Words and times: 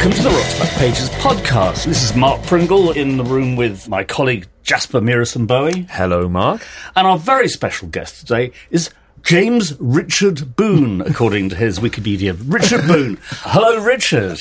Welcome 0.00 0.16
to 0.16 0.22
the 0.22 0.30
Rock's 0.30 0.58
Back 0.58 0.70
Pages 0.78 1.10
podcast. 1.10 1.84
This 1.84 2.02
is 2.02 2.16
Mark 2.16 2.42
Pringle 2.44 2.92
in 2.92 3.18
the 3.18 3.22
room 3.22 3.54
with 3.54 3.86
my 3.86 4.02
colleague 4.02 4.48
Jasper 4.62 4.98
Mearison 4.98 5.46
Bowie. 5.46 5.86
Hello, 5.90 6.26
Mark. 6.26 6.66
And 6.96 7.06
our 7.06 7.18
very 7.18 7.48
special 7.50 7.86
guest 7.86 8.20
today 8.20 8.52
is 8.70 8.88
James 9.24 9.76
Richard 9.78 10.56
Boon, 10.56 11.02
according 11.02 11.50
to 11.50 11.56
his 11.56 11.80
Wikipedia. 11.80 12.34
Richard 12.46 12.86
Boon. 12.86 13.18
Hello, 13.24 13.84
Richard. 13.84 14.40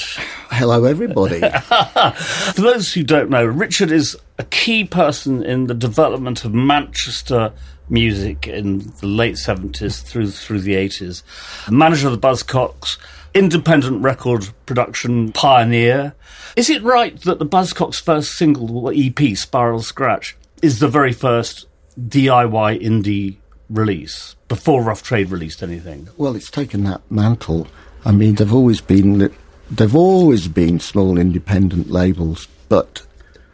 Hello, 0.50 0.86
everybody. 0.86 1.42
For 2.54 2.62
those 2.62 2.94
who 2.94 3.04
don't 3.04 3.30
know, 3.30 3.44
Richard 3.44 3.92
is 3.92 4.16
a 4.38 4.46
key 4.46 4.86
person 4.86 5.44
in 5.44 5.68
the 5.68 5.74
development 5.74 6.46
of 6.46 6.54
Manchester 6.54 7.52
music 7.90 8.48
in 8.48 8.80
the 9.02 9.08
late 9.08 9.36
70s 9.36 10.02
through 10.04 10.32
through 10.32 10.62
the 10.62 10.76
80s. 10.76 11.24
Manager 11.70 12.08
of 12.08 12.14
the 12.14 12.28
Buzzcocks, 12.28 12.98
independent 13.34 14.04
record 14.04 14.50
production 14.66 15.32
pioneer. 15.32 16.16
Is 16.56 16.70
it 16.70 16.84
right 16.84 17.20
that 17.22 17.40
the 17.40 17.46
Buzzcocks' 17.46 18.02
first 18.02 18.34
single, 18.34 18.90
EP, 18.90 19.38
Spiral 19.38 19.82
Scratch, 19.82 20.36
is 20.62 20.80
the 20.80 20.88
very 20.88 21.14
first 21.14 21.68
DIY 22.00 22.82
indie 22.82 23.38
release 23.70 24.36
before 24.48 24.84
Rough 24.84 25.04
Trade 25.04 25.30
released 25.30 25.62
anything? 25.62 26.08
well, 26.18 26.36
it's 26.36 26.52
taken 26.52 26.84
that 26.86 27.02
mantle. 27.12 27.68
I 28.06 28.12
mean, 28.12 28.36
they've 28.36 28.54
always 28.54 28.82
been 28.82 29.34
they've 29.70 29.96
always 29.96 30.48
been 30.48 30.80
small 30.80 31.18
independent 31.18 31.90
labels, 31.92 32.48
but 32.70 33.06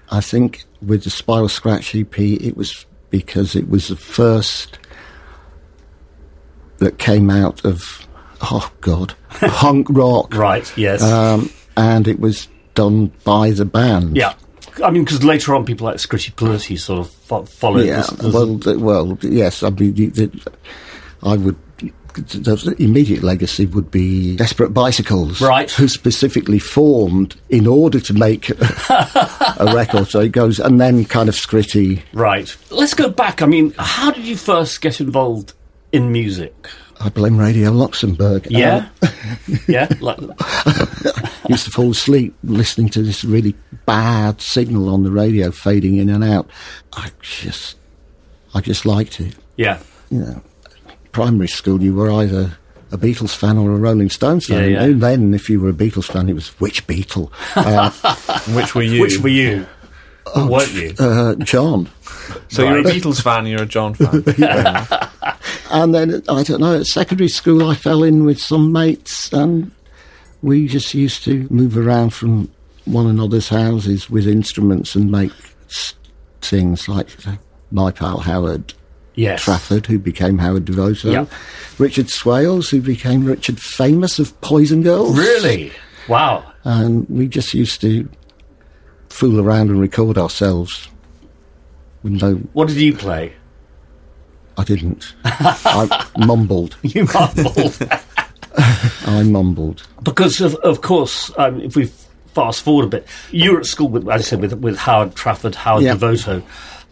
I 0.10 0.22
think 0.22 0.64
with 0.82 1.04
the 1.04 1.10
Spiral 1.10 1.50
Scratch 1.50 1.96
EP, 1.96 2.18
it 2.20 2.56
was 2.56 2.86
because 3.10 3.56
it 3.56 3.70
was 3.70 3.88
the 3.88 3.96
first 3.96 4.78
that 6.78 6.98
came 6.98 7.30
out 7.30 7.64
of 7.66 8.05
oh 8.42 8.72
god 8.82 9.14
punk 9.30 9.88
rock, 9.90 10.34
Right, 10.36 10.72
yes. 10.78 11.02
um, 11.02 11.50
and 11.78 12.08
it 12.08 12.20
was 12.20 12.48
done 12.74 13.12
by 13.24 13.52
the 13.52 13.66
band. 13.66 14.16
yeah. 14.18 14.34
I 14.84 14.92
mean, 14.92 15.06
because 15.06 15.24
later 15.24 15.56
on, 15.56 15.64
people 15.66 15.86
like 15.86 15.96
Scritti 15.98 16.34
Politti 16.34 16.78
sort 16.78 17.00
of 17.00 17.10
fo- 17.10 17.46
followed 17.46 17.86
Yeah, 17.86 17.98
this. 17.98 18.10
this- 18.10 18.34
well, 18.34 18.60
th- 18.60 18.78
well, 18.78 19.18
yes. 19.22 19.64
I 19.64 19.70
mean, 19.70 19.94
the, 19.94 20.08
the, 20.08 20.52
I 21.24 21.38
would. 21.38 21.56
The 22.16 22.74
immediate 22.80 23.24
legacy 23.24 23.66
would 23.66 23.92
be 23.92 24.38
Desperate 24.38 24.70
Bicycles, 24.74 25.42
Right. 25.42 25.70
Who 25.72 25.90
specifically 25.90 26.60
formed 26.60 27.36
in 27.50 27.68
order 27.68 28.00
to 28.00 28.14
make 28.14 28.50
a 28.90 29.72
record. 29.76 30.08
So 30.08 30.22
it 30.22 30.32
goes, 30.32 30.60
and 30.62 30.80
then 30.80 31.04
kind 31.06 31.28
of 31.28 31.36
Scritti. 31.36 32.02
Right. 32.14 32.56
Let's 32.70 32.94
go 32.94 33.10
back. 33.10 33.42
I 33.42 33.46
mean, 33.48 33.74
how 33.78 34.12
did 34.12 34.24
you 34.26 34.38
first 34.38 34.80
get 34.80 35.02
involved 35.02 35.54
in 35.92 36.12
music? 36.14 36.70
I 37.02 37.10
blame 37.10 37.38
Radio 37.38 37.72
Luxembourg. 37.72 38.48
Yeah? 38.50 38.88
yeah? 39.68 39.88
Like, 40.00 40.18
Uh, 40.40 41.28
used 41.50 41.66
to 41.66 41.72
fall 41.72 41.92
asleep 41.92 42.36
listening 42.44 42.90
to 42.90 43.02
this 43.04 43.24
really 43.24 43.56
bad 43.86 44.42
signal 44.42 44.90
on 44.90 45.04
the 45.04 45.12
radio 45.12 45.52
fading 45.52 45.98
in 45.98 46.10
and 46.10 46.24
out. 46.24 46.50
I 46.94 47.12
just, 47.22 47.76
I 48.54 48.62
just 48.62 48.86
liked 48.86 49.20
it. 49.20 49.36
yeah. 49.58 49.80
you 50.10 50.20
know, 50.20 50.42
primary 51.12 51.48
school, 51.48 51.82
you 51.82 51.94
were 51.94 52.12
either 52.12 52.58
a 52.92 52.98
Beatles 52.98 53.36
fan 53.36 53.58
or 53.58 53.72
a 53.72 53.76
Rolling 53.78 54.10
Stones 54.10 54.46
fan. 54.46 54.64
Yeah, 54.72 54.80
yeah. 54.80 54.84
And 54.84 55.02
then, 55.02 55.34
if 55.34 55.50
you 55.50 55.60
were 55.60 55.70
a 55.70 55.74
Beatles 55.74 56.06
fan, 56.12 56.30
it 56.30 56.34
was 56.34 56.50
which 56.62 56.86
Beatle? 56.88 57.30
Uh, 57.56 57.90
Which 58.56 58.74
were 58.76 58.84
you? 58.84 59.02
Which 59.02 59.18
were 59.20 59.30
you? 59.30 59.66
Weren't 60.36 60.74
you? 60.74 60.94
uh, 61.00 61.36
John. 61.36 61.90
so 62.48 62.64
you're 62.68 62.80
a 62.80 62.84
Beatles 62.84 63.22
fan, 63.22 63.46
you're 63.48 63.64
a 63.64 63.66
John 63.66 63.94
fan. 63.96 64.24
And 65.72 65.94
then, 65.96 66.22
I 66.30 66.44
don't 66.44 66.62
know, 66.62 66.80
at 66.80 66.86
secondary 66.86 67.28
school, 67.30 67.70
I 67.70 67.76
fell 67.76 68.04
in 68.04 68.24
with 68.26 68.40
some 68.40 68.72
mates, 68.72 69.32
and 69.34 69.72
we 70.42 70.68
just 70.68 70.94
used 70.94 71.24
to 71.24 71.48
move 71.50 71.78
around 71.78 72.12
from 72.12 72.52
one 72.86 73.08
another's 73.08 73.50
houses 73.50 74.10
with 74.10 74.28
instruments 74.28 74.96
and 74.96 75.12
make 75.12 75.32
things 76.42 76.88
like 76.88 77.08
uh, 77.28 77.36
my 77.72 77.92
pal 77.92 78.20
Howard 78.20 78.74
Yes. 79.16 79.42
Trafford, 79.44 79.86
who 79.88 79.98
became 79.98 80.38
Howard 80.38 80.66
Devoto, 80.66 81.10
Yep. 81.12 81.32
Richard 81.80 82.10
Swales, 82.10 82.70
who 82.70 82.82
became 82.82 83.24
Richard 83.26 83.60
Famous 83.60 84.20
of 84.20 84.40
Poison 84.42 84.84
Girls. 84.84 85.18
Really? 85.18 85.72
Wow. 86.10 86.44
and 86.66 87.08
we 87.10 87.28
just 87.28 87.54
used 87.54 87.80
to 87.82 88.08
fool 89.10 89.40
around 89.40 89.70
and 89.70 89.80
record 89.80 90.18
ourselves. 90.18 90.90
With 92.04 92.22
no, 92.22 92.36
What 92.54 92.68
did 92.68 92.78
you 92.78 92.94
play? 92.94 93.34
I 94.58 94.64
didn't. 94.64 95.14
I 95.26 96.06
mumbled. 96.18 96.78
You 96.84 97.06
mumbled. 97.14 97.78
I 99.08 99.24
mumbled. 99.24 99.86
because, 100.04 100.40
of, 100.42 100.56
of 100.56 100.82
course, 100.82 101.32
um, 101.38 101.60
if 101.62 101.76
we 101.76 101.86
fast 102.34 102.62
forward 102.64 102.86
a 102.86 102.88
bit, 102.88 103.08
you 103.32 103.54
were 103.54 103.60
at 103.60 103.66
school, 103.66 103.90
with, 103.90 104.08
as 104.10 104.22
I 104.22 104.24
said, 104.24 104.42
with, 104.42 104.54
with 104.54 104.78
Howard 104.78 105.16
Trafford, 105.16 105.56
Howard 105.56 105.84
Yeah. 105.84 105.96
Devoto, 105.96 106.42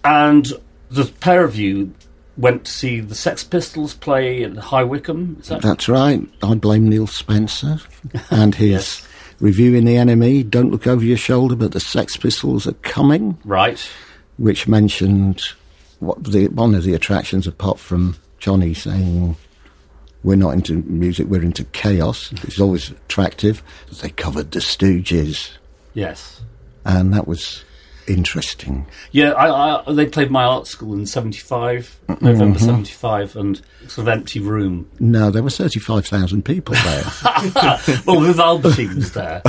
and 0.04 0.48
the 0.92 1.06
pair 1.22 1.44
of 1.44 1.56
you 1.56 1.94
went 2.36 2.66
to 2.66 2.72
see 2.72 3.00
the 3.00 3.16
Sex 3.16 3.44
Pistols 3.44 3.94
play 3.94 4.44
at 4.44 4.58
High 4.58 4.84
Wycombe. 4.84 5.38
Is 5.40 5.48
that 5.50 5.62
That's 5.62 5.88
right. 5.88 6.22
I 6.42 6.56
blame 6.56 6.90
Neil 6.90 7.08
Spencer 7.08 7.80
and 8.30 8.56
his 8.56 8.70
Yes. 8.72 9.08
review 9.40 9.76
in 9.76 9.86
the 9.86 9.96
NME. 9.96 10.50
Don't 10.50 10.72
look 10.72 10.88
over 10.88 11.04
your 11.06 11.18
shoulder, 11.18 11.56
but 11.56 11.72
the 11.72 11.80
Sex 11.80 12.18
Pistols 12.18 12.68
are 12.68 12.74
coming, 12.82 13.38
right? 13.46 13.80
which 14.38 14.68
mentioned 14.68 15.44
what 16.06 16.24
the 16.24 16.48
one 16.50 16.76
of 16.76 16.84
the 16.84 16.94
attractions 16.94 17.48
apart 17.48 17.80
from 17.80 18.16
Johnny 18.40 18.74
saying. 18.74 19.36
We're 20.26 20.38
not 20.38 20.54
into 20.54 20.76
music, 20.84 21.28
we're 21.28 21.44
into 21.44 21.66
chaos. 21.66 22.32
It's 22.44 22.58
always 22.58 22.92
attractive. 22.92 23.62
They 24.02 24.08
covered 24.08 24.52
the 24.52 24.60
Stooges, 24.60 25.52
Yes. 25.94 26.40
and 26.86 27.14
that 27.14 27.28
was 27.28 27.66
interesting. 28.08 28.86
Yeah, 29.12 29.32
I, 29.32 29.82
I, 29.86 29.94
they 29.94 30.06
played 30.06 30.32
my 30.32 30.44
art 30.46 30.68
school 30.68 30.94
in 30.94 31.06
75, 31.06 32.00
November 32.22 32.58
mm-hmm. 32.58 32.66
75, 32.66 33.36
and 33.36 33.62
sort 33.88 34.08
of 34.08 34.14
empty 34.14 34.40
room. 34.40 34.90
No, 35.00 35.30
there 35.30 35.44
were 35.44 35.50
35,000 35.50 36.44
people 36.46 36.76
there. 36.76 37.04
well, 38.06 38.22
Viv 38.22 38.40
Albertine 38.40 38.96
was 38.96 39.12
there. 39.12 39.42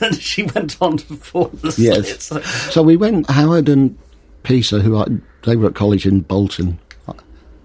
and 0.00 0.14
she 0.20 0.44
went 0.44 0.80
on 0.80 0.96
to 0.96 1.06
perform 1.06 1.50
the 1.62 1.74
Yes. 1.76 2.24
Slits. 2.24 2.72
so 2.72 2.82
we 2.82 2.96
went, 2.96 3.28
Howard 3.30 3.68
and 3.68 3.96
Peter, 4.42 4.80
who 4.80 4.96
I, 4.96 5.06
they 5.44 5.56
were 5.56 5.68
at 5.68 5.74
college 5.74 6.06
in 6.06 6.20
Bolton, 6.20 6.78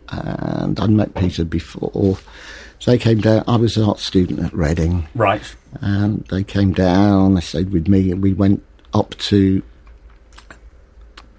and 0.10 0.80
I'd 0.80 0.90
met 0.90 1.16
Peter 1.16 1.44
before. 1.46 2.18
So 2.80 2.92
they 2.92 2.98
came 2.98 3.22
down, 3.22 3.44
I 3.48 3.56
was 3.56 3.78
an 3.78 3.84
art 3.84 4.00
student 4.00 4.42
at 4.42 4.54
Reading, 4.54 5.08
Right. 5.16 5.42
and 5.82 6.26
they 6.30 6.44
came 6.44 6.74
down, 6.74 7.36
they 7.36 7.42
stayed 7.42 7.72
with 7.72 7.88
me, 7.88 8.12
and 8.12 8.22
we 8.22 8.34
went 8.34 8.62
up 8.94 9.16
to 9.20 9.64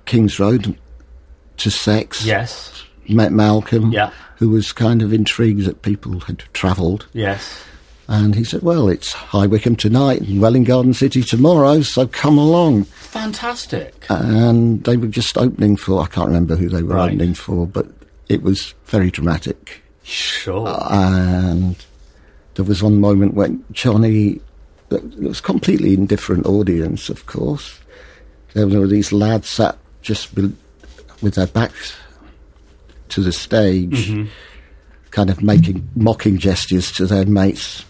King's 0.07 0.39
Road 0.39 0.77
to 1.59 1.71
Sex, 1.71 2.25
Yes. 2.25 2.83
met 3.09 3.33
Malcolm, 3.33 3.93
Yeah. 3.93 4.11
who 4.39 4.49
was 4.51 4.73
kind 4.73 5.03
of 5.03 5.13
intrigued 5.13 5.65
that 5.67 5.83
people 5.83 6.21
had 6.21 6.39
travelled. 6.53 7.07
Yes. 7.13 7.59
And 8.07 8.35
he 8.35 8.45
said, 8.45 8.63
Well, 8.63 8.89
it's 8.89 9.13
High 9.13 9.47
Wycombe 9.47 9.77
tonight 9.77 10.21
and 10.21 10.41
Welwyn 10.41 10.65
Garden 10.65 10.93
City 10.93 11.23
tomorrow, 11.23 11.81
so 11.83 12.07
come 12.07 12.37
along. 12.37 12.85
Fantastic. 12.85 14.07
And 14.11 14.85
they 14.85 14.97
were 14.97 15.07
just 15.07 15.39
opening 15.39 15.77
for, 15.77 16.03
I 16.03 16.07
can't 16.07 16.29
remember 16.29 16.57
who 16.57 16.69
they 16.69 16.83
were 16.83 16.97
Right. 16.97 17.13
opening 17.13 17.35
for, 17.35 17.67
but 17.67 17.87
it 18.29 18.43
was 18.43 18.75
very 18.87 19.11
dramatic. 19.11 19.83
Sure. 20.03 20.79
And 20.91 21.77
there 22.57 22.65
was 22.65 22.83
one 22.83 23.01
moment 23.01 23.35
when 23.35 23.65
Johnny, 23.73 24.41
it 24.91 25.19
was 25.21 25.41
completely 25.41 25.95
indifferent 25.95 26.45
audience, 26.45 27.09
of 27.09 27.25
course. 27.27 27.81
There 28.53 28.69
were 28.69 28.87
these 28.87 29.13
lads 29.13 29.49
sat 29.49 29.79
just 30.03 30.35
with, 30.37 30.57
with 31.23 31.35
their 31.35 31.47
backs 31.47 31.97
to 33.09 33.23
the 33.23 33.33
stage, 33.33 34.09
mm-hmm. 34.09 34.29
kind 35.11 35.31
of 35.31 35.43
making 35.43 35.89
mocking 35.97 36.37
gestures 36.37 36.93
to 36.93 37.07
their 37.07 37.25
mates 37.25 37.85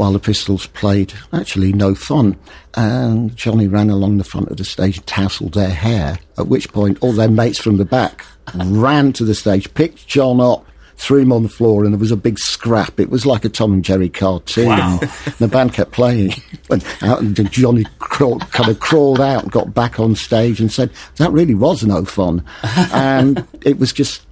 while 0.00 0.12
the 0.12 0.18
Pistols 0.18 0.66
played 0.68 1.12
actually 1.30 1.74
no 1.74 1.94
fun. 1.94 2.34
And 2.72 3.36
Johnny 3.36 3.68
ran 3.68 3.90
along 3.90 4.16
the 4.16 4.24
front 4.24 4.48
of 4.48 4.56
the 4.56 4.64
stage 4.64 4.96
and 4.96 5.06
tousled 5.06 5.52
their 5.52 5.68
hair, 5.68 6.18
at 6.38 6.46
which 6.46 6.72
point 6.72 6.96
all 7.02 7.12
their 7.12 7.28
mates 7.28 7.60
from 7.60 7.76
the 7.76 7.84
back 7.84 8.24
ran 8.54 9.12
to 9.12 9.26
the 9.26 9.34
stage, 9.34 9.74
picked 9.74 10.08
John 10.08 10.40
up, 10.40 10.64
threw 10.96 11.18
him 11.18 11.34
on 11.34 11.42
the 11.42 11.50
floor, 11.50 11.84
and 11.84 11.92
there 11.92 11.98
was 11.98 12.12
a 12.12 12.16
big 12.16 12.38
scrap. 12.38 12.98
It 12.98 13.10
was 13.10 13.26
like 13.26 13.44
a 13.44 13.50
Tom 13.50 13.74
and 13.74 13.84
Jerry 13.84 14.08
cartoon. 14.08 14.68
Wow. 14.68 15.00
And 15.02 15.34
the 15.34 15.48
band 15.48 15.74
kept 15.74 15.92
playing. 15.92 16.32
Went 16.70 17.02
out 17.02 17.20
and 17.20 17.52
Johnny 17.52 17.84
crawled, 17.98 18.50
kind 18.52 18.70
of 18.70 18.80
crawled 18.80 19.20
out 19.20 19.42
and 19.42 19.52
got 19.52 19.74
back 19.74 20.00
on 20.00 20.14
stage 20.14 20.62
and 20.62 20.72
said, 20.72 20.90
That 21.16 21.30
really 21.30 21.54
was 21.54 21.84
no 21.84 22.06
fun. 22.06 22.42
And 22.94 23.46
it 23.66 23.78
was 23.78 23.92
just 23.92 24.22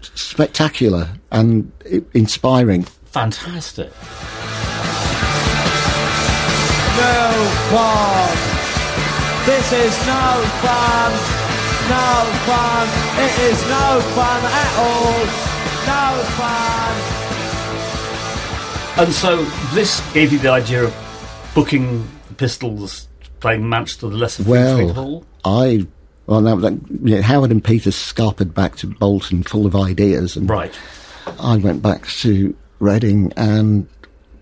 spectacular 0.00 1.10
and 1.30 1.70
inspiring. 2.14 2.84
Fantastic. 3.04 3.92
No 6.98 7.22
fun. 7.70 8.36
This 9.46 9.72
is 9.72 9.94
no 10.06 10.28
fun. 10.64 11.10
No 11.88 12.10
fun. 12.48 12.86
It 13.24 13.34
is 13.50 13.58
no 13.68 13.86
fun 14.18 14.40
at 14.44 14.72
all. 14.76 15.18
No 15.86 16.04
fun. 16.38 16.94
And 19.04 19.12
so 19.14 19.44
this 19.74 20.00
gave 20.12 20.32
you 20.32 20.38
the 20.38 20.50
idea 20.50 20.84
of 20.84 21.50
booking 21.54 22.06
the 22.28 22.34
Pistols, 22.34 23.06
playing 23.40 23.68
Manchester, 23.68 24.08
the 24.08 24.16
Lesser 24.16 24.42
Well, 24.42 25.24
I 25.44 25.86
well, 26.26 26.40
now 26.42 26.56
that, 26.56 26.72
you 27.02 27.16
know, 27.16 27.22
Howard 27.22 27.50
and 27.50 27.64
Peter 27.64 27.88
scarpered 27.90 28.52
back 28.52 28.76
to 28.76 28.86
Bolton, 28.86 29.44
full 29.44 29.64
of 29.64 29.74
ideas, 29.74 30.36
and 30.36 30.50
Right. 30.50 30.78
I 31.40 31.56
went 31.56 31.80
back 31.80 32.06
to 32.08 32.54
Reading 32.80 33.32
and 33.36 33.86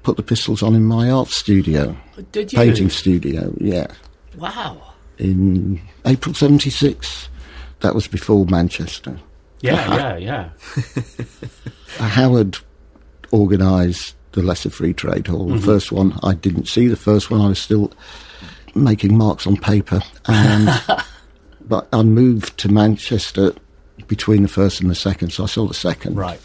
put 0.06 0.16
the 0.16 0.22
Pistols 0.22 0.62
on 0.62 0.76
in 0.76 0.84
my 0.84 1.10
art 1.10 1.26
studio, 1.30 1.96
Did 2.30 2.52
you? 2.52 2.56
painting 2.58 2.90
studio. 2.90 3.52
Yeah, 3.58 3.88
Wow. 4.36 4.80
in 5.18 5.80
April 6.04 6.32
'76. 6.32 7.28
That 7.80 7.92
was 7.92 8.06
before 8.06 8.46
Manchester. 8.46 9.18
Yeah, 9.62 9.96
yeah, 10.16 10.16
yeah. 10.16 10.48
Uh, 11.98 12.08
Howard 12.08 12.56
organised 13.32 14.14
the 14.32 14.42
Lesser 14.42 14.70
Free 14.70 14.94
Trade 14.94 15.26
Hall. 15.26 15.48
The 15.48 15.58
first 15.60 15.90
one, 15.90 16.16
I 16.22 16.34
didn't 16.34 16.68
see 16.68 16.86
the 16.86 16.96
first 16.96 17.28
one. 17.30 17.40
I 17.40 17.48
was 17.48 17.58
still 17.58 17.92
making 18.76 19.18
marks 19.18 19.44
on 19.44 19.56
paper, 19.56 20.00
and 20.26 20.68
but 21.62 21.88
I 21.92 22.02
moved 22.04 22.56
to 22.58 22.68
Manchester 22.68 23.52
between 24.06 24.42
the 24.42 24.48
first 24.48 24.80
and 24.80 24.88
the 24.88 24.94
second, 24.94 25.30
so 25.32 25.42
I 25.42 25.46
saw 25.48 25.66
the 25.66 25.74
second. 25.74 26.14
Right. 26.16 26.40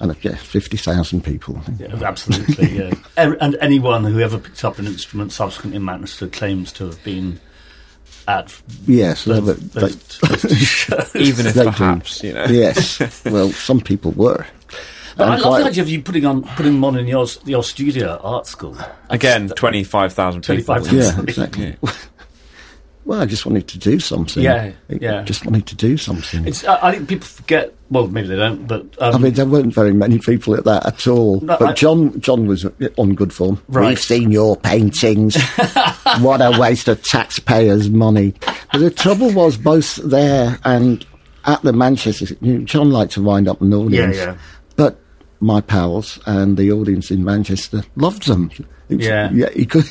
And 0.00 0.14
yeah, 0.22 0.34
fifty 0.36 0.76
thousand 0.76 1.22
people. 1.24 1.60
Yeah, 1.78 1.94
absolutely, 2.04 2.76
yeah. 2.76 2.90
E- 3.18 3.36
And 3.40 3.56
anyone 3.60 4.04
who 4.04 4.20
ever 4.20 4.38
picked 4.38 4.64
up 4.64 4.78
an 4.78 4.86
instrument 4.86 5.32
subsequently 5.32 5.76
in 5.76 5.84
Manchester 5.84 6.28
claims 6.28 6.72
to 6.72 6.86
have 6.86 7.02
been 7.04 7.40
at 8.28 8.54
Yes, 8.86 9.24
those, 9.24 9.44
they 9.46 9.80
those, 9.80 10.18
they- 10.20 10.28
those. 10.28 11.16
Even 11.16 11.46
if 11.46 11.54
They 11.54 11.62
do. 11.64 11.70
perhaps, 11.70 12.22
you 12.22 12.32
know. 12.34 12.44
yes. 12.46 13.24
Well, 13.24 13.50
some 13.52 13.80
people 13.80 14.10
were. 14.12 14.44
But 15.16 15.28
I 15.28 15.32
And 15.34 15.42
love 15.42 15.50
quite- 15.50 15.60
the 15.62 15.68
idea 15.70 15.82
of 15.82 15.88
you 15.88 16.02
putting 16.02 16.26
on 16.26 16.42
putting 16.42 16.72
them 16.74 16.84
on 16.84 16.98
in 16.98 17.06
your 17.06 17.26
your 17.46 17.62
studio 17.62 18.14
at 18.16 18.20
art 18.22 18.46
school. 18.46 18.76
Again, 19.08 19.48
25,000 19.48 20.42
people. 20.42 20.74
25,000. 20.74 20.98
Yeah, 20.98 21.22
exactly. 21.22 21.76
Well, 23.06 23.20
I 23.20 23.24
just 23.26 23.46
wanted 23.46 23.68
to 23.68 23.78
do 23.78 24.00
something. 24.00 24.42
Yeah, 24.42 24.72
I 24.90 24.98
yeah. 25.00 25.22
Just 25.22 25.44
wanted 25.46 25.66
to 25.68 25.76
do 25.76 25.96
something. 25.96 26.44
It's, 26.46 26.64
I 26.64 26.88
I 26.88 26.92
think 26.92 27.08
people 27.08 27.26
forget. 27.26 27.72
Well, 27.88 28.08
maybe 28.08 28.26
they 28.26 28.34
don't, 28.36 28.66
but 28.66 28.82
um, 29.00 29.14
I 29.14 29.18
mean, 29.18 29.34
there 29.34 29.46
weren't 29.46 29.72
very 29.72 29.92
many 29.92 30.18
people 30.18 30.56
at 30.56 30.64
that 30.64 30.84
at 30.84 31.06
all. 31.06 31.40
No, 31.40 31.56
but 31.56 31.68
I- 31.68 31.72
John, 31.74 32.20
John 32.20 32.46
was 32.48 32.66
on 32.98 33.14
good 33.14 33.32
form. 33.32 33.62
Right. 33.68 33.90
We've 33.90 34.00
seen 34.00 34.32
your 34.32 34.56
paintings. 34.56 35.40
what 36.18 36.40
a 36.40 36.58
waste 36.58 36.88
of 36.88 37.00
taxpayers' 37.04 37.88
money. 37.88 38.34
But 38.72 38.80
the 38.80 38.90
trouble 38.90 39.32
was, 39.32 39.56
both 39.56 39.96
there 39.96 40.58
and 40.64 41.06
at 41.44 41.62
the 41.62 41.72
Manchester, 41.72 42.34
you 42.40 42.58
know, 42.58 42.64
John 42.64 42.90
liked 42.90 43.12
to 43.12 43.22
wind 43.22 43.46
up 43.46 43.60
an 43.60 43.72
audience. 43.72 44.16
Yeah, 44.16 44.24
yeah. 44.32 44.38
But 44.74 44.98
my 45.38 45.60
pals 45.60 46.18
and 46.26 46.56
the 46.56 46.72
audience 46.72 47.12
in 47.12 47.24
Manchester 47.24 47.84
loved 47.94 48.26
them. 48.26 48.50
It 48.88 48.96
was- 48.96 49.06
Yeah. 49.06 49.30
yeah. 49.32 49.50
He 49.50 49.66
could, 49.66 49.84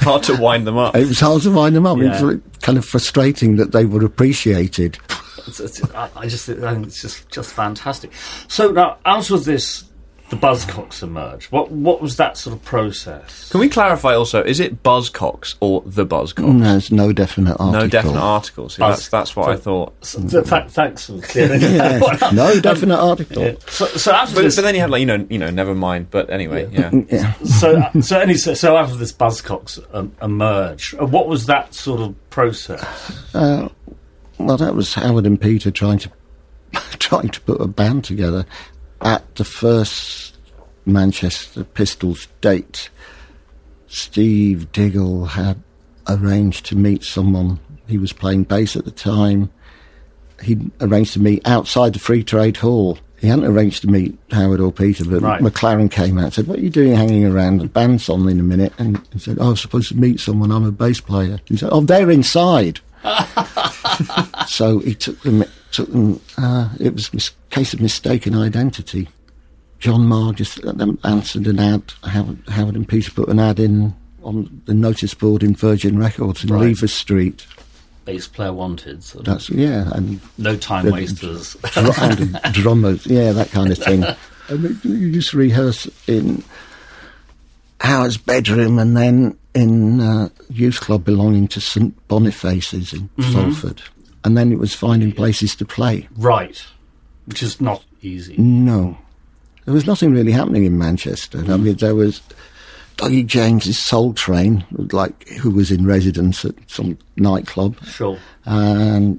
Hard 0.00 0.22
to 0.24 0.36
wind 0.36 0.66
them 0.66 0.76
up. 0.78 0.96
it 0.96 1.06
was 1.08 1.20
hard 1.20 1.42
to 1.42 1.50
wind 1.50 1.76
them 1.76 1.86
up. 1.86 1.98
It 1.98 2.08
was 2.22 2.40
kind 2.62 2.78
of 2.78 2.84
frustrating 2.84 3.56
that 3.56 3.72
they 3.72 3.84
were 3.84 4.04
appreciated. 4.04 4.98
It's, 5.46 5.60
it's, 5.60 5.82
I, 5.94 6.08
I 6.16 6.26
just 6.28 6.46
think 6.46 6.62
I 6.62 6.74
think 6.74 6.86
it's 6.86 7.00
just 7.00 7.28
just 7.30 7.52
fantastic. 7.52 8.12
So 8.48 8.70
now, 8.72 8.98
out 9.06 9.30
of 9.30 9.44
this, 9.44 9.84
the 10.30 10.36
Buzzcocks 10.36 11.02
emerge. 11.02 11.46
What 11.50 11.70
what 11.72 12.00
was 12.00 12.16
that 12.16 12.36
sort 12.36 12.54
of 12.56 12.64
process? 12.64 13.50
Can 13.50 13.60
we 13.60 13.68
clarify 13.68 14.14
also, 14.14 14.42
is 14.42 14.60
it 14.60 14.82
Buzzcocks 14.82 15.56
or 15.60 15.82
the 15.84 16.06
Buzzcocks? 16.06 16.46
No, 16.54 16.64
there's 16.72 16.90
no 16.92 17.12
definite 17.12 17.50
article. 17.58 17.72
No 17.72 17.86
definite 17.88 18.20
article. 18.20 18.68
See, 18.68 18.80
Buzz- 18.80 18.96
that's, 18.98 19.08
that's 19.08 19.36
what 19.36 19.48
I 19.48 19.56
thought. 19.56 19.92
So, 20.04 20.20
th- 20.26 20.44
th- 20.48 20.68
thanks 20.68 21.06
for 21.06 21.20
clearing 21.20 21.60
Yeah. 21.60 21.68
that 21.98 22.00
one 22.02 22.22
up. 22.22 22.32
no 22.32 22.60
definite 22.60 22.98
article. 22.98 23.42
Yeah. 23.42 23.54
So, 23.68 23.86
so 23.86 24.12
out 24.12 24.28
of 24.28 24.34
But, 24.36 24.42
this, 24.42 24.56
but 24.56 24.62
then 24.62 24.74
you 24.76 24.80
had 24.80 24.90
like 24.90 25.00
you 25.00 25.06
know 25.06 25.26
you 25.28 25.38
know 25.38 25.50
never 25.50 25.74
mind. 25.74 26.10
But 26.10 26.30
anyway, 26.30 26.68
yeah. 26.72 26.90
Yeah. 27.08 27.32
so 27.44 27.76
uh, 27.78 28.00
so, 28.00 28.20
any, 28.20 28.34
so 28.34 28.54
so 28.54 28.76
out 28.76 28.90
of 28.90 28.98
this, 28.98 29.12
Buzzcocks 29.12 29.78
um, 29.92 30.12
emerge. 30.22 30.94
Uh, 30.94 31.06
What 31.06 31.26
was 31.28 31.46
that 31.46 31.74
sort 31.74 32.00
of 32.00 32.30
process? 32.30 32.80
Well, 33.34 34.56
that 34.56 34.74
was 34.74 34.94
Howard 34.94 35.26
and 35.26 35.40
Peter 35.40 35.70
trying 35.70 35.98
to 35.98 36.10
trying 36.98 37.28
to 37.30 37.40
put 37.42 37.60
a 37.60 37.66
band 37.66 38.04
together 38.04 38.46
at 39.02 39.34
the 39.36 39.44
first 39.44 40.36
Manchester 40.86 41.64
Pistols 41.64 42.28
date. 42.40 42.90
Steve 43.88 44.70
Diggle 44.72 45.26
had 45.26 45.62
arranged 46.08 46.66
to 46.66 46.76
meet 46.76 47.02
someone. 47.04 47.58
He 47.86 47.98
was 47.98 48.12
playing 48.12 48.44
bass 48.44 48.76
at 48.76 48.84
the 48.84 48.90
time. 48.90 49.50
He'd 50.42 50.70
arranged 50.80 51.12
to 51.14 51.20
meet 51.20 51.46
outside 51.46 51.92
the 51.92 51.98
Free 51.98 52.22
Trade 52.22 52.56
Hall. 52.58 52.98
He 53.18 53.26
hadn't 53.26 53.44
arranged 53.44 53.82
to 53.82 53.88
meet 53.88 54.16
Howard 54.30 54.60
or 54.60 54.72
Peter, 54.72 55.04
but 55.04 55.20
Right. 55.20 55.42
McLaren 55.42 55.90
came 55.90 56.16
out 56.16 56.24
and 56.24 56.32
said, 56.34 56.46
What 56.46 56.58
are 56.58 56.62
you 56.62 56.70
doing 56.70 56.94
hanging 56.94 57.26
around? 57.26 57.58
The 57.58 57.66
band's 57.66 58.08
on 58.08 58.26
in 58.28 58.40
a 58.40 58.42
minute. 58.42 58.72
And 58.78 58.98
he 59.12 59.18
said, 59.18 59.36
Oh, 59.40 59.48
I 59.48 59.50
was 59.50 59.60
supposed 59.60 59.88
to 59.88 59.96
meet 59.96 60.20
someone. 60.20 60.50
I'm 60.50 60.64
a 60.64 60.72
bass 60.72 61.00
player. 61.00 61.38
He 61.44 61.56
said, 61.58 61.68
Oh, 61.72 61.82
they're 61.82 62.10
inside. 62.10 62.80
so 64.46 64.78
he 64.78 64.94
took 64.94 65.20
them. 65.22 65.44
Took 65.72 65.90
them. 65.92 66.20
Uh, 66.36 66.68
it 66.80 66.94
was 66.94 67.08
a 67.14 67.54
case 67.54 67.72
of 67.74 67.80
mistaken 67.80 68.34
identity. 68.36 69.08
John 69.78 70.06
Maher 70.06 70.32
just 70.34 70.64
um, 70.64 70.98
answered 71.04 71.46
an 71.46 71.58
ad. 71.58 71.82
Howard, 72.04 72.38
Howard 72.48 72.74
and 72.74 72.86
Peter 72.88 73.10
put 73.12 73.28
an 73.28 73.38
ad 73.38 73.58
in 73.60 73.94
on 74.22 74.60
the 74.66 74.74
notice 74.74 75.14
board 75.14 75.42
in 75.42 75.54
Virgin 75.54 75.98
Records 75.98 76.44
in 76.44 76.52
Right. 76.52 76.62
Lever 76.66 76.88
Street. 76.88 77.46
Bass 78.04 78.26
player 78.26 78.52
wanted. 78.52 79.02
Sort 79.04 79.26
of. 79.26 79.32
That's 79.32 79.48
yeah, 79.50 79.88
and, 79.94 80.20
No 80.36 80.56
time 80.56 80.84
the- 80.86 80.92
wasters. 80.92 81.56
and 81.76 82.38
drummers, 82.52 83.06
yeah, 83.06 83.32
that 83.32 83.50
kind 83.50 83.70
of 83.72 83.78
thing. 83.78 84.04
And 84.48 84.62
we- 84.64 84.90
you 84.90 85.06
used 85.06 85.30
to 85.30 85.36
rehearse 85.38 85.88
in 86.08 86.42
Howard's 87.80 88.16
bedroom, 88.18 88.78
and 88.80 88.96
then 88.96 89.38
in 89.54 90.00
uh, 90.00 90.28
youth 90.48 90.80
club 90.80 91.04
belonging 91.04 91.46
to 91.48 91.60
St 91.60 91.94
Boniface's 92.08 92.92
in 92.92 93.08
Salford. 93.32 93.80
And 94.24 94.36
then 94.36 94.52
it 94.52 94.58
was 94.58 94.74
finding 94.74 95.12
places 95.12 95.54
to 95.56 95.64
play. 95.64 96.08
right, 96.16 96.62
which 97.26 97.42
is 97.42 97.60
not 97.60 97.82
easy. 98.02 98.36
No. 98.36 98.98
There 99.64 99.74
was 99.74 99.86
nothing 99.86 100.12
really 100.12 100.32
happening 100.32 100.64
in 100.64 100.76
Manchester. 100.78 101.38
I 101.38 101.56
mean, 101.56 101.76
there 101.76 101.94
was 101.94 102.20
Dougie 102.96 103.24
James's 103.26 103.78
Soul 103.78 104.12
Train, 104.14 104.64
like 104.92 105.28
who 105.28 105.50
was 105.50 105.70
in 105.70 105.86
residence 105.86 106.44
at 106.44 106.54
some 106.66 106.98
nightclub, 107.16 107.76
Sure. 107.84 108.18
and 108.44 109.18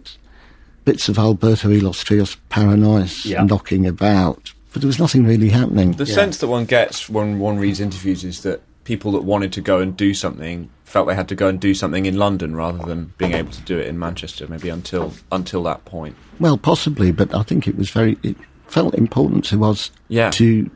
bits 0.85 1.07
of 1.09 1.17
Alberto 1.17 1.69
y 1.69 1.75
los 1.77 2.03
Trios 2.03 2.37
Paranoias 2.49 3.25
Yeah. 3.25 3.43
knocking 3.43 3.87
about. 3.87 4.51
But 4.73 4.81
there 4.81 4.87
was 4.87 4.99
nothing 4.99 5.25
really 5.25 5.49
happening. 5.49 5.93
The 5.93 6.05
Yeah. 6.05 6.15
sense 6.15 6.37
that 6.39 6.47
one 6.47 6.65
gets 6.65 7.09
when 7.09 7.39
one 7.39 7.57
reads 7.57 7.79
interviews 7.79 8.23
is 8.23 8.41
that 8.41 8.61
people 8.83 9.11
that 9.13 9.23
wanted 9.23 9.53
to 9.53 9.61
go 9.61 9.79
and 9.79 9.95
do 9.95 10.13
something 10.13 10.69
felt 10.85 11.07
they 11.07 11.15
had 11.15 11.29
to 11.29 11.35
go 11.35 11.47
and 11.47 11.59
do 11.59 11.73
something 11.73 12.05
in 12.05 12.17
London 12.17 12.55
rather 12.55 12.83
than 12.85 13.13
being 13.17 13.33
able 13.33 13.51
to 13.51 13.61
do 13.61 13.77
it 13.79 13.87
in 13.87 13.97
Manchester. 13.99 14.47
Maybe 14.47 14.69
until 14.69 15.13
until 15.31 15.63
that 15.63 15.85
point. 15.85 16.15
Well, 16.39 16.57
possibly, 16.57 17.11
but 17.11 17.33
I 17.33 17.43
think 17.43 17.67
it 17.67 17.77
was 17.77 17.89
very. 17.89 18.17
It 18.23 18.35
felt 18.67 18.95
important 18.95 19.45
to 19.45 19.63
us 19.65 19.91
Yeah. 20.09 20.31
to 20.31 20.69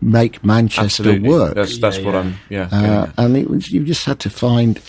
make 0.00 0.42
Manchester 0.44 1.02
Absolutely, 1.02 1.28
work. 1.28 1.54
That's 1.54 1.78
that's 1.78 1.98
Yeah, 1.98 2.04
what 2.04 2.14
yeah. 2.14 2.20
I'm. 2.20 2.36
Yeah. 2.48 2.62
Uh, 2.72 3.00
getting 3.06 3.14
and 3.24 3.36
it 3.36 3.50
was 3.50 3.70
you 3.70 3.84
just 3.84 4.04
had 4.04 4.18
to 4.20 4.30
find. 4.30 4.80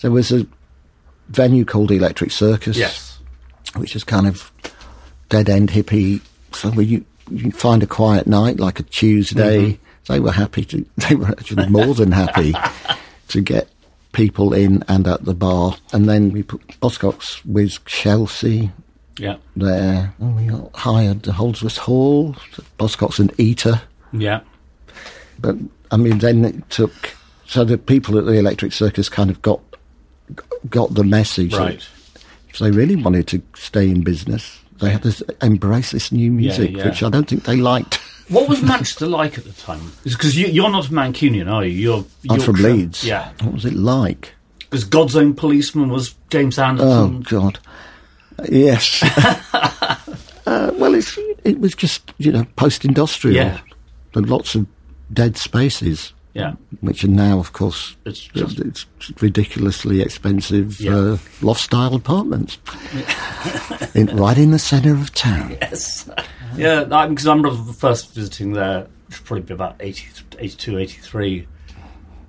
There 0.00 0.10
was 0.10 0.32
a 0.32 0.46
venue 1.28 1.64
called 1.64 1.90
Electric 1.90 2.30
Circus, 2.30 2.76
Yes. 2.76 3.18
which 3.76 3.96
is 3.96 4.04
kind 4.04 4.26
of 4.26 4.50
dead 5.28 5.48
end 5.48 5.70
hippie. 5.70 6.20
So 6.52 6.70
where 6.70 6.84
you 6.84 7.04
you 7.30 7.50
find 7.52 7.82
a 7.82 7.86
quiet 7.86 8.26
night 8.26 8.58
like 8.58 8.80
a 8.80 8.84
Tuesday. 8.84 9.78
They 10.08 10.20
were 10.20 10.32
happy 10.32 10.64
to. 10.66 10.84
They 11.08 11.14
were 11.14 11.28
actually 11.28 11.68
more 11.68 11.94
than 11.94 12.12
happy 12.12 12.54
to 13.28 13.40
get 13.40 13.68
people 14.12 14.52
in 14.54 14.82
and 14.88 15.06
at 15.06 15.24
the 15.24 15.34
bar. 15.34 15.76
And 15.92 16.08
then 16.08 16.32
we 16.32 16.42
put 16.42 16.66
Buzzcocks 16.80 17.44
with 17.44 17.84
Chelsea 17.84 18.70
Yeah. 19.18 19.36
there. 19.56 20.14
And 20.18 20.36
we 20.36 20.46
got 20.46 20.74
hired 20.74 21.22
the 21.22 21.32
Holdsworth 21.32 21.76
Hall, 21.78 22.34
Buzzcocks 22.78 23.18
and 23.18 23.32
Eater. 23.38 23.82
Yeah. 24.12 24.40
But 25.38 25.56
I 25.90 25.96
mean, 25.96 26.18
then 26.18 26.44
it 26.44 26.70
took. 26.70 27.14
So 27.46 27.64
the 27.64 27.78
people 27.78 28.18
at 28.18 28.24
the 28.26 28.32
Electric 28.38 28.72
Circus 28.72 29.08
kind 29.08 29.30
of 29.30 29.40
got 29.42 29.60
got 30.70 30.94
the 30.94 31.04
message. 31.04 31.52
that 31.52 31.86
If 32.48 32.58
they 32.58 32.70
really 32.70 32.96
wanted 32.96 33.26
to 33.28 33.42
stay 33.54 33.88
in 33.90 34.02
business, 34.02 34.58
they 34.80 34.90
had 34.90 35.02
to 35.02 35.36
embrace 35.42 35.90
this 35.92 36.10
new 36.10 36.32
music, 36.32 36.72
yeah. 36.72 36.86
which 36.86 37.02
I 37.02 37.10
don't 37.10 37.28
think 37.28 37.44
they 37.44 37.56
liked. 37.56 38.00
What 38.28 38.48
was 38.48 38.60
Manchester 38.62 39.06
like 39.06 39.38
at 39.38 39.44
the 39.44 39.52
time? 39.52 39.92
Because 40.02 40.36
you, 40.36 40.46
you're 40.48 40.70
not 40.70 40.88
a 40.88 40.92
Mancunian, 40.92 41.50
are 41.50 41.64
you? 41.64 41.70
You're, 41.72 42.04
I'm 42.30 42.40
from. 42.40 42.56
Leeds. 42.56 43.04
Yeah. 43.04 43.30
What 43.42 43.54
was 43.54 43.64
it 43.64 43.74
like? 43.74 44.32
Because 44.58 44.82
God's 44.84 45.14
Own 45.14 45.32
Policeman 45.34 45.90
was 45.90 46.14
James 46.30 46.58
Anderton. 46.58 46.88
Oh 46.90 47.08
God. 47.28 47.58
Yes. 48.48 49.00
uh, 50.46 50.72
well, 50.74 50.94
it's, 50.94 51.16
it 51.44 51.60
was 51.60 51.74
just 51.74 52.12
you 52.18 52.32
know 52.32 52.44
post-industrial. 52.56 53.36
Yeah. 53.36 53.60
There 54.12 54.22
were 54.22 54.28
lots 54.28 54.54
of 54.54 54.66
dead 55.12 55.36
spaces. 55.36 56.12
yeah. 56.34 56.54
which 56.80 57.04
are 57.04 57.08
now, 57.08 57.38
of 57.38 57.52
course, 57.52 57.96
It's 58.04 58.20
just- 58.20 58.58
it's 58.58 58.86
ridiculously 59.22 60.00
expensive 60.02 60.80
Yeah. 60.80 60.96
uh, 60.96 61.18
loft-style 61.42 61.94
apartments, 61.94 62.58
in, 63.94 64.08
right 64.08 64.36
in 64.36 64.50
the 64.50 64.58
centre 64.58 64.92
of 64.94 65.14
town. 65.14 65.56
Yes. 65.62 66.10
Yeah, 66.56 66.84
because 66.84 67.26
I 67.26 67.34
remember 67.34 67.72
first 67.72 68.14
visiting 68.14 68.52
there, 68.52 68.86
which 69.06 69.18
would 69.20 69.26
probably 69.26 69.42
be 69.44 69.54
about 69.54 69.76
80, 69.80 70.06
82, 70.38 70.78
83. 70.78 71.48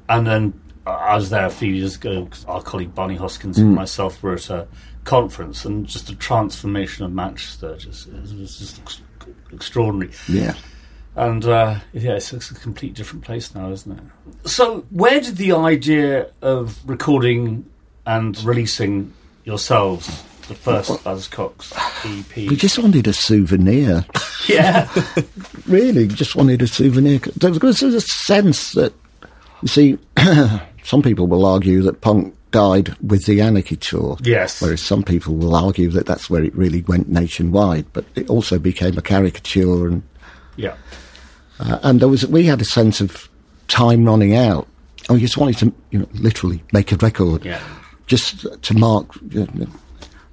And 0.10 0.26
then 0.28 0.54
I 0.86 1.16
was 1.16 1.30
there 1.30 1.46
a 1.46 1.50
few 1.50 1.74
years 1.74 1.96
ago. 1.96 2.26
'cause 2.26 2.46
Our 2.46 2.62
colleague 2.62 2.94
Barney 2.96 3.18
Hoskyns 3.18 3.58
and 3.58 3.76
myself 3.76 4.22
were 4.24 4.34
at 4.34 4.50
a 4.50 4.68
conference, 5.04 5.66
and 5.66 5.86
just 5.86 6.08
the 6.08 6.16
transformation 6.16 7.06
of 7.06 7.12
Manchester 7.14 7.76
just 7.78 8.08
it 8.08 8.14
was 8.40 8.58
just 8.60 8.80
ex- 8.80 9.02
extraordinary. 9.52 10.12
Yeah. 10.30 10.54
And 11.16 11.44
uh, 11.46 11.80
yeah, 11.94 12.12
it's, 12.14 12.32
it's 12.32 12.52
a 12.52 12.56
complete 12.56 12.94
different 12.94 13.24
place 13.26 13.56
now, 13.56 13.72
isn't 13.72 13.92
it? 13.98 14.48
So, 14.50 14.86
where 14.92 15.20
did 15.20 15.38
the 15.38 15.54
idea 15.54 16.28
of 16.44 16.78
recording 16.88 17.66
and 18.06 18.38
releasing 18.44 19.14
yourselves 19.44 20.08
the 20.48 20.56
first 20.56 20.92
Buzzcocks 21.04 21.74
EP? 22.06 22.50
We 22.50 22.56
just 22.56 22.78
wanted 22.80 23.08
a 23.08 23.14
souvenir. 23.14 24.06
yeah, 24.48 24.90
really, 25.68 26.08
just 26.08 26.36
wanted 26.36 26.62
a 26.62 26.68
souvenir. 26.68 27.20
There 27.20 27.52
was 27.52 27.84
a 27.84 28.02
sense 28.02 28.74
that, 28.74 28.94
you 29.62 29.68
see, 29.68 29.98
some 30.84 31.02
people 31.02 31.28
will 31.28 31.46
argue 31.46 31.82
that 31.84 32.02
punk 32.02 32.34
died 32.52 32.96
with 33.02 33.26
the 33.26 33.42
Anarchy 33.42 33.76
tour. 33.76 34.18
Yes. 34.22 34.62
Whereas 34.62 34.82
some 34.82 35.04
people 35.04 35.36
will 35.36 35.56
argue 35.56 35.90
that 35.92 36.06
that's 36.06 36.30
where 36.30 36.44
it 36.44 36.56
really 36.56 36.82
went 36.84 37.10
nationwide. 37.10 37.86
But 37.94 38.06
it 38.16 38.30
also 38.30 38.60
became 38.60 38.98
a 38.98 39.02
caricature, 39.02 39.88
and 39.88 40.04
yeah, 40.56 40.76
uh, 41.60 41.80
and 41.84 42.00
there 42.00 42.08
was 42.08 42.26
we 42.28 42.46
had 42.46 42.62
a 42.62 42.66
sense 42.66 43.02
of 43.02 43.30
time 43.68 44.06
running 44.06 44.36
out. 44.36 44.68
And 45.10 45.16
we 45.18 45.22
just 45.22 45.38
wanted 45.38 45.58
to, 45.60 45.74
you 45.92 46.00
know, 46.00 46.08
literally 46.16 46.62
make 46.74 46.92
a 46.92 46.98
record, 46.98 47.46
yeah. 47.46 47.62
just 48.08 48.46
to 48.62 48.74
mark 48.74 49.08
you 49.30 49.48
know, 49.54 49.68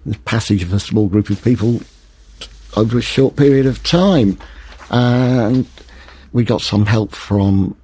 the 0.07 0.19
passage 0.21 0.63
of 0.63 0.73
a 0.73 0.81
small 0.81 1.09
group 1.09 1.31
of 1.31 1.43
people 1.43 1.81
over 2.77 2.99
a 2.99 3.03
short 3.03 3.37
period 3.37 3.67
of 3.67 3.83
time. 3.83 4.39
And 4.91 5.67
we 6.33 6.45
got 6.45 6.61
some 6.61 6.87
help 6.87 7.15
from 7.15 7.77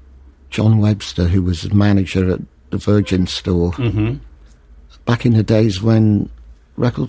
John 0.51 0.79
Webster, 0.79 1.25
who 1.25 1.43
was 1.43 1.73
manager 1.73 2.31
at 2.33 2.41
the 2.71 2.79
Virgin 2.79 3.27
store. 3.27 3.73
hmm 3.73 4.15
Back 5.07 5.25
in 5.27 5.33
the 5.33 5.43
days 5.43 5.81
when 5.83 6.29
record 6.77 7.09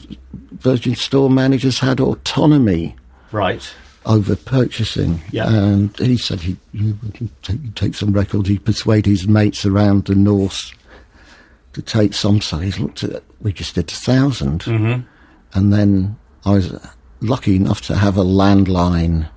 Virgin 0.53 0.95
store 0.95 1.29
managers 1.29 1.77
had 1.79 1.99
autonomy 1.99 2.95
Right. 3.31 3.69
over 4.05 4.35
purchasing. 4.35 5.21
Yeah. 5.31 5.49
And 5.53 5.95
he 5.99 6.17
said 6.17 6.39
he 6.39 6.57
he 6.71 6.93
would 6.93 7.29
take, 7.43 7.75
take 7.75 7.95
some 7.95 8.11
records. 8.13 8.47
He 8.49 8.57
persuaded 8.59 9.09
his 9.09 9.27
mates 9.27 9.65
around 9.65 10.05
the 10.05 10.15
north 10.15 10.71
to 11.73 11.81
take 11.81 12.13
some. 12.13 12.41
So 12.41 12.57
he 12.57 12.71
looked 12.81 13.03
at. 13.03 13.23
We 13.41 13.53
just 13.53 13.75
did 13.75 13.91
a 13.91 13.95
1000 13.95 14.63
hmm 14.63 14.99
And 15.53 15.73
then 15.73 16.17
I 16.45 16.51
was 16.51 16.73
lucky 17.21 17.55
enough 17.55 17.81
to 17.87 17.95
have 17.95 18.17
a 18.17 18.23
landline. 18.23 19.29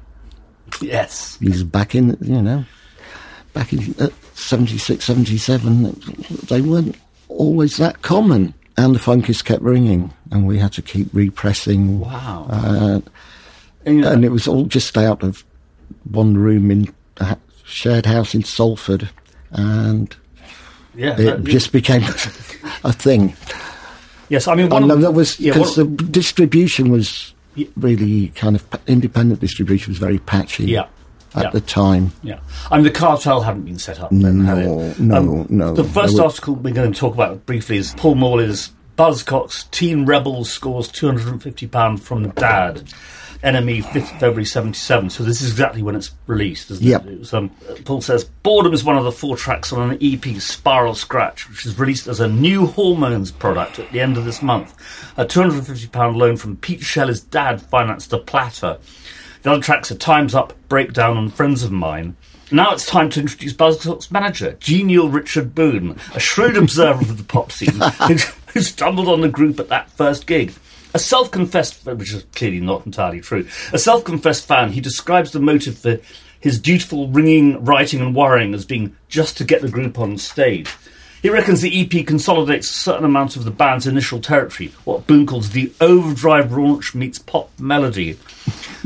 Yes. 0.80 1.38
He 1.40 1.48
was 1.48 1.64
back 1.64 1.94
in, 1.94 2.16
you 2.20 2.42
know, 2.42 2.64
back 3.52 3.72
in 3.72 3.94
uh, 3.98 4.08
76, 4.34 5.04
77. 5.04 6.00
They 6.48 6.60
weren't 6.60 6.96
always 7.28 7.76
that 7.76 8.02
common. 8.02 8.54
And 8.76 8.94
the 8.94 8.98
Funkers 8.98 9.44
kept 9.44 9.62
ringing, 9.62 10.12
and 10.32 10.46
we 10.48 10.58
had 10.58 10.72
to 10.72 10.82
keep 10.82 11.08
repressing. 11.12 12.00
Wow. 12.00 12.46
Uh, 12.50 13.00
And, 13.86 13.98
you 13.98 14.06
and 14.06 14.24
it 14.24 14.30
was 14.32 14.48
all 14.48 14.64
just 14.64 14.96
out 14.98 15.22
of 15.22 15.44
one 16.10 16.36
room 16.36 16.70
in 16.70 16.92
a 17.18 17.36
shared 17.64 18.06
house 18.06 18.34
in 18.34 18.42
Salford, 18.42 19.10
and 19.52 20.16
yeah. 20.96 21.12
it 21.12 21.16
that- 21.16 21.44
just 21.44 21.72
became 21.72 22.02
a 22.84 22.92
thing. 22.92 23.34
yes. 24.28 24.48
I 24.48 24.54
mean, 24.54 24.68
one 24.70 24.84
And 24.84 24.92
of 24.92 25.00
that 25.02 25.12
was 25.12 25.36
because 25.36 25.76
one- 25.76 25.96
the 25.96 26.04
distribution 26.04 26.90
was 26.90 27.32
really 27.76 28.28
kind 28.28 28.56
of 28.56 28.64
independent 28.86 29.40
distribution 29.40 29.92
was 29.92 29.98
very 29.98 30.18
patchy 30.18 30.64
yeah. 30.64 30.86
at 31.36 31.44
yeah. 31.44 31.50
the 31.50 31.60
time. 31.60 32.10
Yeah, 32.22 32.40
I 32.70 32.76
mean 32.76 32.84
the 32.84 32.90
cartel 32.90 33.42
hadn't 33.42 33.62
been 33.64 33.78
set 33.78 34.00
up. 34.00 34.10
Then, 34.10 34.44
had 34.44 34.58
No, 34.58 34.80
it? 34.80 34.98
no, 34.98 35.16
um, 35.16 35.46
no. 35.48 35.72
The 35.74 35.84
first 35.84 36.18
article 36.18 36.56
we're 36.56 36.74
going 36.74 36.92
to 36.92 36.98
talk 36.98 37.14
about 37.14 37.46
briefly 37.46 37.76
is 37.76 37.94
Paul 37.96 38.16
Morley's 38.16 38.72
Buzzcocks 38.98 39.70
Teen 39.70 40.04
Rebels 40.04 40.50
scores 40.50 40.88
two 40.88 41.06
hundred 41.06 41.28
and 41.28 41.42
fifty 41.42 41.66
pound 41.68 42.02
from 42.02 42.30
Dad. 42.30 42.82
NME, 43.44 43.82
5th 43.84 44.10
February 44.18 44.44
77. 44.44 45.10
So 45.10 45.22
this 45.22 45.42
is 45.42 45.50
exactly 45.50 45.82
when 45.82 45.94
it's 45.94 46.10
released, 46.26 46.70
isn't 46.70 46.84
Yep. 46.84 47.06
it? 47.06 47.12
it 47.12 47.18
was, 47.20 47.34
um, 47.34 47.50
Paul 47.84 48.00
says, 48.00 48.24
Boredom 48.24 48.72
is 48.72 48.82
one 48.84 48.96
of 48.96 49.04
the 49.04 49.12
four 49.12 49.36
tracks 49.36 49.72
on 49.72 49.90
an 49.90 49.98
EP, 50.00 50.40
Spiral 50.40 50.94
Scratch, 50.94 51.48
which 51.48 51.66
is 51.66 51.78
released 51.78 52.06
as 52.06 52.20
a 52.20 52.28
new 52.28 52.66
Hormones 52.66 53.30
product 53.30 53.78
at 53.78 53.92
the 53.92 54.00
end 54.00 54.16
of 54.16 54.24
this 54.24 54.40
month. 54.42 54.74
A 55.16 55.24
£250 55.24 56.16
loan 56.16 56.36
from 56.36 56.56
Pete 56.56 56.80
Shelley's 56.82 57.20
dad 57.20 57.60
financed 57.60 58.12
a 58.12 58.18
platter. 58.18 58.78
The 59.42 59.52
other 59.52 59.62
tracks 59.62 59.90
are 59.92 59.96
Time's 59.96 60.34
Up, 60.34 60.54
Breakdown, 60.68 61.16
and 61.18 61.32
Friends 61.32 61.62
of 61.62 61.70
Mine. 61.70 62.16
Now 62.50 62.72
it's 62.72 62.86
time 62.86 63.10
to 63.10 63.20
introduce 63.20 63.52
Buzzcocks 63.52 64.10
manager, 64.10 64.52
genial 64.60 65.08
Richard 65.08 65.54
Boon, 65.54 65.98
a 66.14 66.20
shrewd 66.20 66.56
observer 66.56 67.00
of 67.00 67.18
the 67.18 67.24
pop 67.24 67.50
scene, 67.52 67.74
who, 68.08 68.14
who 68.52 68.60
stumbled 68.60 69.08
on 69.08 69.20
the 69.22 69.28
group 69.28 69.58
at 69.60 69.68
that 69.68 69.90
first 69.90 70.26
gig. 70.26 70.52
A 70.94 70.98
self-confessed, 71.00 71.84
which 71.86 72.14
is 72.14 72.24
clearly 72.36 72.60
not 72.60 72.86
entirely 72.86 73.20
true, 73.20 73.48
a 73.72 73.78
self-confessed 73.78 74.46
fan, 74.46 74.70
he 74.70 74.80
describes 74.80 75.32
the 75.32 75.40
motive 75.40 75.76
for 75.76 75.98
his 76.38 76.60
dutiful 76.60 77.08
ringing, 77.08 77.64
writing 77.64 78.00
and 78.00 78.14
worrying 78.14 78.54
as 78.54 78.64
being 78.64 78.94
just 79.08 79.36
to 79.38 79.44
get 79.44 79.60
the 79.60 79.68
group 79.68 79.98
on 79.98 80.16
stage. 80.18 80.72
He 81.20 81.30
reckons 81.30 81.62
the 81.62 81.80
EP 81.80 82.06
consolidates 82.06 82.70
a 82.70 82.74
certain 82.74 83.06
amount 83.06 83.34
of 83.34 83.44
the 83.44 83.50
band's 83.50 83.86
initial 83.86 84.20
territory, 84.20 84.72
what 84.84 85.06
Boon 85.06 85.26
calls 85.26 85.50
the 85.50 85.72
overdrive 85.80 86.50
raunch 86.50 86.94
meets 86.94 87.18
pop 87.18 87.50
melody. 87.58 88.18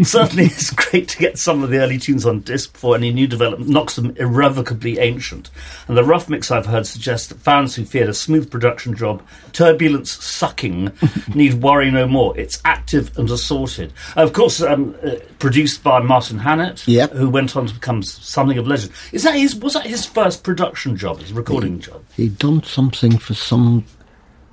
Certainly, 0.03 0.45
it's 0.47 0.71
great 0.71 1.09
to 1.09 1.19
get 1.19 1.38
some 1.38 1.62
of 1.65 1.71
the 1.71 1.79
early 1.79 1.99
tunes 1.99 2.25
on 2.25 2.41
disc 2.41 2.73
before 2.73 2.95
any 2.95 3.12
new 3.12 3.27
development 3.27 3.69
knocks 3.71 3.97
them 3.97 4.15
irrevocably 4.17 4.99
ancient. 4.99 5.50
And 5.88 5.97
the 5.97 6.05
rough 6.05 6.29
mix 6.29 6.50
I've 6.50 6.67
heard 6.67 6.87
suggests 6.87 7.27
that 7.29 7.41
fans 7.41 7.75
who 7.75 7.85
feared 7.85 8.09
a 8.09 8.15
smooth 8.15 8.50
production 8.50 8.95
job, 8.97 9.23
turbulence 9.53 10.12
sucking, 10.25 10.93
need 11.35 11.55
worry 11.55 11.91
no 11.91 12.07
more. 12.07 12.38
It's 12.38 12.61
active 12.65 13.17
and 13.19 13.29
assorted. 13.31 13.93
Of 14.15 14.33
course, 14.33 14.62
um, 14.62 14.95
uh, 15.05 15.17
produced 15.41 15.83
by 15.83 16.00
Martin 16.00 16.38
Hannett, 16.38 16.87
Yep. 16.87 17.12
who 17.12 17.29
went 17.29 17.57
on 17.57 17.67
to 17.67 17.75
become 17.75 18.03
something 18.03 18.59
of 18.59 18.67
legend. 18.69 18.93
Is 19.12 19.25
that 19.25 19.35
his? 19.35 19.57
Was 19.57 19.75
that 19.75 19.87
his 19.87 20.07
first 20.07 20.45
production 20.45 20.97
job? 20.97 21.19
His 21.19 21.33
recording 21.33 21.81
job? 21.81 22.05
He'd 22.15 22.38
done 22.38 22.62
something 22.62 23.19
for 23.19 23.35
some. 23.35 23.85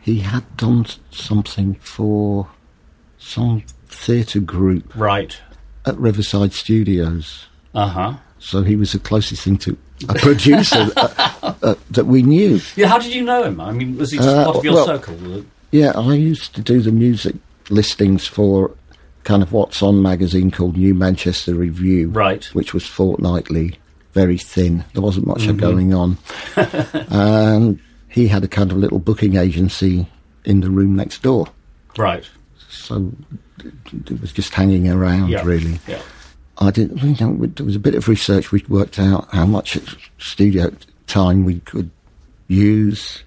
He 0.02 0.20
had 0.20 0.44
done 0.58 0.86
something 1.12 1.76
for 1.76 2.48
some 3.18 3.64
theatre 3.96 4.40
group 4.40 4.96
Right. 4.96 5.38
at 5.86 5.98
Riverside 5.98 6.54
Studios. 6.54 7.46
Uh 7.74 7.88
huh. 7.88 8.14
So 8.40 8.62
he 8.64 8.76
was 8.76 8.92
the 8.92 9.00
closest 9.00 9.44
thing 9.44 9.58
to 9.60 9.78
a 10.10 10.14
producer 10.16 10.88
uh, 10.98 11.54
uh, 11.64 11.76
that 11.92 12.06
we 12.06 12.22
knew. 12.22 12.60
Yeah. 12.76 12.88
How 12.88 13.00
did 13.00 13.14
you 13.14 13.24
know 13.24 13.44
him? 13.44 13.60
I 13.60 13.72
mean, 13.72 13.98
was 13.98 14.12
he 14.12 14.18
just 14.18 14.30
Uh, 14.30 14.44
part 14.46 14.58
of 14.58 14.64
your 14.66 14.74
well- 14.76 14.86
circle? 14.86 15.44
Yeah, 15.72 15.92
I 15.96 16.14
used 16.14 16.54
to 16.56 16.62
do 16.62 16.82
the 16.82 16.92
music 16.92 17.36
listings 17.70 18.28
for 18.28 18.72
kind 19.24 19.42
of 19.42 19.52
what's 19.52 19.82
on 19.82 20.02
magazine 20.02 20.52
called 20.52 20.78
New 20.78 20.94
Manchester 20.94 21.54
Review, 21.56 22.10
Right. 22.10 22.46
which 22.54 22.74
was 22.74 22.86
fortnightly, 22.86 23.80
very 24.14 24.38
thin. 24.38 24.84
There 24.94 25.02
wasn't 25.02 25.28
much 25.28 25.42
Mm-hmm. 25.48 25.58
going 25.58 25.94
on, 25.94 26.18
and 27.10 27.80
he 28.08 28.28
had 28.28 28.44
a 28.44 28.48
kind 28.48 28.72
of 28.72 28.78
little 28.78 29.00
booking 29.00 29.36
agency 29.36 30.08
in 30.46 30.62
the 30.62 30.70
room 30.70 30.96
next 30.96 31.22
door. 31.24 31.48
Right. 31.98 32.26
So 32.70 33.12
it 33.64 34.22
was 34.22 34.32
just 34.32 34.54
hanging 34.54 34.90
around, 34.90 35.30
Yeah. 35.30 35.44
really. 35.44 35.80
Yeah. 35.88 36.02
I 36.58 36.72
didn't. 36.72 36.98
You 37.20 37.26
know, 37.26 37.46
there 37.48 37.66
was 37.66 37.76
a 37.76 37.80
bit 37.80 37.96
of 37.96 38.08
research. 38.08 38.52
We 38.52 38.64
worked 38.70 38.98
out 39.00 39.28
how 39.32 39.46
much 39.46 39.78
studio 40.18 40.72
time 41.08 41.44
we 41.46 41.60
could 41.62 41.90
use, 42.48 43.24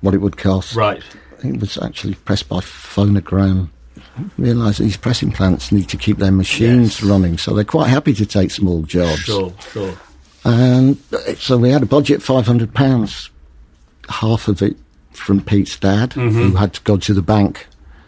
what 0.00 0.14
it 0.14 0.18
would 0.18 0.36
cost. 0.36 0.74
Right. 0.74 1.02
It 1.44 1.60
was 1.60 1.76
actually 1.78 2.14
pressed 2.14 2.48
by 2.48 2.58
phonogram. 2.58 3.68
Realised 4.38 4.80
these 4.80 4.96
pressing 4.96 5.30
plants 5.32 5.70
need 5.70 5.88
to 5.90 5.96
keep 5.98 6.16
their 6.18 6.32
machines 6.32 7.00
Yes. 7.00 7.02
running, 7.02 7.36
so 7.36 7.52
they're 7.54 7.64
quite 7.64 7.88
happy 7.88 8.14
to 8.14 8.24
take 8.24 8.50
small 8.50 8.82
jobs. 8.82 9.20
Sure. 9.20 9.52
Sure. 9.72 9.94
And 10.44 10.96
so 11.38 11.58
we 11.58 11.70
had 11.70 11.82
a 11.82 11.86
budget 11.86 12.22
five 12.22 12.46
hundred 12.46 12.72
pounds, 12.72 13.28
half 14.08 14.48
of 14.48 14.62
it 14.62 14.76
from 15.12 15.42
Pete's 15.42 15.76
dad, 15.78 16.10
mm-hmm. 16.10 16.30
who 16.30 16.54
had 16.56 16.72
to 16.74 16.80
go 16.82 16.96
to 16.96 17.12
the 17.12 17.20
bank, 17.22 17.66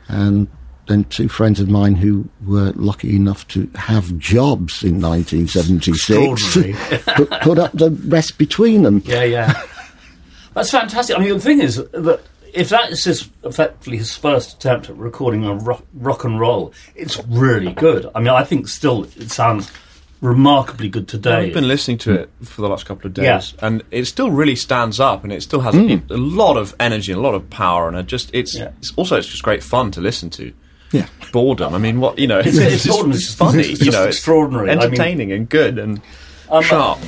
and 0.08 0.48
then 0.86 1.04
two 1.04 1.28
friends 1.28 1.60
of 1.60 1.68
mine 1.68 1.94
who 1.94 2.28
were 2.46 2.72
lucky 2.74 3.14
enough 3.14 3.46
to 3.48 3.70
have 3.74 4.18
jobs 4.18 4.82
in 4.82 5.00
1976 5.00 6.54
put, 7.14 7.30
put 7.42 7.58
up 7.58 7.72
the 7.72 7.90
rest 8.06 8.38
between 8.38 8.82
them. 8.82 9.02
Yeah. 9.04 9.22
Yeah. 9.22 9.62
That's 10.54 10.70
fantastic. 10.70 11.16
I 11.16 11.20
mean, 11.20 11.34
the 11.34 11.40
thing 11.40 11.60
is 11.60 11.76
that 11.76 12.20
if 12.52 12.70
that 12.70 12.90
is 12.90 13.04
his, 13.04 13.28
effectively 13.44 13.98
his 13.98 14.16
first 14.16 14.54
attempt 14.56 14.90
at 14.90 14.96
recording 14.96 15.44
a 15.44 15.54
rock, 15.54 15.84
rock 15.94 16.24
and 16.24 16.40
roll, 16.40 16.72
it's 16.94 17.22
really 17.26 17.72
good. 17.74 18.10
I 18.14 18.20
mean, 18.20 18.30
I 18.30 18.42
think 18.44 18.66
still 18.68 19.04
it 19.04 19.30
sounds 19.30 19.70
remarkably 20.20 20.88
good 20.88 21.06
today. 21.08 21.34
I've 21.46 21.52
been 21.54 21.68
listening 21.68 21.98
to 21.98 22.12
it 22.14 22.30
for 22.44 22.62
the 22.62 22.68
last 22.68 22.86
couple 22.86 23.06
of 23.06 23.14
days, 23.14 23.24
Yeah. 23.24 23.66
and 23.66 23.82
it 23.90 24.04
still 24.06 24.30
really 24.30 24.56
stands 24.56 24.98
up, 25.00 25.22
and 25.24 25.32
it 25.32 25.42
still 25.42 25.60
has 25.60 25.74
Hmm. 25.74 25.90
a, 26.10 26.14
a 26.14 26.16
lot 26.16 26.56
of 26.56 26.74
energy 26.80 27.12
and 27.12 27.18
a 27.20 27.22
lot 27.22 27.34
of 27.34 27.48
power, 27.50 27.88
and 27.88 27.96
it 27.96 28.06
just 28.06 28.30
it's, 28.32 28.54
Yeah. 28.56 28.70
it's 28.78 28.92
also 28.96 29.16
it's 29.16 29.28
just 29.28 29.42
great 29.42 29.62
fun 29.62 29.90
to 29.92 30.00
listen 30.00 30.30
to. 30.30 30.52
Yeah. 30.90 31.06
Boredom. 31.32 31.74
I 31.74 31.78
mean, 31.78 32.00
what 32.00 32.18
you 32.18 32.26
know, 32.26 32.38
it's, 32.38 32.48
It's- 32.56 32.72
it's, 32.74 32.86
it's 32.86 32.96
just 32.96 33.06
it's 33.08 33.34
funny. 33.34 33.62
It's 33.62 33.84
you 33.84 33.90
know, 33.92 34.04
it's 34.04 34.16
extraordinary. 34.16 34.70
I 34.70 34.74
mean- 34.74 34.84
entertaining 34.84 35.32
and 35.32 35.48
good 35.48 35.78
and 35.78 36.00
Um, 36.50 36.62
sharp. 36.64 36.98
You 37.00 37.06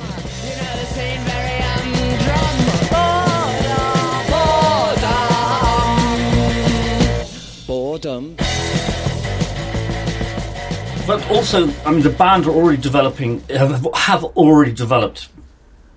But 11.07 11.29
also, 11.31 11.69
I 11.85 11.91
mean, 11.91 12.01
the 12.01 12.09
band 12.09 12.45
are 12.45 12.51
already 12.51 12.81
developing, 12.81 13.41
have, 13.49 13.85
have 13.95 14.23
already 14.23 14.71
developed 14.71 15.29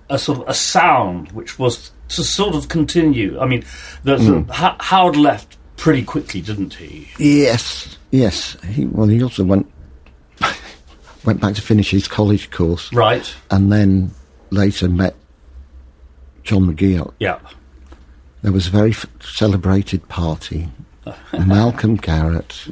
a 0.09 0.17
sort 0.19 0.39
of 0.39 0.47
a 0.49 0.53
sound 0.53 1.31
which 1.31 1.57
was 1.57 1.91
to 2.09 2.23
sort 2.23 2.55
of 2.55 2.67
continue. 2.67 3.39
I 3.39 3.45
mean, 3.45 3.63
the, 4.03 4.17
the, 4.17 4.39
hmm. 4.41 4.49
Ho- 4.51 4.75
Howard 4.79 5.15
left 5.15 5.57
pretty 5.77 6.03
quickly, 6.03 6.41
didn't 6.41 6.73
he? 6.75 7.07
Yes, 7.17 7.97
yes. 8.11 8.57
He, 8.63 8.85
well, 8.85 9.07
he 9.07 9.21
also 9.23 9.43
went 9.43 9.71
went 11.25 11.39
back 11.39 11.55
to 11.55 11.61
finish 11.61 11.91
his 11.91 12.07
college 12.07 12.51
course, 12.51 12.91
Right. 12.93 13.33
and 13.51 13.71
then 13.71 14.11
later 14.51 14.87
met 14.89 15.15
John 16.43 16.71
McGeoch. 16.73 17.13
Yeah. 17.19 17.39
There 18.41 18.51
was 18.51 18.67
a 18.67 18.71
very 18.71 18.91
f- 18.91 19.05
celebrated 19.21 20.07
party. 20.07 20.69
Malcolm 21.45 21.95
Garrett. 21.95 22.65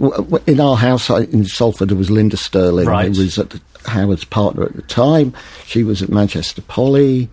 In 0.48 0.60
our 0.60 0.75
house 0.75 1.10
uh, 1.10 1.25
in 1.32 1.46
Salford, 1.46 1.90
there 1.90 1.98
was 1.98 2.10
Linder 2.10 2.38
Sterling, 2.38 2.88
Right. 2.88 3.13
who 3.16 3.22
was 3.22 3.38
at 3.38 3.50
the, 3.52 3.62
Howard's 3.86 4.25
partner 4.25 4.63
at 4.63 4.75
the 4.75 4.82
time. 4.84 5.34
She 5.66 5.84
was 5.84 6.02
at 6.02 6.10
Manchester 6.10 6.62
Poly, 6.62 7.30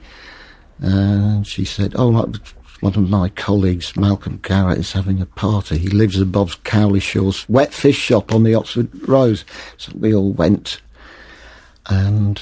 and 0.81 1.47
she 1.47 1.65
said, 1.65 1.93
"Oh, 1.97 2.11
my- 2.11 2.27
one 2.81 2.95
of 2.97 3.09
my 3.11 3.29
colleagues, 3.31 3.95
Malcolm 3.97 4.41
Garrett, 4.43 4.79
is 4.79 4.93
having 4.93 5.21
a 5.21 5.27
party. 5.27 5.77
He 5.79 5.89
lives 5.89 6.19
above 6.21 6.63
Cowley 6.65 6.99
Shaw's 7.01 7.47
wet 7.49 7.73
fish 7.75 7.99
shop 7.99 8.33
on 8.35 8.43
the 8.43 8.55
Oxford 8.55 8.89
Road." 9.09 9.43
So 9.77 9.93
we 9.99 10.15
all 10.15 10.33
went, 10.33 10.81
and 11.89 12.41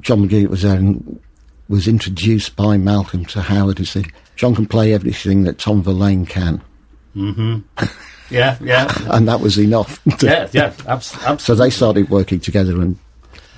John 0.00 0.26
McGeoch 0.28 0.48
was 0.48 0.62
there 0.62 0.76
and 0.76 1.20
was 1.68 1.86
introduced 1.86 2.56
by 2.56 2.76
Malcolm 2.78 3.24
to 3.26 3.42
Howard, 3.42 3.78
who 3.78 3.84
said, 3.84 4.06
"John 4.36 4.54
can 4.54 4.66
play 4.66 4.92
everything 4.94 5.42
that 5.44 5.58
Tom 5.58 5.82
Verlaine 5.82 6.26
can." 6.26 6.60
Yeah, 7.14 8.58
yeah. 8.60 8.92
and 9.10 9.26
that 9.28 9.40
was 9.40 9.58
enough. 9.58 10.00
yeah, 10.22 10.48
yeah, 10.52 10.72
abs- 10.86 11.16
So 11.42 11.54
they 11.54 11.70
started 11.70 12.10
working 12.10 12.40
together 12.40 12.80
and 12.80 12.98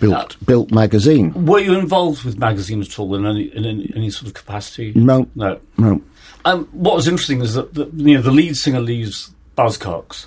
built 0.00 0.36
built 0.46 0.70
magazine. 0.70 1.46
Were 1.46 1.58
you 1.58 1.78
involved 1.78 2.24
with 2.24 2.38
magazine 2.38 2.80
at 2.80 2.98
all 2.98 3.14
in 3.16 3.26
any, 3.26 3.44
in 3.54 3.64
any, 3.66 3.92
any 3.96 4.10
sort 4.10 4.28
of 4.28 4.34
capacity? 4.34 4.92
No, 4.94 5.28
No. 5.34 5.60
no. 5.76 6.00
Um, 6.44 6.66
what 6.72 6.94
was 6.94 7.06
interesting 7.08 7.42
is 7.42 7.54
that 7.54 7.74
the, 7.74 7.86
you 7.94 8.14
know 8.14 8.22
the 8.22 8.30
lead 8.30 8.56
singer 8.56 8.80
leaves 8.80 9.34
Buzzcocks, 9.58 10.26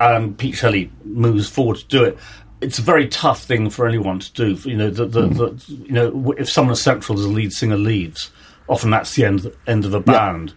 and 0.00 0.38
Pete 0.38 0.54
Shelley 0.54 0.90
moves 1.04 1.48
forward 1.48 1.76
to 1.78 1.86
do 1.88 2.04
it. 2.04 2.18
It's 2.62 2.78
a 2.78 2.82
very 2.82 3.06
tough 3.08 3.42
thing 3.42 3.68
for 3.68 3.86
anyone 3.86 4.18
to 4.20 4.32
do. 4.32 4.54
You 4.70 4.76
know, 4.78 4.88
the, 4.88 5.04
the, 5.04 5.26
the, 5.26 5.62
you 5.68 5.92
know, 5.92 6.32
if 6.38 6.48
someone 6.48 6.72
essential 6.72 7.18
as 7.18 7.24
a 7.26 7.28
lead 7.28 7.52
singer 7.52 7.76
leaves, 7.76 8.30
often 8.66 8.88
that's 8.90 9.14
the 9.14 9.26
end 9.26 9.52
end 9.66 9.84
of 9.84 9.92
a 9.92 10.00
band. 10.00 10.54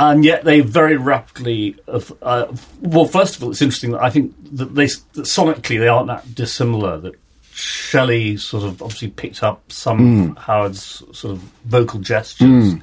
And 0.00 0.24
yet 0.24 0.44
they 0.44 0.60
very 0.60 0.96
rapidly. 0.96 1.76
Uh, 1.86 2.00
uh, 2.22 2.56
well, 2.80 3.04
first 3.04 3.36
of 3.36 3.44
all, 3.44 3.50
it's 3.50 3.60
interesting 3.60 3.90
that 3.90 4.02
I 4.02 4.08
think 4.08 4.34
that 4.56 4.74
they 4.74 4.86
that 4.86 5.26
sonically 5.26 5.78
they 5.78 5.88
aren't 5.88 6.06
that 6.06 6.34
dissimilar. 6.34 6.98
That 6.98 7.16
Shelley 7.52 8.38
sort 8.38 8.64
of 8.64 8.82
obviously 8.82 9.08
picked 9.08 9.42
up 9.42 9.70
some 9.70 9.98
hmm. 9.98 10.30
of 10.30 10.38
Howard's 10.38 11.02
sort 11.12 11.32
of 11.34 11.40
vocal 11.66 12.00
gestures 12.00 12.72
hmm. 12.72 12.78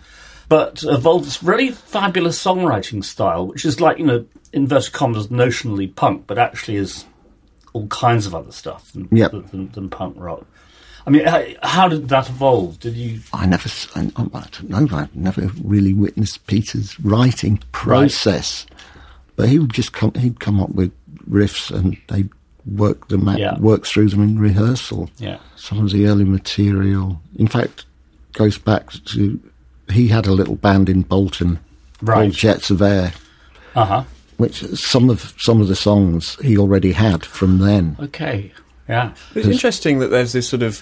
but 0.48 0.84
evolved 0.84 1.26
this 1.26 1.42
really 1.42 1.72
fabulous 1.72 2.42
songwriting 2.42 3.04
style, 3.04 3.48
which 3.48 3.66
is 3.66 3.82
like, 3.82 3.98
you 3.98 4.06
know, 4.06 4.26
inverted 4.54 4.94
commas, 4.94 5.28
notionally 5.28 5.94
punk, 5.94 6.26
but 6.28 6.38
actually 6.38 6.78
is 6.78 7.06
all 7.74 7.88
kinds 7.88 8.28
of 8.28 8.36
other 8.36 8.52
stuff 8.52 8.92
than, 8.92 9.08
Yep. 9.12 9.32
than, 9.32 9.72
than 9.72 9.90
punk 9.90 10.16
rock. 10.20 10.46
I 11.08 11.10
mean, 11.10 11.26
how, 11.26 11.42
how 11.64 11.88
did 11.88 12.10
that 12.10 12.30
evolve? 12.30 12.80
Did 12.82 12.96
you. 12.96 13.22
I 13.34 13.46
never, 13.46 13.64
s- 13.70 13.88
I, 13.96 14.02
I 14.18 14.24
don't 14.52 14.70
know, 14.70 14.88
I 14.98 15.08
never 15.16 15.50
really 15.64 15.94
witnessed 15.94 16.46
Peter's 16.48 17.00
writing 17.00 17.60
process. 17.72 18.68
But 19.38 19.48
he 19.50 19.58
would 19.58 19.74
just 19.74 19.94
come, 19.94 20.12
he'd 20.16 20.40
come 20.42 20.60
up 20.60 20.72
with 20.72 20.92
riffs 21.30 21.72
and 21.74 21.96
they'd 22.10 22.30
work 22.66 23.08
them 23.08 23.30
out, 23.30 23.40
Yeah. 23.40 23.58
work 23.58 23.86
through 23.86 24.10
them 24.10 24.22
in 24.22 24.38
rehearsal. 24.38 25.10
Yeah. 25.18 25.38
Some 25.56 25.80
of 25.84 25.92
the 25.92 26.08
early 26.08 26.26
material, 26.26 27.22
in 27.38 27.48
fact, 27.48 27.86
goes 28.34 28.58
back 28.58 28.90
to, 29.06 29.40
he 29.90 30.10
had 30.10 30.26
a 30.28 30.34
little 30.34 30.56
band 30.56 30.90
in 30.90 31.04
Bolton 31.04 31.60
Right. 32.02 32.16
called 32.24 32.34
Jets 32.34 32.70
of 32.70 32.82
Air, 32.82 33.14
Uh 33.76 33.86
huh. 33.86 34.04
which 34.36 34.62
some 34.76 35.10
of, 35.10 35.34
some 35.40 35.62
of 35.62 35.68
the 35.70 35.76
songs 35.76 36.36
he 36.44 36.58
already 36.58 36.92
had 36.92 37.24
from 37.26 37.60
then. 37.60 37.96
Okay. 38.00 38.52
Yeah. 38.90 39.14
It's 39.36 39.48
interesting 39.48 40.00
that 40.00 40.08
there's 40.12 40.32
this 40.34 40.48
sort 40.48 40.64
of, 40.64 40.82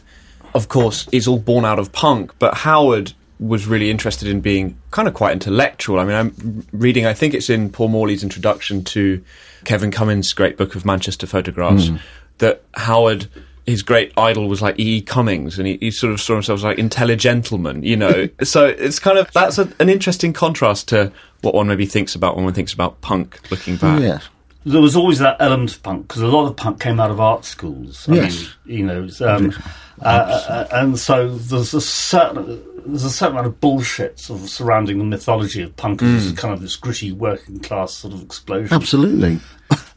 of 0.55 0.69
course, 0.69 1.07
it's 1.11 1.27
all 1.27 1.37
born 1.37 1.65
out 1.65 1.77
of 1.77 1.91
punk, 1.91 2.31
but 2.39 2.55
Howard 2.55 3.13
was 3.39 3.67
really 3.67 3.91
interested 3.91 4.29
in 4.29 4.39
being 4.39 4.77
kind 4.91 5.07
of 5.07 5.13
quite 5.13 5.33
intellectual. 5.33 5.99
I 5.99 6.05
mean, 6.05 6.15
I'm 6.15 6.65
reading, 6.71 7.05
I 7.05 7.13
think 7.13 7.33
it's 7.33 7.49
in 7.49 7.69
Paul 7.69 7.89
Morley's 7.89 8.23
introduction 8.23 8.83
to 8.85 9.21
Kevin 9.65 9.91
Cummins' 9.91 10.31
great 10.31 10.55
book 10.55 10.73
of 10.73 10.85
Manchester 10.85 11.27
photographs, 11.27 11.89
hmm. 11.89 11.97
that 12.39 12.63
Howard. 12.73 13.27
His 13.67 13.81
great 13.81 14.13
idol 14.15 14.47
was 14.47 14.61
like 14.61 14.77
E. 14.77 14.97
E. 14.97 15.01
Cummings, 15.01 15.57
and 15.57 15.67
he, 15.67 15.77
he 15.81 15.89
sort 15.89 16.13
of 16.13 16.21
saw 16.21 16.33
himself 16.33 16.59
as 16.59 16.63
like 16.63 16.77
intelligentleman, 16.77 17.81
you 17.81 17.95
know. 17.95 18.29
so 18.43 18.67
it's 18.67 18.99
kind 18.99 19.17
of 19.17 19.31
that's 19.31 19.57
a, 19.57 19.67
an 19.79 19.89
interesting 19.89 20.33
contrast 20.33 20.87
to 20.89 21.11
what 21.41 21.55
one 21.55 21.65
maybe 21.65 21.87
thinks 21.87 22.13
about 22.13 22.35
when 22.35 22.45
one 22.45 22.53
thinks 22.53 22.73
about 22.73 23.01
punk 23.01 23.39
looking 23.49 23.75
back. 23.75 24.01
Yeah. 24.01 24.19
There 24.65 24.81
was 24.81 24.95
always 24.95 25.19
that 25.19 25.37
element 25.39 25.75
of 25.75 25.83
punk 25.83 26.07
because 26.07 26.23
a 26.23 26.27
lot 26.27 26.47
of 26.47 26.55
punk 26.55 26.79
came 26.79 26.99
out 26.99 27.11
of 27.11 27.19
art 27.19 27.45
schools. 27.45 28.07
I 28.09 28.15
Yes. 28.15 28.49
mean, 28.65 28.77
you 28.79 28.85
know, 28.85 29.07
um, 29.21 29.53
uh, 30.01 30.05
uh, 30.05 30.67
and 30.71 30.97
so 30.97 31.35
there's 31.35 31.73
a 31.75 31.81
certain 31.81 32.61
there's 32.85 33.03
a 33.03 33.09
certain 33.11 33.33
amount 33.33 33.47
of 33.47 33.59
bullshit 33.61 34.19
sort 34.19 34.41
of 34.41 34.49
surrounding 34.49 34.97
the 34.99 35.03
mythology 35.03 35.61
of 35.63 35.75
punk 35.75 36.01
as 36.03 36.31
kind 36.33 36.53
of 36.53 36.61
this 36.61 36.75
gritty 36.75 37.11
working 37.11 37.59
class 37.59 37.93
sort 37.93 38.13
of 38.13 38.21
explosion. 38.23 38.73
Absolutely. 38.73 39.39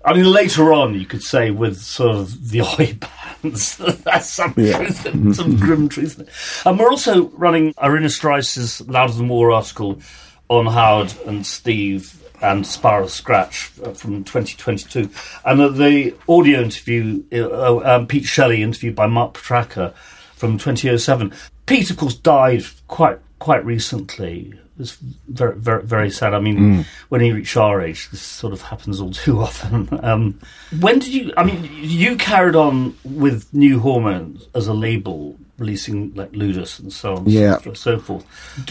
I 0.05 0.15
mean, 0.15 0.25
later 0.25 0.73
on, 0.73 0.95
you 0.99 1.05
could 1.05 1.23
say 1.23 1.51
with 1.51 1.79
sort 1.79 2.17
of 2.17 2.51
the 2.51 2.61
oi 2.81 2.99
bands, 3.43 3.77
that's 3.77 4.31
some 4.31 4.55
Yeah. 4.57 4.77
truth, 4.79 5.35
some 5.37 5.57
grim 5.57 5.89
truth. 5.91 6.63
And 6.67 6.79
we're 6.79 6.91
also 6.91 7.27
running 7.31 7.75
Irina 7.83 8.09
Strice's 8.09 8.81
Louder 8.89 9.13
Than 9.15 9.29
War 9.29 9.51
article 9.51 10.01
on 10.49 10.65
Howard 10.67 11.13
and 11.27 11.47
Steve 11.47 12.18
and 12.43 12.67
Spiral 12.67 13.09
Scratch 13.09 13.71
uh, 13.85 13.93
from 13.93 14.25
2022, 14.25 15.09
and 15.45 15.61
uh, 15.61 15.69
the 15.69 16.15
audio 16.29 16.61
interview, 16.63 17.23
uh, 17.33 17.81
um, 17.97 18.07
Pete 18.07 18.25
Shelley 18.25 18.63
interviewed 18.63 18.95
by 18.95 19.07
Mark 19.07 19.35
Petraka 19.35 19.95
from 20.35 20.59
2007. 20.59 21.33
Pete, 21.67 21.91
of 21.91 21.97
course, 21.97 22.15
died 22.15 22.65
quite 22.87 23.19
quite 23.39 23.65
recently. 23.65 24.53
It's 24.81 24.97
very 25.29 25.57
very 25.57 25.83
very 25.83 26.11
sad. 26.11 26.35
I 26.35 26.39
mean, 26.41 26.85
when 27.09 27.21
he 27.21 27.33
reached 27.33 27.57
our 27.57 27.81
age, 27.83 28.09
this 28.11 28.23
sort 28.23 28.53
of 28.53 28.63
happens 28.63 29.01
all 29.01 29.11
too 29.25 29.41
often. 29.41 29.89
Um, 30.05 30.39
when 30.81 31.01
did 31.01 31.09
you? 31.13 31.33
I 31.37 31.43
mean, 31.45 31.69
you 31.73 32.17
carried 32.17 32.55
on 32.55 32.97
with 33.05 33.53
New 33.53 33.81
Hormones 33.81 34.47
as 34.55 34.69
a 34.69 34.73
label, 34.75 35.37
releasing 35.59 36.15
like 36.15 36.31
Ludus 36.33 36.79
and 36.79 36.93
so 36.93 37.17
on, 37.17 37.25
Yeah. 37.29 37.59
so, 37.59 37.73
so 37.75 37.99
forth. 37.99 38.25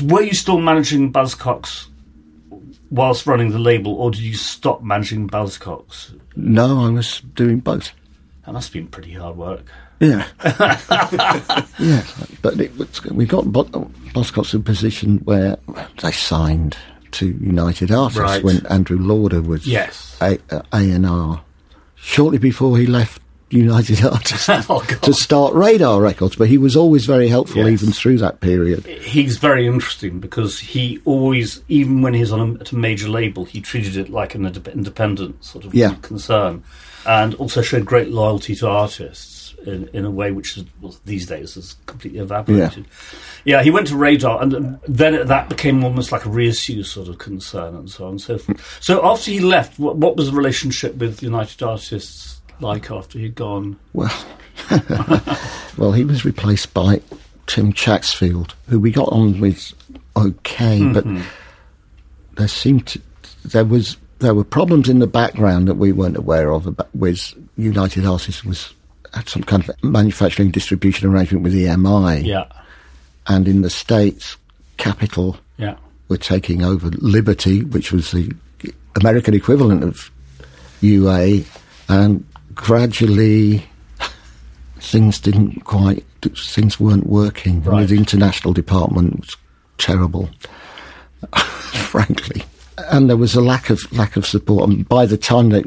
Were 0.03 0.21
you 0.21 0.34
still 0.34 0.60
managing 0.60 1.12
Buzzcocks 1.12 1.88
whilst 2.89 3.25
running 3.27 3.51
the 3.51 3.60
label, 3.60 3.93
or 3.95 4.12
did 4.12 4.21
you 4.21 4.36
stop 4.36 4.82
managing 4.84 5.27
Buzzcocks? 5.30 6.17
No, 6.36 6.86
I 6.86 6.89
was 6.89 7.21
doing 7.36 7.60
both. 7.60 7.91
That 8.45 8.53
must 8.53 8.67
have 8.69 8.73
been 8.73 8.88
pretty 8.88 9.13
hard 9.13 9.36
work. 9.38 9.65
Yeah. 9.99 10.27
yeah. 11.80 12.03
But 12.41 12.60
it, 12.60 13.12
we 13.12 13.25
got 13.25 13.45
Buzzcocks 13.45 14.53
in 14.53 14.62
a 14.62 14.63
position 14.63 15.17
where 15.19 15.58
they 16.01 16.12
signed 16.12 16.77
to 17.12 17.27
United 17.41 17.91
Artists 17.91 18.21
Right. 18.21 18.43
when 18.43 18.65
Andrew 18.67 18.97
Lauder 18.99 19.41
was 19.41 19.65
Yes. 19.65 20.17
A 20.21 20.38
uh, 20.51 20.62
and 20.71 21.06
R. 21.06 21.41
Shortly 21.95 22.38
before 22.38 22.77
he 22.77 22.86
left 22.86 23.21
United 23.49 24.03
Artists 24.05 24.49
Oh, 24.69 24.81
to 25.01 25.13
start 25.13 25.53
Radar 25.53 26.01
Records, 26.01 26.36
but 26.36 26.47
he 26.49 26.57
was 26.57 26.75
always 26.75 27.05
very 27.05 27.27
helpful 27.29 27.63
Yes. 27.69 27.81
even 27.81 27.93
through 27.93 28.17
that 28.17 28.41
period. 28.41 28.86
he's 28.86 29.38
very 29.38 29.65
interesting 29.67 30.19
because 30.19 30.60
he 30.60 30.99
always, 31.05 31.62
even 31.69 32.01
when 32.01 32.13
he's 32.13 32.31
on 32.31 32.39
a, 32.57 32.60
at 32.60 32.71
a 32.71 32.75
major 32.75 33.07
label, 33.07 33.45
he 33.45 33.62
treated 33.62 33.95
it 33.97 34.10
like 34.10 34.36
an 34.36 34.45
independent 34.45 35.43
sort 35.45 35.65
of 35.65 35.73
Yeah. 35.73 35.95
concern, 36.01 36.63
and 37.05 37.36
also 37.36 37.62
showed 37.62 37.86
great 37.86 38.10
loyalty 38.10 38.53
to 38.55 38.67
artists 38.67 39.53
in, 39.65 39.88
in 39.93 40.03
a 40.05 40.12
way 40.12 40.31
which 40.31 40.57
is, 40.57 40.65
well, 40.81 40.95
these 41.05 41.25
days 41.25 41.55
has 41.55 41.75
completely 41.86 42.19
evaporated. 42.19 42.86
Yeah. 43.45 43.63
he 43.63 43.71
went 43.71 43.88
to 43.88 43.95
Radar, 43.95 44.41
and 44.41 44.53
um, 44.53 44.79
then 44.88 45.25
that 45.25 45.47
became 45.49 45.83
almost 45.86 46.12
like 46.12 46.25
a 46.25 46.29
reissue 46.29 46.83
sort 46.83 47.07
of 47.07 47.17
concern, 47.17 47.75
and 47.75 47.89
so 47.89 48.03
on 48.05 48.12
and 48.12 48.21
so 48.21 48.38
forth. 48.38 48.77
So 48.83 49.05
after 49.05 49.31
he 49.31 49.39
left, 49.39 49.79
what, 49.79 49.95
what 49.95 50.17
was 50.17 50.29
the 50.31 50.36
relationship 50.38 50.95
with 50.97 51.23
United 51.23 51.63
Artists 51.63 52.37
like 52.60 52.91
after 52.91 53.20
he'd 53.20 53.36
gone? 53.36 53.78
Well, 53.93 54.26
well, 55.78 55.91
he 55.91 56.04
was 56.04 56.26
replaced 56.26 56.74
by 56.74 57.02
Tim 57.48 57.74
Chatsfield, 57.74 58.56
who 58.67 58.80
we 58.80 58.91
got 58.91 59.10
on 59.10 59.39
with 59.39 59.74
okay, 60.15 60.82
but 60.91 61.06
mm-hmm. 61.06 61.22
there 62.36 62.48
seemed 62.48 62.88
to, 62.88 63.02
there 63.46 63.65
was 63.65 63.98
there 64.20 64.34
were 64.34 64.43
problems 64.43 64.89
in 64.89 65.00
the 65.00 65.08
background 65.08 65.67
that 65.67 65.76
we 65.76 65.91
weren't 65.91 66.17
aware 66.17 66.52
of. 66.52 66.67
About, 66.67 66.93
with 66.96 67.34
United 67.56 68.06
Artists 68.06 68.43
was 68.43 68.74
had 69.13 69.30
some 69.30 69.43
kind 69.43 69.67
of 69.67 69.84
manufacturing 69.84 70.52
distribution 70.52 71.10
arrangement 71.10 71.43
with 71.43 71.54
EMI, 71.54 72.26
Yeah, 72.26 72.46
and 73.28 73.48
in 73.48 73.62
the 73.62 73.70
states, 73.70 74.38
Capitol 74.78 75.38
yeah, 75.58 75.78
were 76.10 76.17
taking 76.17 76.63
over 76.63 76.89
Liberty, 76.89 77.63
which 77.63 77.91
was 77.91 78.12
the 78.12 78.34
American 79.00 79.34
equivalent 79.34 79.84
of 79.84 80.12
UA, 80.82 81.41
and 81.89 82.26
gradually 82.58 83.63
things 84.80 85.20
didn't 85.20 85.63
quite, 85.63 86.04
things 86.36 86.80
weren't 86.80 87.08
working. 87.08 87.63
Right. 87.63 87.88
The 87.88 87.96
international 87.98 88.54
department 88.54 89.20
was 89.22 89.38
terrible, 89.78 90.30
frankly, 91.36 92.43
and 92.89 93.10
there 93.10 93.17
was 93.17 93.36
a 93.36 93.41
lack 93.41 93.70
of 93.70 93.80
lack 93.93 94.17
of 94.17 94.26
support. 94.26 94.70
And 94.70 94.88
by 94.88 95.06
the 95.06 95.17
time 95.17 95.50
that 95.50 95.65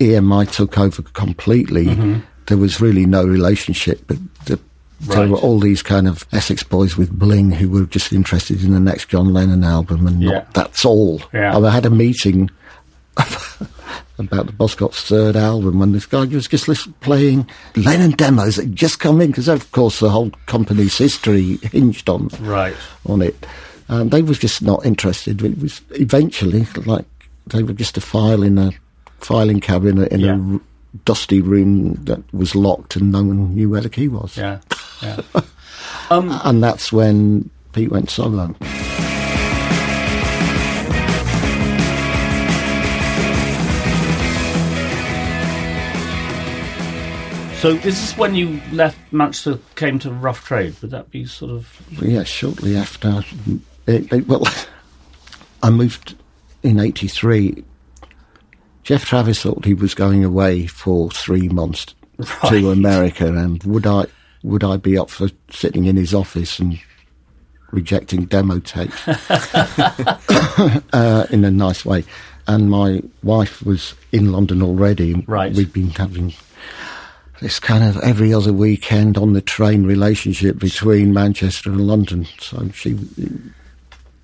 EMI 0.00 0.50
took 0.50 0.78
over 0.78 1.02
completely, 1.02 1.86
Mm-hmm. 1.86 2.20
there 2.46 2.58
was 2.58 2.80
really 2.80 3.06
no 3.06 3.24
relationship. 3.24 4.02
But 4.06 4.18
the, 4.46 4.58
there 5.00 5.28
were 5.28 5.38
all 5.38 5.58
these 5.60 5.82
kind 5.82 6.08
of 6.08 6.26
Essex 6.32 6.62
boys 6.62 6.96
with 6.96 7.10
bling 7.18 7.50
who 7.50 7.68
were 7.68 7.84
just 7.86 8.12
interested 8.12 8.62
in 8.64 8.72
the 8.72 8.80
next 8.80 9.08
John 9.08 9.32
Lennon 9.32 9.64
album, 9.64 10.06
and 10.06 10.22
Yeah. 10.22 10.30
not, 10.30 10.54
that's 10.54 10.84
all. 10.84 11.20
Yeah. 11.32 11.56
I 11.56 11.70
had 11.70 11.86
a 11.86 11.90
meeting 11.90 12.50
about 14.18 14.46
the 14.46 14.52
Buzzcocks' 14.52 15.06
third 15.06 15.36
album, 15.36 15.78
when 15.78 15.92
this 15.92 16.06
guy 16.06 16.24
was 16.24 16.48
just 16.48 16.68
listen, 16.68 16.92
playing 17.00 17.48
Lennon 17.76 18.12
demos 18.12 18.56
that 18.56 18.74
just 18.74 18.98
come 19.00 19.20
in 19.20 19.28
because, 19.28 19.48
of 19.48 19.70
course, 19.72 20.00
the 20.00 20.10
whole 20.10 20.30
company's 20.46 20.96
history 20.98 21.56
hinged 21.62 22.08
on 22.08 22.28
Right. 22.40 22.74
on 23.06 23.22
it. 23.22 23.46
And 23.88 24.10
they 24.10 24.22
was 24.22 24.38
just 24.38 24.62
not 24.62 24.84
interested. 24.84 25.42
It 25.42 25.58
was 25.60 25.80
eventually 25.90 26.66
like 26.86 27.04
they 27.46 27.62
were 27.62 27.72
just 27.72 27.96
a 27.96 28.00
file 28.00 28.42
in 28.42 28.58
a 28.58 28.72
filing 29.18 29.60
cabinet 29.60 30.10
in 30.12 30.20
Yeah. 30.20 30.36
a 30.36 30.54
r- 30.54 30.60
dusty 31.04 31.40
room 31.40 31.94
that 32.04 32.22
was 32.32 32.54
locked, 32.54 32.96
and 32.96 33.12
no 33.12 33.22
one 33.22 33.54
knew 33.54 33.68
where 33.70 33.80
the 33.82 33.88
key 33.90 34.08
was. 34.08 34.36
Yeah. 34.36 34.58
Yeah. 35.02 35.20
um, 36.10 36.40
And 36.44 36.62
that's 36.62 36.90
when 36.92 37.50
Pete 37.72 37.90
went 37.92 38.10
solo. 38.10 38.54
So 47.60 47.72
this 47.74 48.00
is 48.12 48.16
when 48.18 48.34
you 48.34 48.60
left 48.70 48.98
Manchester, 49.12 49.58
came 49.74 49.98
to 50.00 50.10
Rough 50.12 50.44
Trade. 50.44 50.74
Would 50.82 50.90
that 50.92 51.10
be 51.10 51.24
sort 51.24 51.50
of 51.50 51.80
Yeah, 52.00 52.22
shortly 52.22 52.76
after. 52.76 53.24
It, 53.86 54.12
it- 54.12 54.28
well, 54.28 54.44
I 55.62 55.70
moved 55.70 56.14
in 56.62 56.78
'83. 56.78 57.64
Geoff 58.84 59.04
Travis 59.04 59.42
thought 59.42 59.64
he 59.64 59.74
was 59.74 59.94
going 59.94 60.22
away 60.22 60.66
for 60.66 61.10
three 61.10 61.48
months 61.48 61.86
Right. 62.18 62.50
to 62.50 62.70
America, 62.70 63.26
and 63.26 63.62
would 63.64 63.86
I 63.86 64.06
would 64.42 64.62
I 64.62 64.76
be 64.76 64.96
up 64.96 65.10
for 65.10 65.28
sitting 65.50 65.86
in 65.86 65.96
his 65.96 66.14
office 66.14 66.58
and 66.60 66.78
rejecting 67.72 68.26
demo 68.26 68.58
tapes 68.60 69.06
uh, 70.92 71.26
in 71.30 71.44
a 71.44 71.50
nice 71.50 71.84
way? 71.84 72.04
And 72.46 72.70
my 72.70 73.02
wife 73.24 73.60
was 73.66 73.94
in 74.12 74.30
London 74.30 74.62
already. 74.62 75.14
Right. 75.26 75.52
We'd 75.52 75.72
been 75.72 75.90
having 75.90 76.32
this 77.40 77.58
kind 77.60 77.84
of 77.84 77.96
every 77.98 78.32
other 78.32 78.52
weekend 78.52 79.16
on 79.18 79.32
the 79.32 79.40
train 79.40 79.84
relationship 79.84 80.58
between 80.58 81.12
Manchester 81.12 81.70
and 81.70 81.86
London. 81.86 82.26
So 82.40 82.68
she, 82.70 82.96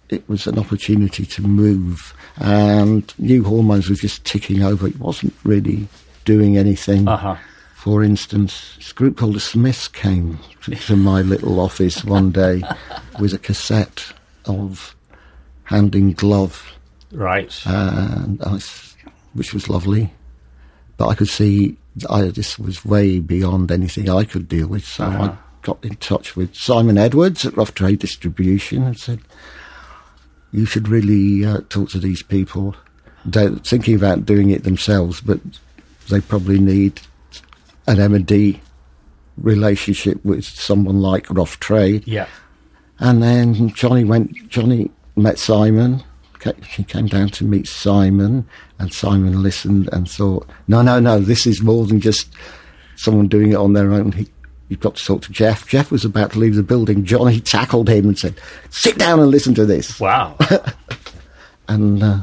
it 0.08 0.28
was 0.28 0.46
an 0.46 0.58
opportunity 0.58 1.24
to 1.26 1.42
move, 1.42 2.14
and 2.38 3.12
New 3.18 3.44
Hormones 3.44 3.88
was 3.88 4.00
just 4.00 4.24
ticking 4.24 4.62
over. 4.62 4.86
It 4.86 4.98
wasn't 4.98 5.34
really 5.44 5.88
doing 6.24 6.56
anything. 6.56 7.08
Uh 7.08 7.16
huh. 7.16 7.36
For 7.74 8.04
instance, 8.04 8.74
this 8.76 8.92
group 8.92 9.16
called 9.16 9.34
the 9.34 9.40
Smiths 9.40 9.88
came 9.88 10.38
to, 10.62 10.70
to 10.74 10.94
my 10.96 11.20
little 11.22 11.58
office 11.58 12.04
one 12.04 12.30
day 12.30 12.62
with 13.18 13.34
a 13.34 13.38
cassette 13.38 14.12
of 14.46 14.94
Hand 15.64 15.94
in 15.96 16.12
Glove 16.12 16.72
Right. 17.10 17.52
and 17.66 18.40
I 18.42 18.58
which 19.34 19.52
was 19.52 19.68
lovely. 19.68 20.12
But 20.96 21.08
I 21.08 21.14
could 21.16 21.28
see 21.28 21.76
I, 22.08 22.22
this 22.22 22.58
was 22.58 22.84
way 22.84 23.18
beyond 23.18 23.70
anything 23.70 24.08
I 24.08 24.24
could 24.24 24.48
deal 24.48 24.66
with, 24.68 24.84
so 24.84 25.04
Uh-huh. 25.04 25.22
I 25.24 25.36
got 25.62 25.84
in 25.84 25.96
touch 25.96 26.34
with 26.36 26.54
Simon 26.54 26.98
Edwards 26.98 27.44
at 27.44 27.56
Rough 27.56 27.74
Trade 27.74 27.98
Distribution 28.00 28.82
and 28.82 28.98
said, 28.98 29.20
"You 30.52 30.64
should 30.66 30.88
really 30.88 31.44
uh, 31.44 31.60
talk 31.68 31.90
to 31.90 31.98
these 31.98 32.22
people. 32.22 32.74
They're 33.24 33.50
thinking 33.50 33.94
about 33.94 34.26
doing 34.26 34.50
it 34.50 34.64
themselves, 34.64 35.20
but 35.20 35.40
they 36.08 36.20
probably 36.20 36.58
need 36.58 37.00
an 37.86 38.00
M 38.00 38.14
and 38.14 38.26
D 38.26 38.60
relationship 39.36 40.24
with 40.24 40.44
someone 40.44 41.00
like 41.00 41.26
Rough 41.30 41.58
Trade." 41.60 42.04
yeah. 42.06 42.26
And 42.98 43.22
then 43.22 43.70
Johnny 43.70 44.04
went. 44.04 44.48
Johnny 44.48 44.90
met 45.16 45.38
Simon. 45.38 46.02
Ca- 46.42 46.52
He 46.76 46.84
came 46.84 47.06
down 47.06 47.28
to 47.30 47.44
meet 47.44 47.66
Simon, 47.68 48.46
and 48.78 48.92
Simon 48.92 49.42
listened 49.42 49.88
and 49.92 50.10
thought, 50.10 50.46
"No, 50.68 50.82
no, 50.82 51.00
no. 51.00 51.18
This 51.20 51.46
is 51.46 51.62
more 51.62 51.86
than 51.86 52.00
just 52.00 52.28
someone 52.96 53.28
doing 53.28 53.52
it 53.52 53.56
on 53.56 53.72
their 53.72 53.92
own. 53.92 54.12
He, 54.12 54.28
you've 54.68 54.80
got 54.80 54.96
to 54.96 55.04
talk 55.04 55.22
to 55.22 55.32
Geoff." 55.32 55.66
Geoff 55.68 55.90
was 55.90 56.04
about 56.04 56.32
to 56.32 56.38
leave 56.38 56.56
the 56.56 56.62
building. 56.62 57.04
Johnny 57.04 57.40
tackled 57.40 57.88
him 57.88 58.06
and 58.08 58.18
said, 58.18 58.34
"Sit 58.70 58.98
down 58.98 59.20
and 59.20 59.30
listen 59.30 59.54
to 59.54 59.64
this." 59.66 59.98
Wow. 60.00 60.36
And 61.68 62.02
uh, 62.02 62.18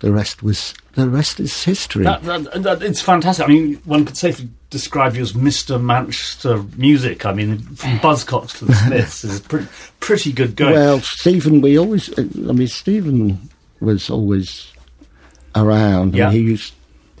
the 0.00 0.10
rest 0.10 0.42
was 0.42 0.74
the 0.98 1.08
rest 1.08 1.40
is 1.40 1.62
history. 1.64 2.04
That, 2.04 2.22
that, 2.24 2.62
that, 2.62 2.82
it's 2.82 3.00
fantastic. 3.00 3.44
I 3.46 3.48
mean, 3.48 3.74
one 3.84 4.04
could 4.04 4.16
safely 4.16 4.48
describe 4.70 5.14
you 5.14 5.22
as 5.22 5.32
Mr. 5.32 5.80
Manchester 5.82 6.62
music. 6.76 7.24
I 7.24 7.32
mean, 7.32 7.58
from 7.58 7.98
Buzzcocks 8.00 8.58
to 8.58 8.66
the 8.66 8.74
Smiths 8.74 9.24
is 9.24 9.40
a 9.40 9.42
pretty, 9.42 9.68
pretty 10.00 10.32
good 10.32 10.56
going. 10.56 10.74
Well, 10.74 11.00
Stephen, 11.00 11.60
we 11.60 11.78
always, 11.78 12.16
I 12.18 12.22
mean, 12.22 12.68
Stephen 12.68 13.48
was 13.80 14.10
always 14.10 14.72
around. 15.54 16.14
I 16.14 16.18
Yeah. 16.18 16.30
mean, 16.30 16.40
he 16.44 16.50
used 16.50 16.74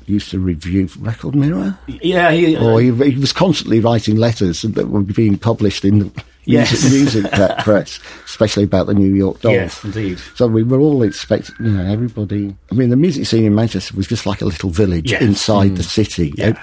used 0.06 0.30
to 0.30 0.38
review 0.38 0.88
Record 1.00 1.34
Mirror, 1.34 1.78
yeah, 1.86 2.30
he, 2.30 2.56
or 2.56 2.74
uh, 2.74 2.76
he, 2.78 3.10
he 3.10 3.18
was 3.18 3.30
constantly 3.30 3.78
writing 3.78 4.16
letters 4.16 4.62
that 4.62 4.88
were 4.88 5.02
being 5.02 5.36
published 5.36 5.84
in 5.84 5.98
the 5.98 6.24
Yes. 6.48 6.90
music, 6.90 7.22
music 7.24 7.32
pre- 7.32 7.62
press, 7.64 8.00
especially 8.24 8.64
about 8.64 8.86
the 8.86 8.94
New 8.94 9.12
York 9.14 9.40
Dolls. 9.40 9.54
yes, 9.54 9.84
indeed. 9.84 10.18
So 10.34 10.46
we 10.46 10.62
were 10.62 10.78
all 10.80 11.02
expecting, 11.02 11.54
you 11.60 11.70
know, 11.72 11.92
everybody. 11.92 12.56
I 12.70 12.74
mean, 12.74 12.88
the 12.90 12.96
music 12.96 13.26
scene 13.26 13.44
in 13.44 13.54
Manchester 13.54 13.94
was 13.96 14.06
just 14.06 14.24
like 14.26 14.40
a 14.40 14.46
little 14.46 14.70
village 14.70 15.10
Yes. 15.12 15.22
inside 15.22 15.76
the 15.76 15.82
city. 15.82 16.32
Yeah. 16.36 16.58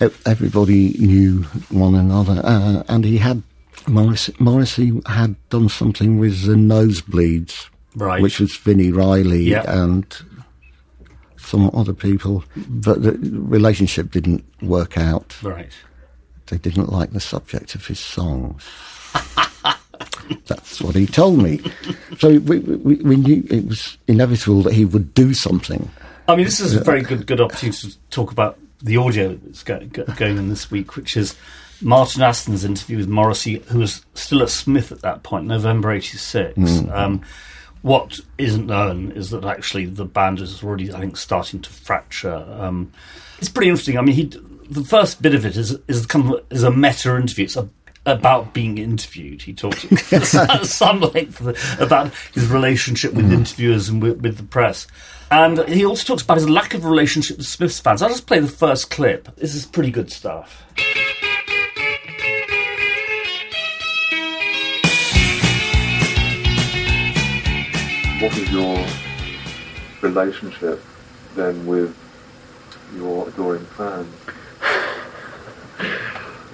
E- 0.00 0.08
Everybody 0.26 0.94
knew 0.98 1.42
one 1.70 1.94
another, 1.94 2.40
uh, 2.44 2.82
and 2.88 3.04
he 3.04 3.18
had 3.18 3.42
Morrissey, 3.86 4.34
Morrissey 4.38 5.00
had 5.06 5.36
done 5.50 5.68
something 5.68 6.18
with 6.18 6.42
the 6.44 6.54
Nosebleeds, 6.54 7.68
Right. 7.94 8.20
which 8.22 8.40
was 8.40 8.56
Vini 8.56 8.90
Reilly 8.90 9.44
Yeah. 9.50 9.64
and 9.66 10.04
some 11.36 11.70
other 11.74 11.92
people, 11.92 12.44
but 12.68 13.02
the 13.02 13.12
relationship 13.32 14.10
didn't 14.10 14.44
work 14.62 14.96
out. 14.96 15.36
Right. 15.42 15.70
They 16.52 16.58
didn't 16.58 16.92
like 16.92 17.12
the 17.12 17.20
subject 17.20 17.74
of 17.74 17.86
his 17.86 17.98
songs. 17.98 18.62
That's 20.46 20.82
what 20.82 20.94
he 20.94 21.06
told 21.06 21.42
me. 21.42 21.62
So 22.18 22.38
we, 22.40 22.58
we, 22.58 22.96
we 22.96 23.16
knew 23.16 23.42
it 23.48 23.66
was 23.66 23.96
inevitable 24.06 24.60
that 24.64 24.74
he 24.74 24.84
would 24.84 25.14
do 25.14 25.32
something. 25.32 25.88
I 26.28 26.36
mean, 26.36 26.44
this 26.44 26.60
is 26.60 26.74
a 26.74 26.84
very 26.84 27.00
good 27.00 27.26
good 27.26 27.40
opportunity 27.40 27.88
to 27.88 27.96
talk 28.10 28.32
about 28.32 28.58
the 28.82 28.98
audio 28.98 29.34
that's 29.34 29.62
go, 29.62 29.80
go, 29.80 30.04
going 30.16 30.38
on 30.38 30.50
this 30.50 30.70
week, 30.70 30.94
which 30.94 31.16
is 31.16 31.34
Martin 31.80 32.20
Aston's 32.20 32.66
interview 32.66 32.98
with 32.98 33.08
Morrissey, 33.08 33.60
who 33.68 33.78
was 33.78 34.04
still 34.12 34.42
at 34.42 34.50
Smith 34.50 34.92
at 34.92 35.00
that 35.00 35.22
point, 35.22 35.46
November 35.46 35.90
'86. 35.90 36.58
Um, 36.90 37.22
what 37.80 38.20
isn't 38.36 38.66
known 38.66 39.12
is 39.12 39.30
that 39.30 39.46
actually 39.46 39.86
the 39.86 40.04
band 40.04 40.38
is 40.40 40.62
already, 40.62 40.92
I 40.92 41.00
think, 41.00 41.16
starting 41.16 41.62
to 41.62 41.70
fracture. 41.70 42.46
Um, 42.58 42.92
it's 43.38 43.48
pretty 43.48 43.70
interesting. 43.70 43.96
I 43.96 44.02
mean, 44.02 44.14
he 44.14 44.30
the 44.70 44.84
first 44.84 45.22
bit 45.22 45.34
of 45.34 45.44
it 45.46 45.56
is 45.56 45.78
is 45.88 46.06
kind 46.06 46.32
of 46.32 46.44
is 46.50 46.62
a 46.62 46.70
meta 46.70 47.16
interview. 47.16 47.44
It's 47.44 47.56
a, 47.56 47.68
about 48.04 48.52
being 48.52 48.78
interviewed. 48.78 49.42
He 49.42 49.52
talks 49.52 50.12
at 50.12 50.66
some 50.66 51.00
length 51.00 51.40
about 51.80 52.12
his 52.34 52.48
relationship 52.48 53.12
with 53.12 53.26
mm-hmm. 53.26 53.34
interviewers 53.34 53.88
and 53.88 54.02
with, 54.02 54.20
with 54.20 54.38
the 54.38 54.42
press. 54.42 54.86
And 55.30 55.66
he 55.68 55.86
also 55.86 56.04
talks 56.04 56.22
about 56.22 56.36
his 56.36 56.48
lack 56.48 56.74
of 56.74 56.84
relationship 56.84 57.38
with 57.38 57.46
Smiths 57.46 57.80
fans. 57.80 58.02
I'll 58.02 58.08
just 58.08 58.26
play 58.26 58.40
the 58.40 58.48
first 58.48 58.90
clip. 58.90 59.34
This 59.36 59.54
is 59.54 59.64
pretty 59.64 59.90
good 59.90 60.10
stuff. 60.10 60.64
what 68.22 68.38
is 68.38 68.52
your 68.52 68.86
relationship 70.00 70.80
then 71.34 71.66
with 71.66 71.92
your 72.94 73.28
adoring 73.28 73.64
fans? 73.64 74.14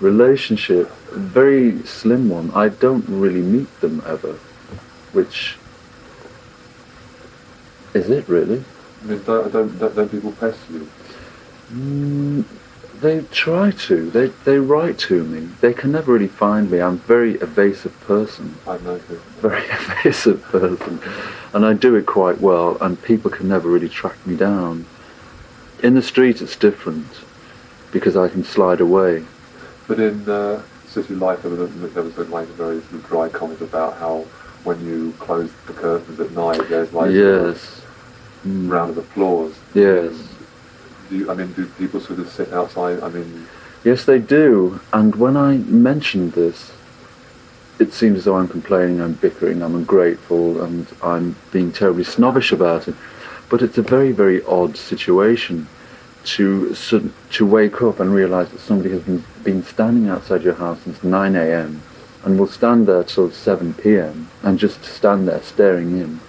Relationship, 0.00 0.90
a 1.12 1.18
very 1.18 1.82
slim 1.84 2.28
one. 2.28 2.50
I 2.54 2.68
don't 2.68 3.04
really 3.08 3.42
meet 3.42 3.80
them 3.80 4.02
ever, 4.06 4.34
which 5.12 5.56
is 7.94 8.10
it 8.10 8.28
really? 8.28 8.64
I 9.02 9.06
mean, 9.06 9.22
don't, 9.24 9.52
don't, 9.52 9.78
don't, 9.78 9.94
don't 9.94 10.10
people 10.10 10.32
pester 10.32 10.72
you? 10.72 10.88
Mm, 11.72 12.44
they 13.00 13.20
try 13.30 13.70
to. 13.70 14.10
They 14.10 14.26
they 14.44 14.58
write 14.58 14.98
to 15.00 15.24
me. 15.24 15.48
They 15.60 15.72
can 15.72 15.92
never 15.92 16.12
really 16.12 16.28
find 16.28 16.70
me. 16.70 16.80
I'm 16.80 16.94
a 16.94 16.96
very 16.96 17.34
evasive 17.36 17.98
person. 18.00 18.56
I've 18.66 18.82
noticed. 18.82 19.24
Very 19.40 19.64
evasive 19.70 20.42
person, 20.44 21.00
and 21.52 21.64
I 21.64 21.74
do 21.74 21.94
it 21.94 22.06
quite 22.06 22.40
well. 22.40 22.76
And 22.80 23.00
people 23.02 23.30
can 23.30 23.48
never 23.48 23.68
really 23.68 23.88
track 23.88 24.26
me 24.26 24.36
down. 24.36 24.86
In 25.82 25.94
the 25.94 26.02
street, 26.02 26.42
it's 26.42 26.56
different. 26.56 27.06
Because 27.92 28.16
I 28.16 28.28
can 28.28 28.44
slide 28.44 28.80
away. 28.80 29.24
But 29.86 30.00
in 30.00 30.28
uh, 30.28 30.62
City 30.86 31.14
Life, 31.14 31.42
there 31.42 31.50
was, 31.50 31.60
a, 31.60 31.66
there 31.88 32.02
was 32.02 32.16
a, 32.18 32.24
like 32.24 32.48
a 32.48 32.52
very 32.52 32.80
sort 32.82 32.92
of 32.94 33.06
dry 33.06 33.28
comment 33.28 33.60
about 33.60 33.94
how 33.98 34.26
when 34.64 34.84
you 34.84 35.12
close 35.18 35.50
the 35.66 35.72
curtains 35.72 36.20
at 36.20 36.30
night, 36.32 36.68
there's 36.68 36.92
like 36.92 37.10
Yes, 37.12 37.80
a 38.44 38.48
round 38.48 38.90
of 38.90 38.98
applause. 38.98 39.54
yes. 39.74 40.12
Do 41.08 41.16
you, 41.16 41.30
I 41.30 41.34
mean, 41.34 41.52
do 41.54 41.64
people 41.78 42.00
sort 42.00 42.18
of 42.18 42.28
sit 42.30 42.52
outside? 42.52 43.00
I 43.00 43.08
mean, 43.08 43.46
Yes, 43.84 44.04
they 44.04 44.18
do. 44.18 44.80
And 44.92 45.14
when 45.14 45.36
I 45.36 45.58
mentioned 45.58 46.32
this, 46.32 46.72
it 47.78 47.92
seems 47.94 48.18
as 48.18 48.24
though 48.24 48.34
I'm 48.36 48.48
complaining, 48.48 49.00
I'm 49.00 49.12
bickering, 49.14 49.62
I'm 49.62 49.76
ungrateful, 49.76 50.60
and 50.62 50.86
I'm 51.02 51.36
being 51.52 51.72
terribly 51.72 52.04
snobbish 52.04 52.50
about 52.52 52.88
it. 52.88 52.94
But 53.48 53.62
it's 53.62 53.78
a 53.78 53.82
very, 53.82 54.10
very 54.12 54.44
odd 54.44 54.76
situation 54.76 55.68
to 56.24 56.74
to 57.30 57.46
wake 57.46 57.80
up 57.82 58.00
and 58.00 58.12
realise 58.12 58.48
that 58.50 58.60
somebody 58.60 58.90
has 58.90 59.02
been, 59.02 59.24
been 59.44 59.62
standing 59.62 60.08
outside 60.08 60.42
your 60.42 60.54
house 60.54 60.80
since 60.82 61.02
9 61.02 61.36
a.m. 61.36 61.82
and 62.24 62.38
will 62.38 62.46
stand 62.46 62.86
there 62.86 63.04
till 63.04 63.30
7 63.30 63.74
p.m. 63.74 64.28
and 64.42 64.58
just 64.58 64.84
stand 64.84 65.28
there 65.28 65.42
staring 65.42 65.98
in. 65.98 66.20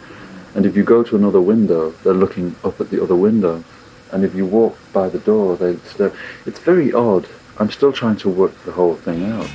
And 0.56 0.66
if 0.66 0.76
you 0.76 0.84
go 0.84 1.04
to 1.04 1.16
another 1.16 1.42
window, 1.42 1.92
they're 2.04 2.14
looking 2.14 2.56
up 2.64 2.82
at 2.82 2.90
the 2.90 3.02
other 3.02 3.16
window. 3.16 3.64
And 4.12 4.26
if 4.26 4.34
you 4.34 4.46
walk 4.46 4.78
by 4.92 5.10
the 5.10 5.20
door, 5.20 5.56
they 5.56 5.78
stare. 5.78 6.14
It's 6.46 6.60
very 6.60 6.92
odd. 6.92 7.28
I'm 7.58 7.70
still 7.70 7.94
trying 7.94 8.18
to 8.18 8.30
work 8.30 8.54
the 8.64 8.72
whole 8.72 8.96
thing 8.96 9.26
out. 9.26 9.50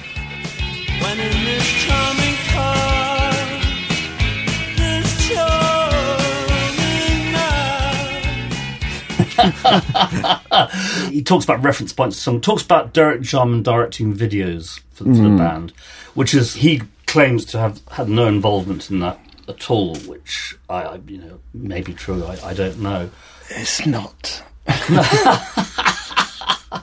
He 11.11 11.23
talks 11.23 11.45
about 11.45 11.63
reference 11.63 11.93
points 11.93 12.17
to 12.17 12.23
song, 12.23 12.41
talks 12.41 12.63
about 12.63 12.93
Derek 12.93 13.23
Jarman 13.23 13.63
directing 13.63 14.15
videos 14.15 14.81
for, 14.93 15.05
for 15.05 15.11
the 15.11 15.37
band, 15.37 15.73
which 16.15 16.35
is 16.35 16.55
he 16.55 16.83
claims 17.07 17.45
to 17.47 17.59
have 17.59 17.81
had 17.91 18.09
no 18.09 18.27
involvement 18.27 18.91
in 18.91 19.01
that 19.01 19.19
at 19.49 19.71
all, 19.71 19.97
which 19.97 20.57
I, 20.69 20.83
I 20.83 20.95
you 21.07 21.19
know 21.19 21.41
may 21.53 21.81
be 21.81 21.95
true. 21.95 22.25
I, 22.25 22.49
I 22.49 22.55
don't 22.55 22.81
know. 22.81 23.11
It's 23.51 23.87
not. 23.87 24.43
I 24.67 26.83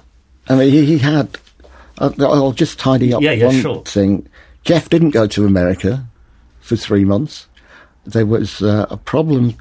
mean, 0.50 0.72
he, 0.72 0.86
he 0.86 0.98
had. 0.98 1.38
I'll, 1.98 2.14
I'll 2.24 2.52
just 2.52 2.80
tidy 2.80 3.14
up 3.14 3.22
Yeah, 3.22 3.32
yeah, 3.32 3.46
one 3.48 3.62
sure. 3.62 3.84
thing. 3.84 4.28
Geoff 4.64 4.90
didn't 4.90 5.12
go 5.12 5.28
to 5.28 5.46
America 5.46 6.06
for 6.60 6.76
three 6.76 7.06
months. 7.06 7.48
There 8.06 8.26
was 8.26 8.62
uh, 8.62 8.88
a 8.90 8.98
problem, 8.98 9.56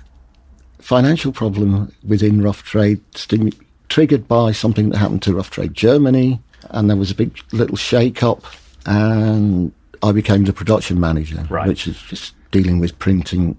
financial 0.81 1.33
problem 1.33 1.93
within 2.07 2.43
Rough 2.43 2.63
Trade, 2.63 3.01
stimu- 3.13 3.55
triggered 3.89 4.27
by 4.29 4.53
something 4.53 4.91
that 4.91 4.99
happened 4.99 5.23
to 5.23 5.35
Rough 5.35 5.51
Trade 5.51 5.75
Germany, 5.75 6.41
and 6.71 6.89
there 6.89 6.97
was 6.97 7.11
a 7.11 7.15
big 7.15 7.39
little 7.53 7.77
shake-up, 7.77 8.45
and 8.87 9.73
I 10.03 10.13
became 10.13 10.45
the 10.45 10.53
production 10.53 10.99
manager, 11.01 11.47
Right. 11.51 11.67
which 11.69 11.87
is 11.87 11.97
just 12.09 12.35
dealing 12.51 12.79
with 12.81 12.99
printing, 12.99 13.57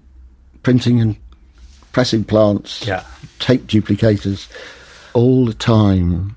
printing 0.62 1.00
and 1.00 1.16
pressing 1.92 2.24
plants, 2.24 2.84
Yeah. 2.86 3.04
tape 3.38 3.66
duplicators. 3.66 4.48
All 5.12 5.44
the 5.46 5.54
time, 5.54 6.36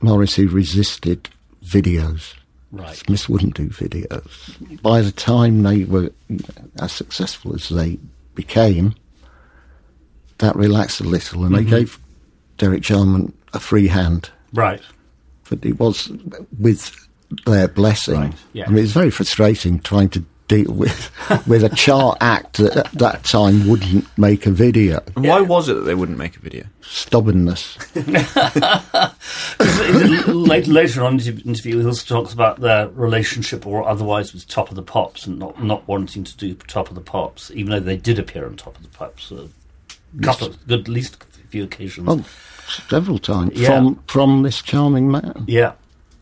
Morrissey 0.00 0.46
resisted 0.46 1.28
videos. 1.64 2.34
Right. 2.72 2.96
Smith 2.96 3.28
wouldn't 3.28 3.54
do 3.54 3.68
videos. 3.68 4.80
By 4.82 5.00
the 5.02 5.12
time 5.12 5.62
they 5.62 5.84
were 5.84 6.10
as 6.80 6.90
successful 6.92 7.54
as 7.54 7.68
they 7.68 7.98
became, 8.34 8.94
that 10.44 10.56
relaxed 10.56 11.00
a 11.00 11.04
little, 11.04 11.44
and 11.44 11.54
Mm-hmm. 11.54 11.64
they 11.70 11.70
gave 11.78 11.98
Derek 12.58 12.82
Jarman 12.82 13.32
a 13.52 13.58
free 13.60 13.88
hand. 13.88 14.30
Right. 14.52 14.80
But 15.50 15.64
it 15.64 15.78
was 15.80 16.10
with 16.58 16.94
their 17.46 17.66
blessing. 17.68 18.20
Right, 18.20 18.34
yeah. 18.52 18.64
I 18.66 18.70
mean, 18.70 18.84
it's 18.84 18.92
very 18.92 19.10
frustrating 19.10 19.80
trying 19.80 20.08
to 20.10 20.24
deal 20.46 20.72
with 20.72 21.10
with 21.46 21.64
a 21.64 21.70
chart 21.70 22.18
act 22.20 22.58
that 22.58 22.76
at 22.76 22.92
that 22.92 23.24
time 23.24 23.66
wouldn't 23.66 24.06
make 24.18 24.46
a 24.46 24.50
video. 24.50 25.02
And 25.16 25.26
why 25.26 25.40
was 25.40 25.68
it 25.68 25.74
that 25.74 25.80
they 25.82 25.94
wouldn't 25.94 26.18
make 26.18 26.36
a 26.36 26.40
video? 26.40 26.64
Stubbornness. 26.82 27.78
later, 30.28 30.70
later 30.70 31.02
on 31.04 31.18
in 31.18 31.18
the 31.36 31.42
interview, 31.44 31.78
he 31.80 31.86
also 31.86 32.14
talks 32.20 32.32
about 32.34 32.60
their 32.60 32.88
relationship 32.88 33.66
or 33.66 33.86
otherwise 33.88 34.32
with 34.34 34.46
Top 34.48 34.68
of 34.70 34.76
the 34.76 34.82
Pops 34.82 35.26
and 35.26 35.38
not, 35.38 35.62
not 35.62 35.86
wanting 35.88 36.24
to 36.24 36.36
do 36.36 36.54
Top 36.54 36.88
of 36.88 36.94
the 36.94 37.00
Pops, 37.00 37.50
even 37.52 37.70
though 37.70 37.80
they 37.80 37.96
did 37.96 38.18
appear 38.18 38.46
on 38.46 38.56
Top 38.56 38.76
of 38.76 38.82
the 38.82 38.88
Pops. 38.90 39.30
A 39.30 39.48
couple 40.22 40.54
good, 40.66 40.80
at 40.80 40.88
least 40.88 41.16
a 41.44 41.48
few 41.48 41.64
occasions. 41.64 42.06
Oh, 42.08 42.24
several 42.88 43.18
times 43.18 43.52
Yeah. 43.54 43.68
from 43.68 43.98
from 44.06 44.42
this 44.42 44.60
charming 44.62 45.10
man 45.10 45.44
Yeah. 45.46 45.72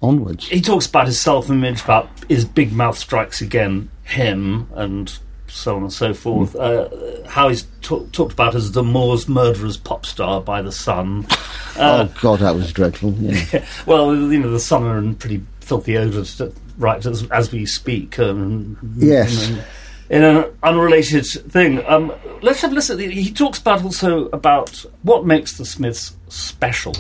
onwards. 0.00 0.48
He 0.48 0.61
talks 0.61 0.87
about 0.87 1.07
his 1.07 1.20
self 1.20 1.50
image, 1.50 1.83
about 1.83 2.09
his 2.28 2.44
big 2.44 2.72
mouth 2.72 2.98
strikes 2.98 3.40
again, 3.40 3.88
him, 4.05 4.66
and 4.74 5.12
so 5.48 5.76
on 5.76 5.83
and 5.83 5.92
so 5.92 6.14
forth. 6.14 6.57
Uh, 6.57 6.88
how 7.28 7.48
he's 7.50 7.66
ta- 7.83 8.00
talked 8.12 8.33
about 8.33 8.55
as 8.55 8.72
the 8.72 8.83
Moors 8.83 9.28
murderer's 9.28 9.76
pop 9.76 10.07
star 10.07 10.40
by 10.40 10.62
the 10.62 10.72
Sun. 10.72 11.26
Uh, 11.74 12.07
oh 12.07 12.14
God, 12.20 12.40
that 12.40 12.55
was 12.55 12.70
dreadful. 12.70 13.12
Yeah. 13.14 13.64
Well, 13.87 14.14
you 14.14 14.38
know, 14.38 14.50
the 14.50 14.61
Sun 14.61 14.83
are 14.83 14.98
in 14.98 15.14
pretty 15.14 15.42
filthy 15.61 15.96
odours 15.96 16.38
right 16.76 17.05
as, 17.07 17.26
as 17.31 17.50
we 17.50 17.64
speak. 17.64 18.18
Um, 18.18 18.76
Yes. 18.98 19.50
In 20.12 20.22
an 20.25 20.44
unrelated 20.62 21.25
thing, 21.25 21.83
um, 21.87 22.12
let's 22.42 22.61
have 22.61 22.72
a 22.72 22.75
listen. 22.75 22.98
He 22.98 23.33
talks 23.33 23.59
about 23.59 23.83
also 23.83 24.27
about 24.27 24.85
what 25.05 25.25
makes 25.25 25.57
the 25.57 25.64
Smiths 25.64 26.14
special. 26.29 26.94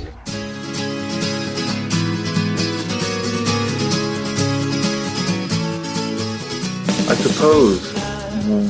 I 7.06 7.14
suppose 7.16 7.92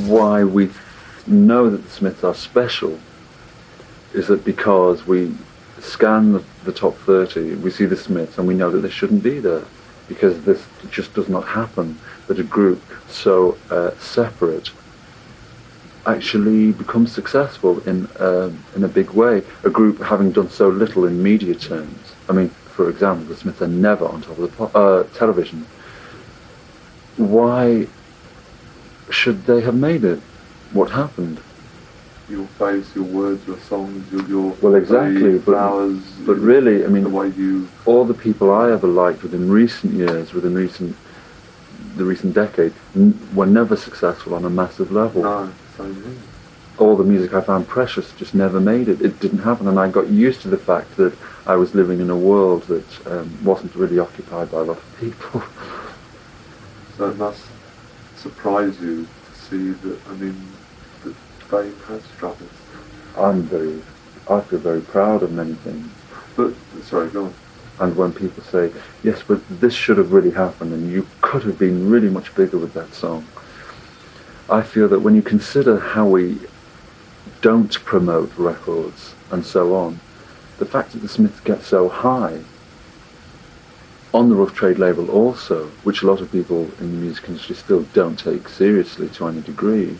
why 0.08 0.42
we 0.42 0.70
know 1.28 1.70
that 1.70 1.84
the 1.84 1.90
Smiths 1.90 2.24
are 2.24 2.34
special 2.34 2.98
is 4.12 4.26
that 4.26 4.44
because 4.44 5.06
we 5.06 5.32
scan 5.78 6.32
the, 6.32 6.42
the 6.64 6.72
top 6.72 6.96
30, 6.96 7.54
we 7.56 7.70
see 7.70 7.84
the 7.84 7.96
Smiths 7.96 8.38
and 8.38 8.48
we 8.48 8.54
know 8.54 8.72
that 8.72 8.80
they 8.80 8.90
shouldn't 8.90 9.22
be 9.22 9.38
there 9.38 9.62
because 10.08 10.42
this 10.42 10.66
just 10.90 11.14
does 11.14 11.28
not 11.28 11.46
happen 11.46 11.96
that 12.32 12.40
a 12.40 12.44
group 12.44 12.82
so 13.08 13.58
uh, 13.70 13.90
separate 13.98 14.70
actually 16.06 16.72
becomes 16.72 17.12
successful 17.12 17.78
in 17.90 18.08
um 18.18 18.58
in 18.74 18.82
a 18.82 18.88
big 18.88 19.10
way. 19.10 19.42
A 19.64 19.70
group 19.70 19.96
having 20.12 20.32
done 20.32 20.50
so 20.50 20.68
little 20.68 21.04
in 21.10 21.22
media 21.22 21.54
terms. 21.54 22.14
I 22.28 22.32
mean, 22.32 22.48
for 22.76 22.88
example, 22.90 23.24
the 23.26 23.36
Smiths 23.36 23.62
are 23.62 23.68
never 23.68 24.06
on 24.06 24.22
top 24.22 24.36
of 24.38 24.44
the 24.46 24.52
po- 24.58 24.72
uh, 24.82 25.04
television. 25.20 25.60
Why 27.16 27.86
should 29.10 29.44
they 29.50 29.60
have 29.60 29.76
made 29.88 30.04
it? 30.04 30.20
What 30.72 30.90
happened? 30.90 31.38
your 32.28 32.46
face, 32.64 32.88
your 32.96 33.04
words, 33.04 33.46
your 33.46 33.58
songs, 33.58 34.10
your, 34.10 34.24
your 34.26 34.56
Well, 34.62 34.74
exactly, 34.74 35.34
but- 35.38 35.44
flowers. 35.44 36.00
But 36.24 36.38
really, 36.38 36.82
I 36.86 36.88
mean, 36.88 37.04
the 37.04 37.10
way 37.20 37.28
you 37.28 37.68
all 37.84 38.04
the 38.06 38.14
people 38.26 38.46
I 38.50 38.72
ever 38.72 38.86
liked 38.88 39.22
within 39.22 39.50
recent 39.50 39.92
years, 39.92 40.32
within 40.32 40.54
recent 40.54 40.96
the 41.96 42.04
recent 42.04 42.34
decade, 42.34 42.72
n- 42.94 43.18
were 43.34 43.46
never 43.46 43.76
successful 43.76 44.34
on 44.34 44.44
a 44.44 44.50
massive 44.50 44.90
level. 44.92 45.22
no, 45.22 45.52
same 45.76 45.94
here. 46.02 46.14
All 46.78 46.96
the 46.96 47.04
music 47.04 47.34
I 47.34 47.42
found 47.42 47.68
precious 47.68 48.12
just 48.12 48.34
never 48.34 48.58
made 48.58 48.88
it. 48.88 49.02
It 49.02 49.20
didn't 49.20 49.40
happen, 49.40 49.68
and 49.68 49.78
I 49.78 49.88
got 49.88 50.08
used 50.08 50.40
to 50.42 50.48
the 50.48 50.56
fact 50.56 50.96
that 50.96 51.12
I 51.46 51.54
was 51.56 51.74
living 51.74 52.00
in 52.00 52.08
a 52.10 52.16
world 52.16 52.62
that 52.64 53.06
um, 53.06 53.38
wasn't 53.44 53.74
really 53.76 53.98
occupied 53.98 54.50
by 54.50 54.60
a 54.60 54.64
lot 54.64 54.78
of 54.78 54.96
people. 55.00 55.42
So 56.98 57.08
it 57.08 57.16
must 57.16 57.42
surprise 58.16 58.78
you 58.80 59.06
to 59.06 59.40
see 59.48 59.70
that. 59.70 59.98
I 60.10 60.12
mean, 60.14 60.36
that 61.04 61.14
they 61.50 61.66
have 61.86 62.04
struggled. 62.14 62.50
I'm 63.16 63.42
very, 63.44 63.82
I 64.28 64.40
feel 64.42 64.58
very 64.58 64.82
proud 64.82 65.22
of 65.22 65.32
many 65.32 65.54
things. 65.54 65.90
But 66.36 66.52
sorry, 66.84 67.08
go 67.08 67.24
on. 67.24 67.34
And 67.80 67.96
when 67.96 68.12
people 68.12 68.42
say, 68.44 68.72
yes, 69.02 69.22
but 69.26 69.40
this 69.48 69.74
should 69.74 69.98
have 69.98 70.12
really 70.12 70.30
happened 70.30 70.72
and 70.72 70.92
you 70.92 71.06
could 71.20 71.42
have 71.44 71.58
been 71.58 71.90
really 71.90 72.10
much 72.10 72.34
bigger 72.34 72.58
with 72.58 72.74
that 72.74 72.94
song, 72.94 73.26
I 74.48 74.62
feel 74.62 74.88
that 74.88 75.00
when 75.00 75.14
you 75.14 75.22
consider 75.22 75.78
how 75.78 76.06
we 76.06 76.38
don't 77.40 77.72
promote 77.84 78.32
records 78.36 79.14
and 79.30 79.44
so 79.44 79.74
on, 79.74 80.00
the 80.58 80.66
fact 80.66 80.92
that 80.92 80.98
the 80.98 81.08
Smiths 81.08 81.40
get 81.40 81.62
so 81.62 81.88
high 81.88 82.40
on 84.14 84.28
the 84.28 84.34
Rough 84.34 84.54
Trade 84.54 84.78
label 84.78 85.10
also, 85.10 85.68
which 85.84 86.02
a 86.02 86.06
lot 86.06 86.20
of 86.20 86.30
people 86.30 86.70
in 86.80 86.92
the 86.92 86.98
music 86.98 87.28
industry 87.28 87.56
still 87.56 87.82
don't 87.94 88.18
take 88.18 88.48
seriously 88.48 89.08
to 89.08 89.26
any 89.26 89.40
degree, 89.40 89.98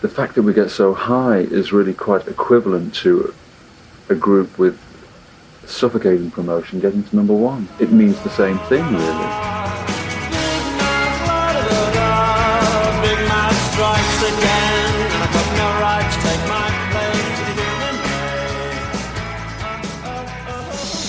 the 0.00 0.08
fact 0.08 0.34
that 0.36 0.42
we 0.42 0.52
get 0.52 0.70
so 0.70 0.94
high 0.94 1.38
is 1.38 1.72
really 1.72 1.94
quite 1.94 2.26
equivalent 2.28 2.94
to 2.94 3.34
a 4.08 4.14
group 4.14 4.58
with 4.58 4.80
suffocating 5.66 6.30
promotion 6.30 6.80
getting 6.80 7.02
to 7.04 7.16
number 7.16 7.34
one. 7.34 7.68
It 7.80 7.92
means 7.92 8.20
the 8.22 8.30
same 8.30 8.58
thing, 8.68 8.84
really. 8.92 9.52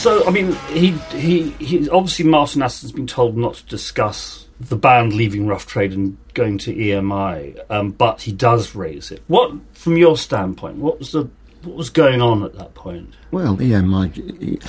So, 0.03 0.27
I 0.27 0.31
mean, 0.31 0.51
he 0.67 0.91
he 1.17 1.49
he 1.63 1.89
obviously 1.89 2.25
Martin 2.25 2.61
Aston's 2.61 2.91
been 2.91 3.07
told 3.07 3.37
not 3.37 3.53
to 3.53 3.65
discuss 3.67 4.43
the 4.59 4.75
band 4.75 5.13
leaving 5.13 5.47
Rough 5.47 5.65
Trade 5.65 5.93
and 5.93 6.17
going 6.33 6.57
to 6.59 6.75
EMI, 6.75 7.57
um, 7.69 7.91
but 7.91 8.21
he 8.21 8.33
does 8.33 8.75
raise 8.75 9.11
it. 9.11 9.21
What, 9.27 9.53
from 9.73 9.95
your 9.95 10.17
standpoint, 10.17 10.75
what 10.75 10.99
was 10.99 11.13
the 11.13 11.29
what 11.63 11.75
was 11.75 11.89
going 11.89 12.21
on 12.21 12.43
at 12.43 12.57
that 12.57 12.73
point? 12.73 13.13
Well, 13.31 13.57
EMI 13.57 14.61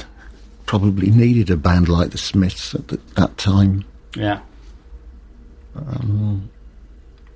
probably 0.67 1.11
needed 1.11 1.51
a 1.51 1.57
band 1.57 1.89
like 1.89 2.11
the 2.11 2.19
Smiths 2.19 2.75
at 2.75 2.89
the, 2.89 2.97
that 3.17 3.37
time, 3.37 3.85
Yeah, 4.17 4.41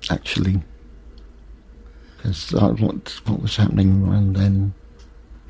actually. 0.09 0.61
Because 2.17 2.53
uh, 2.53 2.69
what, 2.69 3.21
what 3.25 3.41
was 3.41 3.55
happening 3.55 4.05
around 4.05 4.35
then? 4.35 4.73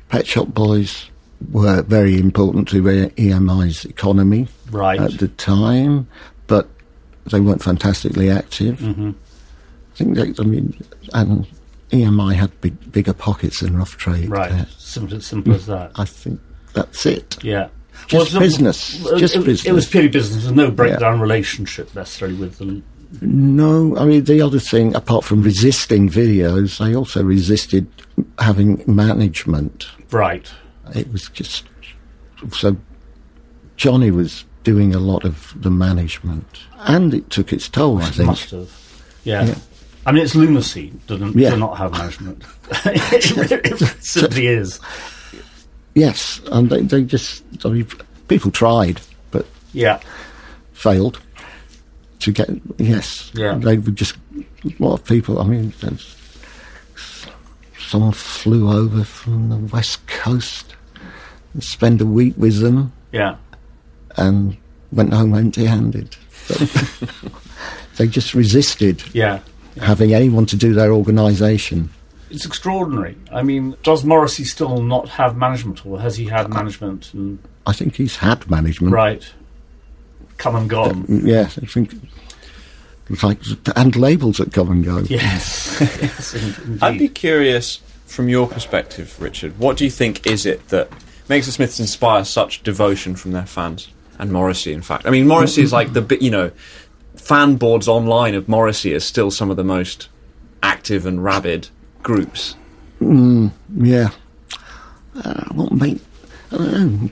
Pet 0.08 0.26
Shop 0.26 0.48
Boys 0.48 1.10
were 1.50 1.82
very 1.82 2.18
important 2.18 2.68
to 2.68 2.82
EMI's 2.82 3.84
economy 3.84 4.48
right. 4.70 5.00
at 5.00 5.18
the 5.18 5.28
time, 5.28 6.08
but 6.46 6.68
they 7.26 7.40
weren't 7.40 7.62
fantastically 7.62 8.30
active. 8.30 8.78
Mhm. 8.80 9.14
I 9.14 9.96
think 9.96 10.16
they, 10.16 10.34
I 10.42 10.46
mean, 10.46 10.78
and 11.12 11.46
EMI 11.92 12.34
had 12.34 12.58
big, 12.60 12.92
bigger 12.92 13.12
pockets 13.12 13.60
than 13.60 13.76
Rough 13.76 13.96
Trade. 13.96 14.28
Right, 14.30 14.52
Uh, 14.52 14.64
simple, 14.78 15.20
simple 15.20 15.54
as 15.54 15.66
that. 15.66 15.92
I 15.96 16.04
think 16.04 16.40
that's 16.72 17.04
it. 17.06 17.38
Yeah, 17.42 17.68
Just 18.06 18.32
the- 18.32 18.38
business, 18.38 19.02
well, 19.04 19.18
just 19.18 19.34
it, 19.36 19.44
business. 19.44 19.66
It 19.66 19.72
was 19.72 19.86
purely 19.86 20.08
business. 20.08 20.44
There's 20.44 20.54
no 20.56 20.70
breakdown 20.70 21.20
relationship 21.20 21.94
necessarily 21.94 22.36
with 22.36 22.58
them. 22.58 22.82
No, 23.20 23.96
I 23.96 24.04
mean 24.04 24.22
the 24.24 24.40
other 24.40 24.60
thing, 24.60 24.94
apart 24.94 25.24
from 25.24 25.42
resisting 25.42 26.08
videos, 26.08 26.78
they 26.78 26.94
also 26.94 27.24
resisted 27.24 27.88
having 28.38 28.84
management. 28.86 29.86
Right. 30.12 30.48
It 30.94 31.10
was 31.12 31.28
just 31.30 31.64
so 32.52 32.76
Johnny 33.76 34.10
was 34.12 34.44
doing 34.62 34.94
a 34.94 34.98
lot 35.00 35.24
of 35.24 35.52
the 35.60 35.70
management, 35.70 36.60
and 36.82 37.12
it 37.14 37.30
took 37.30 37.52
its 37.52 37.68
toll. 37.68 37.98
I 37.98 38.10
think. 38.10 38.26
Must 38.28 38.50
have. 38.52 38.70
Yeah. 39.24 39.46
Yeah. 39.46 39.54
I 40.06 40.12
mean, 40.12 40.22
it's 40.24 40.34
lunacy 40.34 40.92
doesn't 41.06 41.36
Yeah. 41.36 41.50
to 41.50 41.56
not 41.56 41.76
have 41.78 41.92
management. 41.92 42.42
it, 42.86 44.02
simply 44.04 44.46
is. 44.46 44.80
Yes, 45.94 46.40
and 46.52 46.70
they, 46.70 46.82
they 46.82 47.02
just 47.02 47.42
I 47.64 47.68
mean, 47.68 47.86
people 48.28 48.50
tried, 48.50 49.00
but 49.30 49.46
Yeah. 49.72 50.00
failed 50.72 51.20
to 52.20 52.32
get. 52.32 52.48
Yes, 52.78 53.30
Yeah. 53.34 53.54
they 53.58 53.76
would 53.78 53.96
just 53.96 54.16
a 54.64 54.82
lot 54.82 54.94
of 54.94 55.04
people. 55.04 55.38
I 55.40 55.44
mean, 55.44 55.72
someone 57.78 58.12
flew 58.12 58.70
over 58.72 59.04
from 59.04 59.48
the 59.48 59.56
west 59.72 60.06
coast 60.06 60.74
and 61.54 61.62
spent 61.64 62.00
a 62.00 62.06
week 62.06 62.34
with 62.36 62.60
them. 62.60 62.92
Yeah. 63.12 63.36
and 64.16 64.56
went 64.92 65.12
home 65.12 65.34
empty-handed. 65.34 66.16
They 67.96 68.06
just 68.06 68.32
resisted 68.34 69.02
Yeah. 69.12 69.40
Having 69.78 70.12
anyone 70.14 70.46
to 70.46 70.56
do 70.56 70.74
their 70.74 70.92
organisation. 70.92 71.90
It's 72.30 72.46
extraordinary. 72.46 73.16
I 73.32 73.42
mean, 73.42 73.76
does 73.82 74.04
Morrissey 74.04 74.44
still 74.44 74.82
not 74.82 75.08
have 75.08 75.36
management, 75.36 75.84
or 75.84 76.00
has 76.00 76.16
he 76.16 76.26
had 76.26 76.48
management 76.48 77.12
and 77.12 77.38
I 77.66 77.72
think 77.72 77.96
he's 77.96 78.16
had 78.16 78.48
management. 78.50 78.92
right 78.92 79.32
come 80.38 80.56
and 80.56 80.68
gone? 80.68 80.90
Uh, 80.90 81.06
mm, 81.06 81.26
yes, 81.26 81.58
I 81.58 81.66
think. 81.66 81.94
It's 83.08 83.24
like 83.24 83.40
and 83.74 83.96
labels 83.96 84.36
that 84.36 84.52
come 84.52 84.70
and 84.70 84.84
go. 84.84 84.98
Yes. 84.98 85.76
yes, 85.80 86.34
in- 86.34 86.78
I'd 86.80 86.98
be 86.98 87.08
curious 87.08 87.80
from 88.06 88.28
your 88.28 88.46
perspective, 88.46 89.20
Richard. 89.20 89.58
What 89.58 89.76
do 89.76 89.84
you 89.84 89.90
think 89.90 90.26
is 90.26 90.46
it 90.46 90.68
that 90.68 90.88
makes 91.28 91.46
the 91.46 91.52
Smiths 91.52 91.80
inspire 91.80 92.24
such 92.24 92.62
devotion 92.62 93.16
from 93.16 93.32
their 93.32 93.46
fans 93.46 93.88
and 94.18 94.32
Morrissey? 94.32 94.72
In 94.72 94.82
fact, 94.82 95.06
I 95.06 95.10
mean, 95.10 95.26
Morrissey 95.26 95.62
is 95.62 95.72
like 95.72 95.92
the 95.92 96.18
you 96.20 96.30
know 96.30 96.52
fan 97.20 97.56
boards 97.56 97.86
online 97.88 98.34
of 98.34 98.48
Morrissey 98.48 98.94
are 98.94 99.00
still 99.00 99.30
some 99.30 99.50
of 99.50 99.56
the 99.56 99.64
most 99.64 100.08
active 100.62 101.06
and 101.06 101.22
rabid 101.22 101.68
groups. 102.02 102.56
Yeah. 103.00 104.10
Uh, 105.14 105.44
what 105.52 105.72
made? 105.72 106.00
I 106.52 106.56
don't 106.56 107.02
know. 107.02 107.10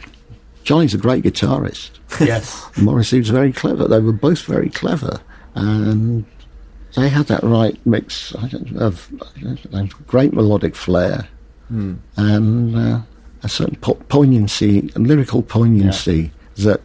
Johnny's 0.65 0.95
a 0.95 0.99
great 0.99 1.25
guitarist. 1.25 1.91
Yes. 2.21 2.67
Morrissey 2.79 3.19
was 3.19 3.29
very 3.29 3.53
clever. 3.53 3.87
They 3.87 4.01
were 4.01 4.13
both 4.13 4.43
very 4.45 4.71
clever, 4.71 5.21
and 5.55 6.25
they 6.97 7.09
had 7.11 7.27
that 7.27 7.43
right 7.43 7.79
mix 7.87 8.35
I 8.35 8.49
don't 8.49 8.73
know, 8.73 8.87
of 8.87 9.09
great 10.07 10.33
melodic 10.33 10.75
flair 10.75 11.29
and 11.69 12.75
uh, 12.75 13.03
a 13.43 13.49
certain 13.49 13.77
po- 13.77 14.01
poignancy, 14.09 14.91
and 14.95 15.07
lyrical 15.07 15.43
poignancy 15.43 16.33
that 16.57 16.81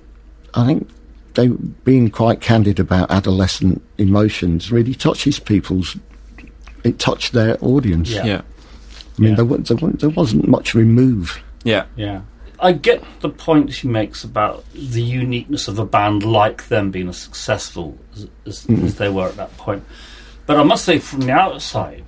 I 0.54 0.66
think 0.66 0.90
they 1.36 1.48
being 1.48 2.10
quite 2.10 2.42
candid 2.42 2.80
about 2.80 3.10
adolescent 3.12 3.82
emotions 3.98 4.72
really 4.72 4.94
touches 4.94 5.40
people's. 5.40 5.98
It 6.84 7.00
touched 7.00 7.34
their 7.34 7.58
audience. 7.64 8.10
Yeah. 8.12 8.26
Yeah, 8.26 8.42
I 9.18 9.22
mean, 9.22 9.30
Yeah. 9.32 9.36
there, 9.38 9.46
wa- 9.46 9.58
there, 9.58 9.78
there 9.78 10.10
wasn't 10.10 10.48
much 10.48 10.74
remove. 10.74 11.42
yeah, 11.64 11.86
Yeah. 11.96 12.22
I 12.60 12.72
get 12.72 13.04
the 13.20 13.30
point 13.30 13.74
she 13.74 13.90
makes 13.90 14.24
about 14.24 14.64
the 14.74 15.02
uniqueness 15.02 15.68
of 15.68 15.80
a 15.80 15.86
band 15.86 16.24
like 16.24 16.70
them 16.70 16.92
being 16.92 17.10
as 17.10 17.18
successful 17.18 17.98
as, 18.14 18.28
as, 18.46 18.66
mm-hmm. 18.66 18.86
as 18.86 18.96
they 18.96 19.10
were 19.10 19.28
at 19.28 19.36
that 19.36 19.56
point. 19.58 19.84
But 20.46 20.58
I 20.58 20.64
must 20.64 20.86
say, 20.86 21.00
from 21.00 21.22
the 21.22 21.32
outside, 21.32 22.06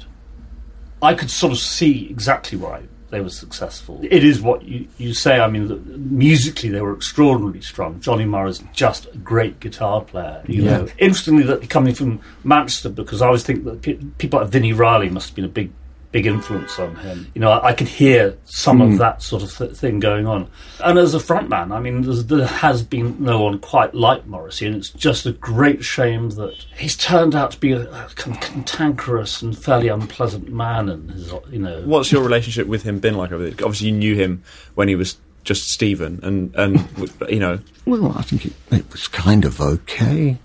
I 1.01 1.13
could 1.13 1.29
sort 1.29 1.51
of 1.51 1.59
see 1.59 2.07
exactly 2.09 2.57
why 2.57 2.83
they 3.15 3.21
were 3.21 3.29
successful. 3.29 4.01
It 4.03 4.25
is 4.25 4.41
what 4.41 4.63
you, 4.63 4.87
you 4.97 5.13
say. 5.13 5.39
I 5.39 5.47
mean, 5.47 5.69
the, 5.69 5.75
musically, 5.77 6.67
they 6.67 6.81
were 6.81 6.93
extraordinarily 6.93 7.61
strong. 7.61 8.01
Johnny 8.01 8.25
Marr's 8.25 8.61
just 8.73 9.05
a 9.13 9.17
great 9.19 9.61
guitar 9.61 10.01
player. 10.01 10.43
You 10.47 10.63
Yeah. 10.63 10.77
know, 10.79 10.87
interestingly, 10.97 11.43
that 11.43 11.69
coming 11.69 11.95
from 11.95 12.19
Manchester, 12.43 12.89
because 12.89 13.21
I 13.21 13.27
always 13.27 13.43
think 13.43 13.63
that 13.63 13.81
pe- 13.81 13.99
people 14.17 14.41
like 14.41 14.49
Vini 14.49 14.73
Reilly 14.73 15.09
must 15.09 15.29
have 15.29 15.35
been 15.37 15.45
a 15.45 15.47
big 15.47 15.71
big 16.15 16.27
influence 16.27 16.79
on 16.79 16.95
him. 16.95 17.29
You 17.35 17.41
know, 17.41 17.51
I, 17.51 17.71
I 17.71 17.73
could 17.73 17.89
hear 17.89 18.37
some 18.45 18.79
of 18.79 18.91
hmm. 18.91 18.97
that 18.99 19.21
sort 19.21 19.43
of 19.43 19.53
th- 19.53 19.73
thing 19.73 19.99
going 19.99 20.25
on. 20.25 20.49
And 20.81 20.97
as 20.97 21.13
a 21.13 21.17
frontman, 21.17 21.73
I 21.73 21.81
mean, 21.81 22.03
there 22.03 22.47
has 22.47 22.81
been 22.83 23.21
no 23.21 23.41
one 23.41 23.59
quite 23.59 23.93
like 23.93 24.25
Morrissey, 24.25 24.65
and 24.65 24.77
it's 24.77 24.91
just 24.91 25.25
a 25.25 25.33
great 25.33 25.83
shame 25.83 26.29
that 26.29 26.55
he's 26.77 26.95
turned 26.95 27.35
out 27.35 27.51
to 27.51 27.59
be 27.59 27.73
a, 27.73 27.81
a 27.81 28.09
con- 28.15 28.35
cantankerous 28.35 29.41
and 29.41 29.57
fairly 29.57 29.89
unpleasant 29.89 30.47
man. 30.47 30.87
And 30.87 31.11
his, 31.11 31.33
you 31.49 31.59
know, 31.59 31.81
What's 31.81 32.13
your 32.13 32.23
relationship 32.23 32.67
with 32.67 32.83
him 32.83 32.99
been 32.99 33.17
like 33.17 33.33
over 33.33 33.43
there? 33.43 33.65
Obviously, 33.65 33.87
you 33.87 33.97
knew 33.97 34.15
him 34.15 34.41
when 34.75 34.87
he 34.87 34.95
was 34.95 35.17
just 35.43 35.69
Stephen, 35.69 36.21
and 36.23 36.55
and 36.55 37.09
you 37.27 37.41
know, 37.41 37.59
Well, 37.85 38.17
I 38.17 38.21
think 38.21 38.45
it, 38.45 38.53
it 38.71 38.89
was 38.89 39.09
kind 39.09 39.43
of 39.43 39.59
okay. 39.59 40.37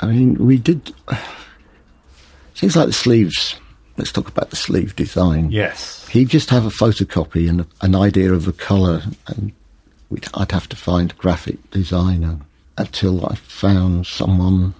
I 0.00 0.06
mean, 0.06 0.46
we 0.46 0.58
did 0.58 0.94
things 2.54 2.76
like 2.76 2.86
the 2.86 2.92
sleeves. 2.92 3.56
Let's 3.98 4.12
talk 4.12 4.28
about 4.28 4.50
the 4.50 4.56
sleeve 4.56 4.94
design. 4.96 5.50
yes, 5.50 6.06
He'd 6.08 6.28
just 6.30 6.48
have 6.50 6.64
a 6.64 6.70
photocopy 6.70 7.48
and 7.50 7.66
an 7.82 7.94
idea 7.94 8.32
of 8.32 8.46
a 8.48 8.52
colour, 8.52 9.02
and 9.26 9.52
we'd, 10.08 10.26
I'd 10.34 10.52
have 10.52 10.68
to 10.70 10.76
find 10.76 11.10
a 11.10 11.14
graphic 11.16 11.70
designer 11.70 12.38
until 12.78 13.26
I 13.26 13.34
found 13.34 14.06
someone, 14.06 14.74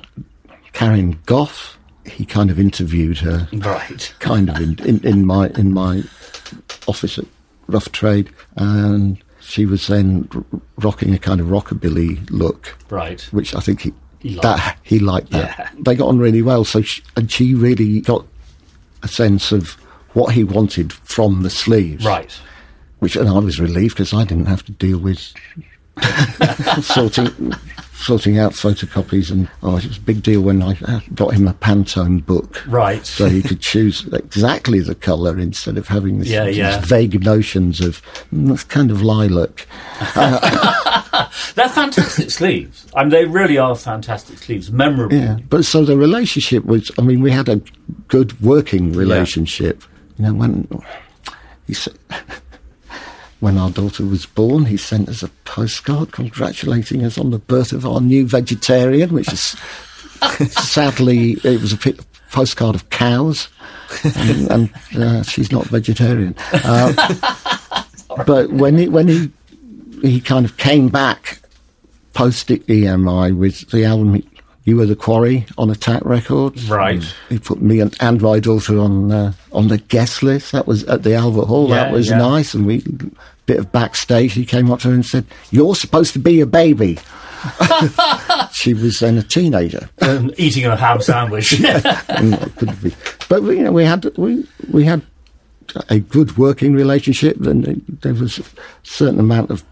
Caryn 0.73 1.19
Gough. 1.27 1.77
He 2.07 2.25
kind 2.25 2.51
of 2.51 2.59
interviewed 2.59 3.19
her, 3.19 3.49
right, 3.53 4.15
kind 4.21 4.49
of 4.49 4.57
in, 4.61 4.79
in, 4.87 5.05
in 5.07 5.27
my 5.27 5.49
in 5.57 5.75
my 5.75 6.03
office 6.87 7.19
at 7.19 7.27
Rough 7.67 7.93
Trade, 7.93 8.31
and 8.57 9.19
she 9.41 9.67
was 9.67 9.89
then 9.89 10.27
r- 10.35 10.45
rocking 10.79 11.13
a 11.13 11.19
kind 11.19 11.41
of 11.41 11.49
rockabilly 11.49 12.27
look 12.31 12.77
right. 12.89 13.21
which 13.33 13.55
I 13.55 13.61
think 13.61 13.83
he, 13.83 13.93
He 14.21 14.31
liked. 14.31 14.43
that 14.43 14.79
he 14.83 14.99
liked 15.01 15.31
that. 15.33 15.55
Yeah. 15.59 15.71
They 15.81 15.97
got 15.97 16.09
on 16.09 16.19
really 16.19 16.41
well. 16.41 16.65
So 16.65 16.81
she, 16.81 17.03
and 17.17 17.31
she 17.31 17.55
really 17.55 18.01
got 18.01 18.25
a 19.03 19.09
sense 19.09 19.53
of 19.53 19.73
what 20.15 20.35
he 20.35 20.45
wanted 20.45 20.93
from 20.93 21.43
the 21.43 21.51
sleeves, 21.51 22.05
Right. 22.05 22.33
Which 22.99 23.15
and 23.15 23.29
I 23.29 23.39
was 23.39 23.61
relieved 23.61 23.95
because 23.95 24.13
I 24.13 24.25
didn't 24.25 24.47
have 24.47 24.65
to 24.65 24.73
deal 24.73 24.99
with 24.99 25.33
sorting 26.83 27.55
sorting 27.99 28.39
out 28.39 28.53
photocopies 28.53 29.31
and 29.31 29.49
oh, 29.63 29.77
it 29.77 29.87
was 29.87 29.97
a 29.97 30.01
big 30.01 30.23
deal 30.23 30.41
when 30.41 30.63
I 30.63 30.79
uh, 30.87 31.01
got 31.15 31.35
him 31.35 31.49
a 31.49 31.55
Pantone 31.55 32.25
book. 32.25 32.65
Right. 32.67 33.05
So 33.05 33.29
he 33.29 33.43
could 33.43 33.61
choose 33.61 34.07
exactly 34.13 34.81
the 34.81 34.95
colour 34.95 35.39
instead 35.39 35.77
of 35.77 35.89
having 35.89 36.21
this, 36.21 36.29
Yeah, 36.29 36.45
these 36.45 36.89
vague 36.89 37.23
notions 37.25 37.81
of 37.81 38.01
mm, 38.33 38.49
that's 38.49 38.65
kind 38.65 38.91
of 38.91 39.03
lilac. 39.03 39.67
They're 41.55 41.69
fantastic 41.69 42.31
sleeves. 42.31 42.87
I 42.95 43.03
mean, 43.03 43.11
they 43.11 43.25
really 43.25 43.59
are 43.59 43.75
fantastic 43.75 44.39
sleeves. 44.39 44.71
Memorable. 44.71 45.17
Yeah, 45.17 45.39
but 45.49 45.65
so 45.65 45.85
the 45.85 45.97
relationship 45.97 46.65
was. 46.65 46.91
I 46.99 47.03
mean, 47.03 47.21
we 47.21 47.31
had 47.31 47.49
a 47.49 47.61
good 48.07 48.41
working 48.41 48.93
relationship. 48.93 49.83
You 50.17 50.27
know, 50.27 50.35
when 50.35 50.69
he 51.67 51.75
said. 51.75 51.99
When 53.41 53.57
our 53.57 53.71
daughter 53.71 54.05
was 54.05 54.27
born, 54.27 54.65
he 54.65 54.77
sent 54.77 55.09
us 55.09 55.23
a 55.23 55.29
postcard 55.45 56.13
congratulating 56.13 57.05
us 57.05 57.17
on 57.19 57.31
the 57.31 57.39
birth 57.39 57.73
of 57.73 57.87
our 57.87 58.01
new 58.01 58.27
vegetarian, 58.27 59.13
which 59.13 59.33
is 59.33 59.57
sadly 60.51 61.33
it 61.45 61.61
was 61.61 61.73
a 61.73 61.95
postcard 62.31 62.75
of 62.75 62.91
cows, 62.91 63.49
and, 64.05 64.51
and 64.51 64.71
uh, 64.97 65.23
she's 65.23 65.53
not 65.53 65.67
vegetarian. 65.67 66.35
Uh, 66.53 66.93
but 68.27 68.51
when 68.51 68.77
he 68.77 68.89
when 68.89 69.09
he 69.09 69.31
he 70.03 70.21
kind 70.21 70.45
of 70.45 70.57
came 70.57 70.89
back 70.89 71.41
post 72.15 72.49
EMI 72.49 73.37
with 73.37 73.71
the 73.71 73.85
album 73.85 74.23
You 74.69 74.77
Were 74.77 74.85
the 74.85 74.97
Quarry 74.97 75.47
on 75.57 75.71
Attack 75.71 76.05
Records. 76.05 76.69
Right. 76.69 77.03
He 77.31 77.39
put 77.39 77.63
me 77.63 77.81
and, 77.81 77.97
and 78.01 78.21
my 78.21 78.39
daughter 78.39 78.79
on 78.79 79.11
uh, 79.11 79.33
on 79.51 79.69
the 79.69 79.79
guest 79.79 80.23
list. 80.23 80.53
That 80.53 80.67
was 80.67 80.85
at 80.85 81.05
the 81.05 81.15
Albert 81.15 81.47
Hall. 81.47 81.71
Yeah, 81.71 81.85
that 81.85 81.93
was 81.93 82.11
yeah. 82.11 82.19
nice. 82.19 82.53
And 82.53 82.67
we 82.67 82.85
bit 83.47 83.59
of 83.59 83.73
backstage. 83.73 84.35
He 84.35 84.45
came 84.45 84.71
up 84.71 84.81
to 84.81 84.89
her 84.89 84.95
and 84.95 85.07
said, 85.07 85.25
"You're 85.51 85.75
supposed 85.75 86.13
to 86.13 86.19
be 86.19 86.43
a 86.43 86.47
baby." 86.47 86.99
she 88.53 88.75
was 88.75 89.01
then 89.01 89.17
a 89.17 89.23
teenager. 89.23 89.89
Um, 90.03 90.35
eating 90.37 90.67
a 90.67 90.77
ham 90.77 91.01
sandwich. 91.01 91.53
Mm, 92.19 92.57
could 92.59 92.83
be. 92.83 92.95
But 93.31 93.43
you 93.45 93.63
know, 93.63 93.73
we 93.73 93.85
had 93.85 94.05
we 94.19 94.47
we 94.71 94.85
had 94.85 95.01
a 95.89 95.99
good 95.99 96.37
working 96.37 96.75
relationship, 96.75 97.41
and 97.47 97.83
there 98.03 98.13
was 98.13 98.39
a 98.39 98.45
certain 98.83 99.19
amount 99.19 99.51
of 99.51 99.65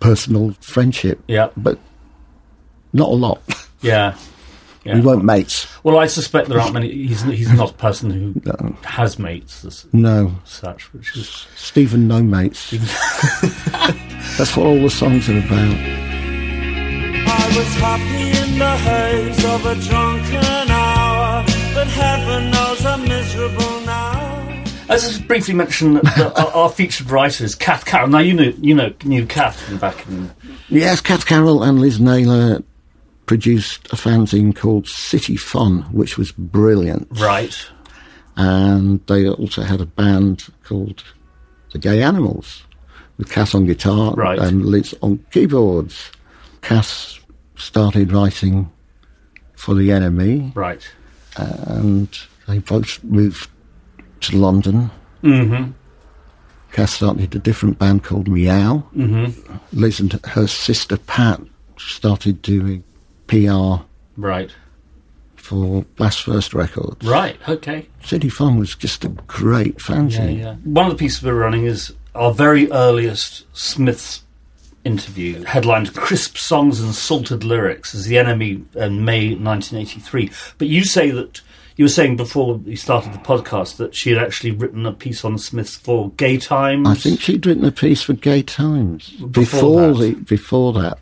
personal 0.00 0.52
friendship. 0.60 1.22
Yeah. 1.28 1.50
but 1.58 1.78
not 2.94 3.10
a 3.10 3.12
lot. 3.12 3.42
Yeah. 3.80 4.16
Yeah. 4.84 4.94
We 4.94 5.00
weren't 5.02 5.24
mates. 5.24 5.66
Well, 5.82 5.98
I 5.98 6.06
suspect 6.06 6.48
there 6.48 6.60
aren't 6.60 6.72
many. 6.72 6.90
He's, 6.90 7.22
he's 7.22 7.52
not 7.52 7.70
a 7.72 7.74
person 7.74 8.10
who 8.10 8.40
has 8.84 9.18
mates 9.18 9.64
as 9.64 9.86
No, 9.92 10.36
such, 10.44 10.92
which 10.94 11.16
is. 11.16 11.46
Stephen, 11.56 12.08
no 12.08 12.22
mates. 12.22 12.70
That's 14.38 14.56
what 14.56 14.66
all 14.66 14.80
the 14.80 14.88
songs 14.88 15.28
are 15.28 15.38
about. 15.38 15.76
I 17.30 17.56
was 17.56 17.74
happy 17.74 18.52
in 18.52 18.58
the 18.58 18.76
haze 18.78 19.44
of 19.44 19.66
a 19.66 19.74
drunken 19.74 20.70
hour, 20.70 21.44
but 21.74 21.86
heaven 21.88 22.50
knows 22.50 22.84
I'm 22.86 23.02
miserable 23.06 23.80
now. 23.82 24.64
Let's 24.88 25.06
just 25.06 25.28
briefly 25.28 25.54
mention 25.54 25.94
that, 25.94 26.04
that 26.04 26.38
our, 26.38 26.50
our 26.52 26.68
featured 26.70 27.10
writer 27.10 27.44
is 27.44 27.54
Cath 27.54 27.84
Carroll. 27.84 28.08
Now, 28.08 28.20
you 28.20 28.32
know, 28.32 28.52
you 28.58 28.74
know, 28.74 28.94
knew 29.04 29.26
Cath 29.26 29.60
from 29.60 29.76
back 29.78 30.06
in. 30.08 30.30
Yes, 30.70 31.02
Cath 31.02 31.26
Carroll 31.26 31.62
and 31.62 31.78
Liz 31.78 32.00
Naylor 32.00 32.62
produced 33.28 33.86
a 33.92 33.96
fanzine 33.96 34.56
called 34.56 34.88
City 34.88 35.36
Fun, 35.36 35.82
which 35.92 36.16
was 36.18 36.32
brilliant. 36.32 37.06
Right. 37.20 37.54
and 38.40 39.04
they 39.06 39.28
also 39.28 39.62
had 39.62 39.80
a 39.80 39.86
band 39.86 40.44
called 40.64 41.02
the 41.72 41.78
Gay 41.78 42.02
Animals 42.02 42.62
with 43.16 43.28
Cath 43.30 43.52
on 43.54 43.66
guitar 43.66 44.14
Right. 44.14 44.38
and 44.38 44.64
Liz 44.64 44.94
on 45.02 45.18
keyboards. 45.32 46.10
Cath 46.62 47.18
started 47.56 48.12
writing 48.12 48.70
for 49.56 49.74
the 49.74 49.88
NME 49.90 50.52
Right. 50.54 50.88
and 51.36 52.08
they 52.46 52.60
both 52.60 53.02
moved 53.02 53.50
to 54.20 54.36
London. 54.36 54.90
Mm-hmm. 55.24 55.72
Cath 56.72 56.90
started 56.90 57.34
a 57.34 57.38
different 57.40 57.78
band 57.80 58.04
called 58.04 58.28
Miaow. 58.28 58.84
Mm-hmm. 58.94 59.56
Liz 59.72 59.98
and 60.00 60.12
her 60.26 60.46
sister 60.46 60.96
Pat 60.96 61.40
started 61.76 62.40
doing 62.42 62.84
PR 63.28 63.84
Right. 64.16 64.50
for 65.36 65.84
Blast 65.96 66.22
First 66.24 66.52
Records. 66.54 67.06
Right. 67.06 67.36
Okay. 67.48 67.86
City 68.02 68.28
Fun 68.28 68.58
was 68.58 68.74
just 68.74 69.04
a 69.04 69.08
great 69.08 69.74
Yeah, 69.78 69.94
fanzine. 69.96 70.38
yeah. 70.40 70.54
One 70.64 70.86
of 70.86 70.92
the 70.92 70.98
pieces 70.98 71.22
we're 71.22 71.34
running 71.34 71.64
is 71.64 71.92
our 72.14 72.32
very 72.32 72.70
earliest 72.72 73.44
Smiths 73.56 74.22
interview, 74.84 75.42
headlined 75.44 75.94
"Crisp 75.94 76.36
Songs 76.38 76.80
and 76.80 76.94
Salted 76.94 77.44
Lyrics" 77.44 77.94
as 77.94 78.06
the 78.06 78.16
NME 78.16 78.64
in 78.76 79.04
May 79.04 79.34
1983. 79.34 80.30
But 80.56 80.68
you 80.68 80.84
say 80.84 81.10
that 81.10 81.40
you 81.76 81.84
were 81.84 81.88
saying 81.90 82.16
before 82.16 82.54
we 82.54 82.74
started 82.74 83.12
the 83.12 83.18
podcast 83.18 83.76
that 83.76 83.94
she 83.94 84.10
had 84.10 84.18
actually 84.18 84.50
written 84.50 84.84
a 84.86 84.92
piece 84.92 85.24
on 85.24 85.38
Smiths 85.38 85.76
for 85.76 86.10
Gay 86.16 86.36
Times. 86.38 86.88
I 86.88 86.94
think 86.94 87.20
she'd 87.20 87.46
written 87.46 87.64
a 87.64 87.70
piece 87.72 88.02
for 88.02 88.14
Gay 88.14 88.42
Times 88.42 89.10
Before 89.10 89.92
before, 89.92 89.94
the 89.94 90.14
before 90.14 90.72
that. 90.74 90.98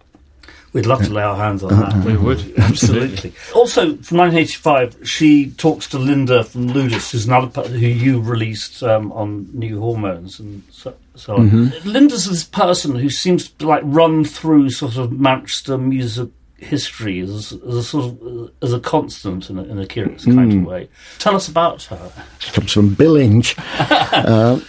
We'd 0.76 0.84
love 0.84 1.02
to 1.06 1.10
lay 1.10 1.22
our 1.22 1.36
hands 1.36 1.62
on 1.62 1.70
that. 1.70 1.94
We 2.04 2.18
would. 2.18 2.52
Absolutely. 2.58 3.32
Also, 3.54 3.96
from 3.96 4.18
1985, 4.18 5.08
she 5.08 5.52
talks 5.52 5.88
to 5.88 5.98
Linder 5.98 6.42
from 6.42 6.66
Ludus, 6.66 7.12
who's 7.12 7.26
another 7.26 7.62
who 7.62 7.78
you 7.78 8.20
released 8.20 8.82
um, 8.82 9.10
on 9.12 9.48
New 9.54 9.80
Hormones 9.80 10.38
and 10.38 10.62
so, 10.70 10.94
so 11.14 11.36
on. 11.36 11.70
Linder's 11.86 12.26
this 12.26 12.44
person 12.44 12.94
who 12.94 13.08
seems 13.08 13.48
to 13.48 13.66
like 13.66 13.80
run 13.86 14.22
through 14.22 14.68
sort 14.68 14.98
of 14.98 15.12
Manchester 15.12 15.78
music 15.78 16.28
history 16.58 17.20
as, 17.20 17.52
as 17.52 17.74
a 17.74 17.82
sort 17.82 18.04
of 18.04 18.50
as 18.60 18.74
a 18.74 18.80
constant 18.80 19.48
in 19.48 19.58
a, 19.58 19.62
in 19.62 19.78
a 19.78 19.86
curious 19.86 20.26
kind 20.26 20.52
of 20.52 20.62
way. 20.62 20.90
Tell 21.18 21.34
us 21.34 21.48
about 21.48 21.84
her. 21.84 22.12
She 22.38 22.50
comes 22.52 22.70
from 22.70 22.94
Billinge. 22.94 23.54
uh, 24.12 24.60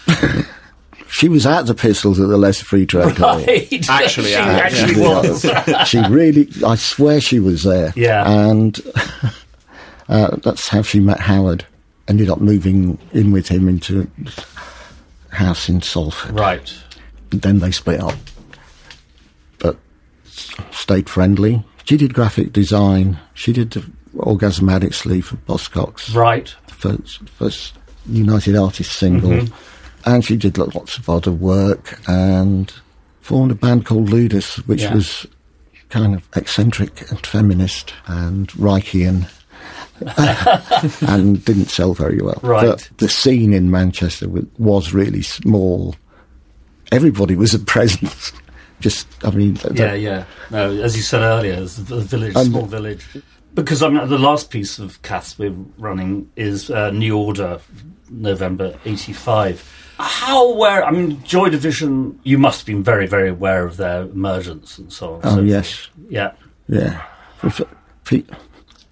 she 1.09 1.29
was 1.29 1.45
at 1.45 1.65
the 1.65 1.73
Pistols 1.75 2.19
at 2.19 2.27
the 2.27 2.37
Lesser 2.37 2.65
Free 2.65 2.85
Trade 2.85 3.17
Hall. 3.17 3.37
Right. 3.39 3.71
Actually, 3.89 4.27
she 4.27 4.31
yeah. 4.33 4.45
actually 4.63 4.95
Yeah. 5.01 5.21
was. 5.21 5.87
she 5.89 5.99
really, 6.07 6.47
I 6.65 6.75
swear 6.75 7.19
she 7.21 7.39
was 7.39 7.63
there. 7.63 7.93
Yeah. 7.95 8.29
And 8.29 8.79
uh, 10.09 10.35
that's 10.37 10.67
how 10.69 10.81
she 10.81 10.99
met 10.99 11.19
Howard. 11.21 11.65
Ended 12.07 12.29
up 12.29 12.39
moving 12.39 12.97
in 13.11 13.31
with 13.31 13.47
him 13.49 13.67
into 13.67 14.09
a 15.31 15.35
house 15.35 15.67
in 15.69 15.81
Salford. 15.81 16.39
right. 16.39 16.73
Then 17.29 17.59
they 17.59 17.71
split 17.71 17.99
up. 17.99 18.15
But 19.59 19.77
s- 20.25 20.55
stayed 20.71 21.09
friendly. 21.09 21.65
She 21.83 21.97
did 21.97 22.13
graphic 22.13 22.53
design. 22.53 23.19
She 23.33 23.51
did 23.51 23.71
the 23.71 23.83
Orgasm 24.17 24.69
Addict 24.69 24.95
sleeve 24.95 25.25
for 25.25 25.35
Buzzcocks. 25.37 26.15
Right. 26.15 26.47
first, 26.67 27.27
first 27.29 27.73
United 28.09 28.55
Artists 28.55 28.95
single, 28.95 29.31
Mm-hmm. 29.31 29.53
And 30.05 30.23
she 30.23 30.37
did 30.37 30.57
lots 30.57 30.97
of 30.97 31.09
other 31.09 31.31
work 31.31 31.99
and 32.07 32.71
formed 33.21 33.51
a 33.51 33.55
band 33.55 33.85
called 33.85 34.09
Ludus, 34.09 34.55
which 34.67 34.81
Yeah. 34.83 34.93
was 34.93 35.25
kind 35.89 36.13
of 36.15 36.27
eccentric 36.35 37.09
and 37.09 37.25
feminist 37.25 37.93
and 38.07 38.47
Reichian. 38.49 39.29
and 41.07 41.43
didn't 41.43 41.69
sell 41.69 41.93
very 41.93 42.21
well. 42.21 42.39
Right. 42.43 42.65
But 42.67 42.89
the 42.97 43.09
scene 43.09 43.51
in 43.53 43.71
Manchester 43.71 44.27
was 44.57 44.93
really 44.93 45.21
small. 45.23 45.95
Everybody 46.91 47.35
was 47.35 47.53
a 47.53 47.59
presence. 47.73 48.31
Just, 48.79 49.07
I 49.25 49.31
mean, 49.31 49.57
Yeah, 49.73 49.95
yeah. 49.95 50.25
No, 50.51 50.69
as 50.83 50.95
you 50.95 51.01
said 51.01 51.21
earlier, 51.21 51.55
it's 51.63 51.79
a 51.79 51.99
village, 52.01 52.35
And- 52.35 52.47
small 52.49 52.65
village. 52.65 53.05
Because 53.55 53.81
I 53.81 53.89
mean, 53.89 54.07
the 54.07 54.19
last 54.19 54.51
piece 54.51 54.77
of 54.77 55.01
Cath's 55.01 55.39
we're 55.39 55.55
running 55.79 56.29
is 56.35 56.69
uh, 56.69 56.91
New 56.91 57.17
Order, 57.17 57.59
November 58.11 58.77
'85. 58.85 59.86
How 59.99 60.49
aware? 60.51 60.85
I 60.85 60.91
mean, 60.91 61.21
Joy 61.23 61.49
Division. 61.49 62.19
You 62.23 62.37
must 62.37 62.59
have 62.61 62.65
been 62.67 62.83
very, 62.83 63.07
very 63.07 63.29
aware 63.29 63.65
of 63.65 63.77
their 63.77 64.03
emergence 64.03 64.77
and 64.77 64.91
so 64.93 65.15
on. 65.15 65.21
Oh 65.23 65.35
so 65.35 65.41
yes, 65.41 65.89
yeah. 66.09 66.31
yeah. 66.67 67.03
F- 67.43 67.61
f- 67.61 67.67
pe- 68.05 68.23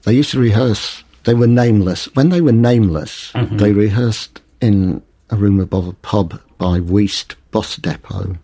They 0.03 0.14
used 0.14 0.32
to 0.32 0.39
rehearse. 0.39 1.03
They 1.26 1.34
were 1.34 1.47
nameless. 1.47 2.06
When 2.16 2.30
they 2.30 2.41
were 2.41 2.51
nameless, 2.51 3.32
mm-hmm. 3.34 3.58
they 3.58 3.72
rehearsed 3.72 4.41
in 4.62 5.01
a 5.30 5.36
room 5.36 5.60
above 5.60 5.88
a 5.88 5.93
pub 5.93 6.39
by 6.58 6.80
Weaste 6.80 7.36
Bus 7.51 7.76
Depot. 7.78 8.38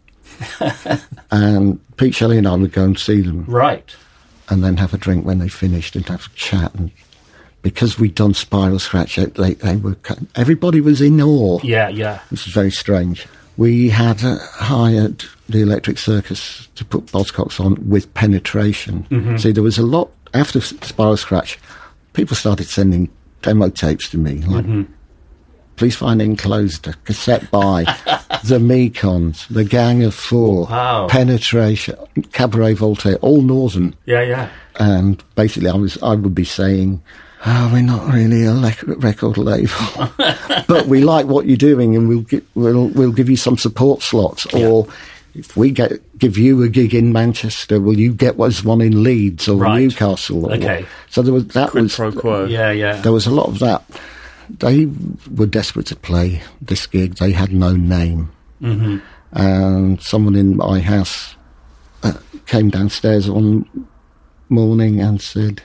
and 1.31 1.79
Pete 1.97 2.15
Shelley 2.15 2.37
and 2.37 2.47
I 2.47 2.55
would 2.55 2.71
go 2.71 2.83
and 2.83 2.97
see 2.97 3.21
them, 3.21 3.45
Right. 3.45 3.95
and 4.49 4.63
then 4.63 4.77
have 4.77 4.93
a 4.93 4.97
drink 4.97 5.25
when 5.25 5.37
they 5.39 5.47
finished 5.49 5.95
and 5.95 6.05
have 6.07 6.25
a 6.25 6.35
chat. 6.35 6.73
And 6.75 6.91
because 7.61 7.99
we'd 7.99 8.15
done 8.15 8.33
Spiral 8.33 8.79
Scratch, 8.79 9.15
they, 9.17 9.53
they 9.53 9.75
were 9.75 9.95
everybody 10.35 10.81
was 10.81 11.01
in 11.01 11.21
awe. 11.21 11.59
Yeah, 11.63 11.89
yeah. 11.89 12.19
This 12.31 12.47
is 12.47 12.53
very 12.53 12.71
strange. 12.71 13.27
We 13.57 13.89
had 13.89 14.23
uh, 14.23 14.37
hired 14.53 15.23
the 15.49 15.61
Electric 15.61 15.97
Circus 15.97 16.67
to 16.75 16.85
put 16.85 17.07
Buzzcocks 17.07 17.59
on 17.63 17.87
with 17.89 18.11
penetration. 18.13 19.37
See, 19.37 19.51
there 19.51 19.61
was 19.63 19.77
a 19.77 19.83
lot 19.85 20.09
after 20.33 20.61
Spiral 20.61 21.17
Scratch. 21.17 21.59
People 22.13 22.35
started 22.35 22.67
sending 22.67 23.09
demo 23.41 23.69
tapes 23.69 24.09
to 24.09 24.17
me, 24.17 24.35
like 24.43 24.87
Please 25.75 25.95
Find 25.95 26.21
Enclosed, 26.21 26.87
a 26.87 26.93
cassette 27.05 27.49
by 27.51 27.83
the 28.43 28.59
Mekons, 28.59 29.47
the 29.47 29.63
Gang 29.65 30.03
of 30.03 30.13
Four, 30.13 30.65
Wow. 30.67 31.07
Penetration, 31.07 31.95
Cabaret 32.33 32.73
Voltaire, 32.75 33.15
all 33.17 33.41
Northern 33.41 33.95
Yeah, 34.05 34.21
yeah. 34.21 34.49
and 34.79 35.23
basically 35.35 35.69
I 35.69 35.75
was 35.75 35.97
I 36.03 36.13
would 36.15 36.35
be 36.35 36.43
saying, 36.45 37.01
"Oh, 37.45 37.69
we're 37.73 37.81
not 37.81 38.13
really 38.13 38.45
a 38.45 38.53
record 38.53 39.37
label, 39.37 39.73
but 40.67 40.87
we 40.87 41.01
like 41.01 41.25
what 41.27 41.45
you're 41.47 41.57
doing, 41.57 41.95
and 41.95 42.07
we'll 42.09 42.21
gi- 42.21 42.45
we'll 42.55 42.87
we'll 42.89 43.11
give 43.11 43.29
you 43.29 43.37
some 43.37 43.57
support 43.57 44.01
slots, 44.01 44.45
or 44.53 44.87
if 45.33 45.55
we 45.57 45.71
get 45.71 45.91
give 46.19 46.37
you 46.37 46.61
a 46.63 46.69
gig 46.69 46.93
in 46.93 47.11
Manchester, 47.13 47.79
will 47.79 47.97
you 47.97 48.13
get 48.13 48.39
us 48.39 48.63
one 48.63 48.81
in 48.81 49.01
Leeds 49.03 49.47
or 49.47 49.57
Right. 49.57 49.81
Newcastle? 49.81 50.45
Or 50.47 50.53
Okay. 50.53 50.85
So 51.09 51.21
there 51.21 51.33
was 51.33 51.47
that 51.49 51.71
Quid 51.71 51.83
was 51.83 51.95
pro 51.95 52.11
quo. 52.11 52.45
Yeah, 52.45 52.71
yeah. 52.71 53.01
there 53.01 53.11
was 53.13 53.25
a 53.27 53.31
lot 53.31 53.47
of 53.47 53.59
that. 53.59 53.83
They 54.59 54.87
were 55.33 55.45
desperate 55.45 55.85
to 55.87 55.95
play 55.95 56.41
this 56.61 56.85
gig. 56.85 57.15
They 57.15 57.31
had 57.31 57.53
no 57.53 57.73
name. 57.75 58.29
Mm-hmm. 58.61 58.97
And 59.31 60.01
someone 60.01 60.35
in 60.35 60.57
my 60.57 60.81
house 60.81 61.35
uh, 62.03 62.13
came 62.47 62.69
downstairs 62.69 63.29
one 63.31 63.65
morning 64.49 64.99
and 64.99 65.21
said, 65.21 65.61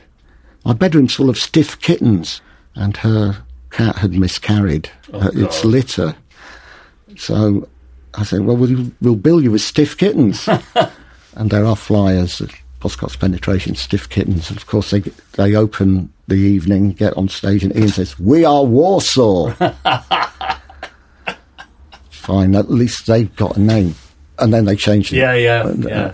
My 0.67 0.73
bedroom's 0.73 1.14
full 1.14 1.31
of 1.31 1.39
stiff 1.39 1.81
kittens. 1.81 2.41
And 2.75 2.97
her 2.99 3.43
cat 3.71 3.97
had 3.97 4.12
miscarried 4.12 4.91
uh, 5.12 5.31
its 5.33 5.64
litter. 5.64 6.14
So 7.17 7.69
I 8.14 8.25
said, 8.25 8.41
well, 8.41 8.57
we'll, 8.57 8.91
we'll 9.01 9.14
bill 9.14 9.41
you 9.43 9.55
as 9.55 9.64
Stiff 9.64 9.97
Kittens. 9.97 10.49
and 11.35 11.51
there 11.51 11.64
are 11.64 11.77
flyers 11.77 12.41
of 12.41 12.53
Buzzcocks 12.81 13.19
Penetration, 13.19 13.77
Stiff 13.77 14.09
Kittens. 14.09 14.51
And 14.51 14.59
of 14.59 14.67
course, 14.67 14.91
they, 14.91 15.01
they 15.35 15.55
open 15.55 16.12
the 16.27 16.35
evening, 16.35 16.91
get 16.93 17.17
on 17.17 17.29
stage, 17.29 17.62
and 17.62 17.75
Ian 17.77 17.89
says, 17.89 18.19
We 18.19 18.45
are 18.45 18.64
Warsaw. 18.64 19.55
Fine, 22.11 22.57
at 22.57 22.71
least 22.71 23.07
they've 23.07 23.35
got 23.37 23.57
a 23.57 23.61
name. 23.61 23.95
And 24.39 24.53
then 24.53 24.64
they 24.64 24.77
changed 24.77 25.12
it. 25.12 25.19
Yeah, 25.19 25.35
yeah, 25.35 25.69
And, 25.69 25.87
uh, 25.87 25.89
yeah. 25.89 26.12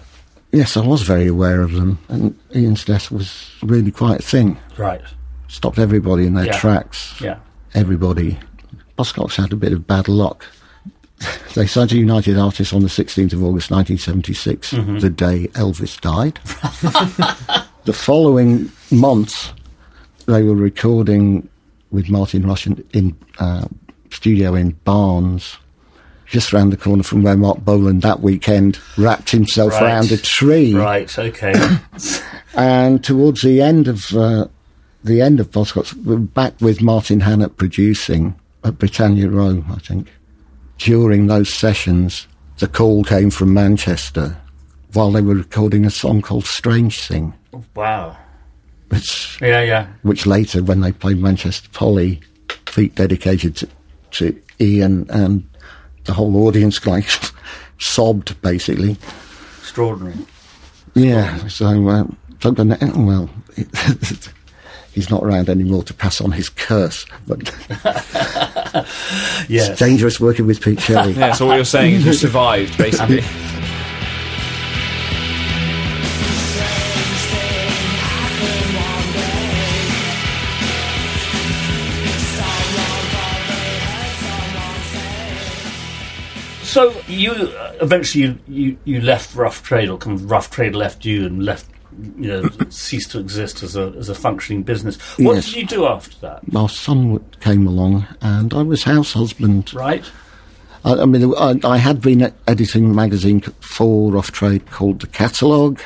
Yes, 0.52 0.76
I 0.76 0.86
was 0.86 1.02
very 1.02 1.26
aware 1.26 1.62
of 1.62 1.72
them. 1.72 1.98
And 2.08 2.38
Ian's 2.54 2.84
death 2.84 3.10
was 3.10 3.50
really 3.62 3.90
quite 3.90 4.20
a 4.20 4.22
thing. 4.22 4.58
Right. 4.76 5.00
Stopped 5.48 5.78
everybody 5.78 6.26
in 6.26 6.34
their 6.34 6.46
Yeah. 6.46 6.58
tracks. 6.58 7.14
Yeah. 7.20 7.38
Everybody. 7.74 8.38
Buzzcocks 8.98 9.36
had 9.36 9.52
a 9.52 9.56
bit 9.56 9.72
of 9.72 9.86
bad 9.86 10.08
luck. 10.08 10.44
They 11.54 11.66
signed 11.66 11.90
to 11.90 11.98
United 11.98 12.36
Artists 12.38 12.72
on 12.72 12.80
the 12.82 12.88
16th 12.88 13.32
of 13.34 13.42
August 13.44 13.70
1976, 13.70 14.70
the 14.70 15.10
day 15.10 15.48
Elvis 15.52 16.00
died. 16.00 16.40
the 17.84 17.92
following 17.92 18.72
month, 18.90 19.52
they 20.26 20.42
were 20.42 20.54
recording 20.54 21.48
with 21.90 22.08
Martin 22.08 22.46
Rush 22.46 22.66
in, 22.66 22.82
in 22.92 23.16
uh, 23.38 23.66
studio 24.10 24.54
in 24.54 24.70
Barnes, 24.84 25.58
just 26.32 26.52
round 26.52 26.72
the 26.72 26.76
corner 26.78 27.02
from 27.02 27.22
where 27.22 27.36
Marc 27.36 27.58
Bolan 27.58 28.00
that 28.00 28.20
weekend 28.20 28.78
wrapped 28.96 29.30
himself 29.30 29.72
Right. 29.72 29.82
around 29.82 30.10
a 30.10 30.16
tree. 30.16 30.74
Right. 30.74 31.16
Okay. 31.18 31.52
And 32.54 33.02
towards 33.02 33.40
the 33.40 33.62
end 33.62 33.88
of 33.88 34.12
uh, 34.14 34.46
the 35.04 35.22
end 35.22 35.40
of 35.40 35.50
Buzzcocks, 35.50 35.94
we're 36.04 36.18
back 36.18 36.52
with 36.60 36.82
Martin 36.82 37.20
Hannett 37.20 37.56
producing 37.56 38.34
at 38.62 38.78
Britannia 38.78 39.30
Row, 39.30 39.64
I 39.70 39.76
think. 39.76 40.08
During 40.76 41.28
those 41.28 41.52
sessions, 41.52 42.26
the 42.58 42.68
call 42.68 43.04
came 43.04 43.30
from 43.30 43.54
Manchester 43.54 44.36
while 44.92 45.10
they 45.12 45.22
were 45.22 45.34
recording 45.36 45.86
a 45.86 45.90
song 45.90 46.20
called 46.20 46.44
Strange 46.44 47.00
Thing, 47.08 47.32
wow. 47.74 48.14
which, 48.88 49.38
Yeah. 49.40 49.62
Yeah. 49.62 49.86
which 50.02 50.26
later, 50.26 50.62
when 50.62 50.82
they 50.82 50.92
played 50.92 51.16
Manchester 51.22 51.70
Poly, 51.72 52.20
feet 52.66 52.94
dedicated 52.96 53.56
to, 53.56 53.68
to 54.10 54.38
Ian, 54.60 55.06
and 55.08 55.42
the 56.04 56.12
whole 56.14 56.46
audience 56.46 56.84
like 56.86 57.06
sobbed 57.78 58.40
basically. 58.42 58.96
Extraordinary. 59.60 60.16
Yeah, 60.94 61.46
so 61.48 61.88
uh, 61.88 62.04
so 62.40 62.52
gonna- 62.52 62.78
well, 62.96 63.30
he's 64.92 65.08
not 65.10 65.22
around 65.22 65.48
anymore 65.48 65.82
to 65.84 65.94
pass 65.94 66.20
on 66.20 66.32
his 66.32 66.48
curse, 66.50 67.06
but 67.26 67.38
Yes. 69.48 69.70
it's 69.70 69.78
dangerous 69.78 70.20
working 70.20 70.46
with 70.46 70.60
Pete 70.60 70.80
Shelley. 70.80 71.12
Yeah, 71.12 71.32
so 71.32 71.46
what 71.46 71.56
you're 71.56 71.64
saying 71.64 71.94
is 71.94 72.04
you 72.06 72.12
survived, 72.12 72.76
basically. 72.76 73.22
So 86.72 86.94
you 87.06 87.32
uh, 87.32 87.74
eventually 87.82 88.24
you, 88.24 88.38
you, 88.48 88.78
you 88.84 89.00
left 89.02 89.34
Rough 89.34 89.62
Trade, 89.62 89.90
or 89.90 89.98
kind 89.98 90.18
of 90.18 90.30
Rough 90.30 90.50
Trade 90.50 90.74
left 90.74 91.04
you 91.04 91.26
and 91.26 91.44
left 91.44 91.66
you 92.16 92.28
know 92.28 92.48
ceased 92.70 93.10
to 93.10 93.20
exist 93.20 93.62
as 93.62 93.76
a 93.76 93.92
as 93.98 94.08
a 94.08 94.14
functioning 94.14 94.62
business. 94.62 94.96
What 95.18 95.34
Yes. 95.34 95.46
did 95.46 95.56
you 95.56 95.66
do 95.66 95.86
after 95.86 96.16
that? 96.20 96.50
My 96.50 96.66
son 96.68 97.18
came 97.40 97.66
along, 97.66 98.06
and 98.22 98.54
I 98.54 98.62
was 98.62 98.84
house 98.84 99.12
husband. 99.12 99.74
Right. 99.74 100.02
I, 100.84 100.94
I 101.02 101.04
mean, 101.04 101.34
I, 101.36 101.60
I 101.62 101.76
had 101.76 102.00
been 102.00 102.32
editing 102.48 102.86
a 102.86 102.94
magazine 102.94 103.42
for 103.60 104.10
Rough 104.10 104.32
Trade 104.32 104.70
called 104.70 105.00
The 105.02 105.06
Catalogue. 105.08 105.80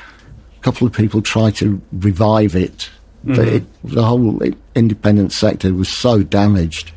A 0.56 0.60
couple 0.62 0.86
of 0.86 0.92
people 0.92 1.20
tried 1.20 1.56
to 1.56 1.82
revive 1.92 2.54
it, 2.54 2.90
but 3.24 3.46
it, 3.48 3.64
the 3.84 4.04
whole 4.04 4.40
independent 4.76 5.32
sector 5.32 5.74
was 5.74 5.88
so 5.92 6.22
damaged 6.22 6.92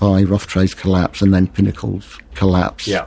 by 0.00 0.22
Rough 0.22 0.46
Trade's 0.46 0.74
collapse 0.74 1.20
and 1.22 1.32
then 1.34 1.46
Pinnacle's 1.46 2.18
collapse. 2.34 2.88
Yeah. 2.88 3.06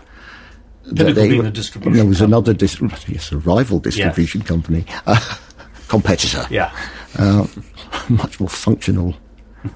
Pinnacle 0.96 1.14
they- 1.14 1.30
being 1.30 1.44
the 1.44 1.52
distribution 1.52 1.94
There 1.94 2.06
was 2.06 2.20
company. 2.20 2.34
another 2.38 2.54
dis- 2.54 2.82
yes, 3.08 3.32
a 3.32 3.38
rival 3.38 3.80
distribution 3.80 4.42
company, 4.42 4.86
uh, 5.06 5.20
competitor, 5.88 6.46
Yeah. 6.50 6.72
much 8.10 8.40
more 8.40 8.50
functional 8.50 9.16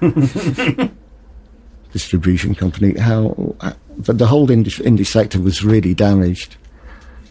distribution 1.92 2.54
company. 2.54 2.98
How, 2.98 3.54
uh, 3.60 3.72
but 3.98 4.18
the 4.18 4.26
whole 4.26 4.48
indie, 4.48 4.80
indie 4.82 5.06
sector 5.06 5.40
was 5.40 5.64
really 5.64 5.94
damaged. 5.94 6.56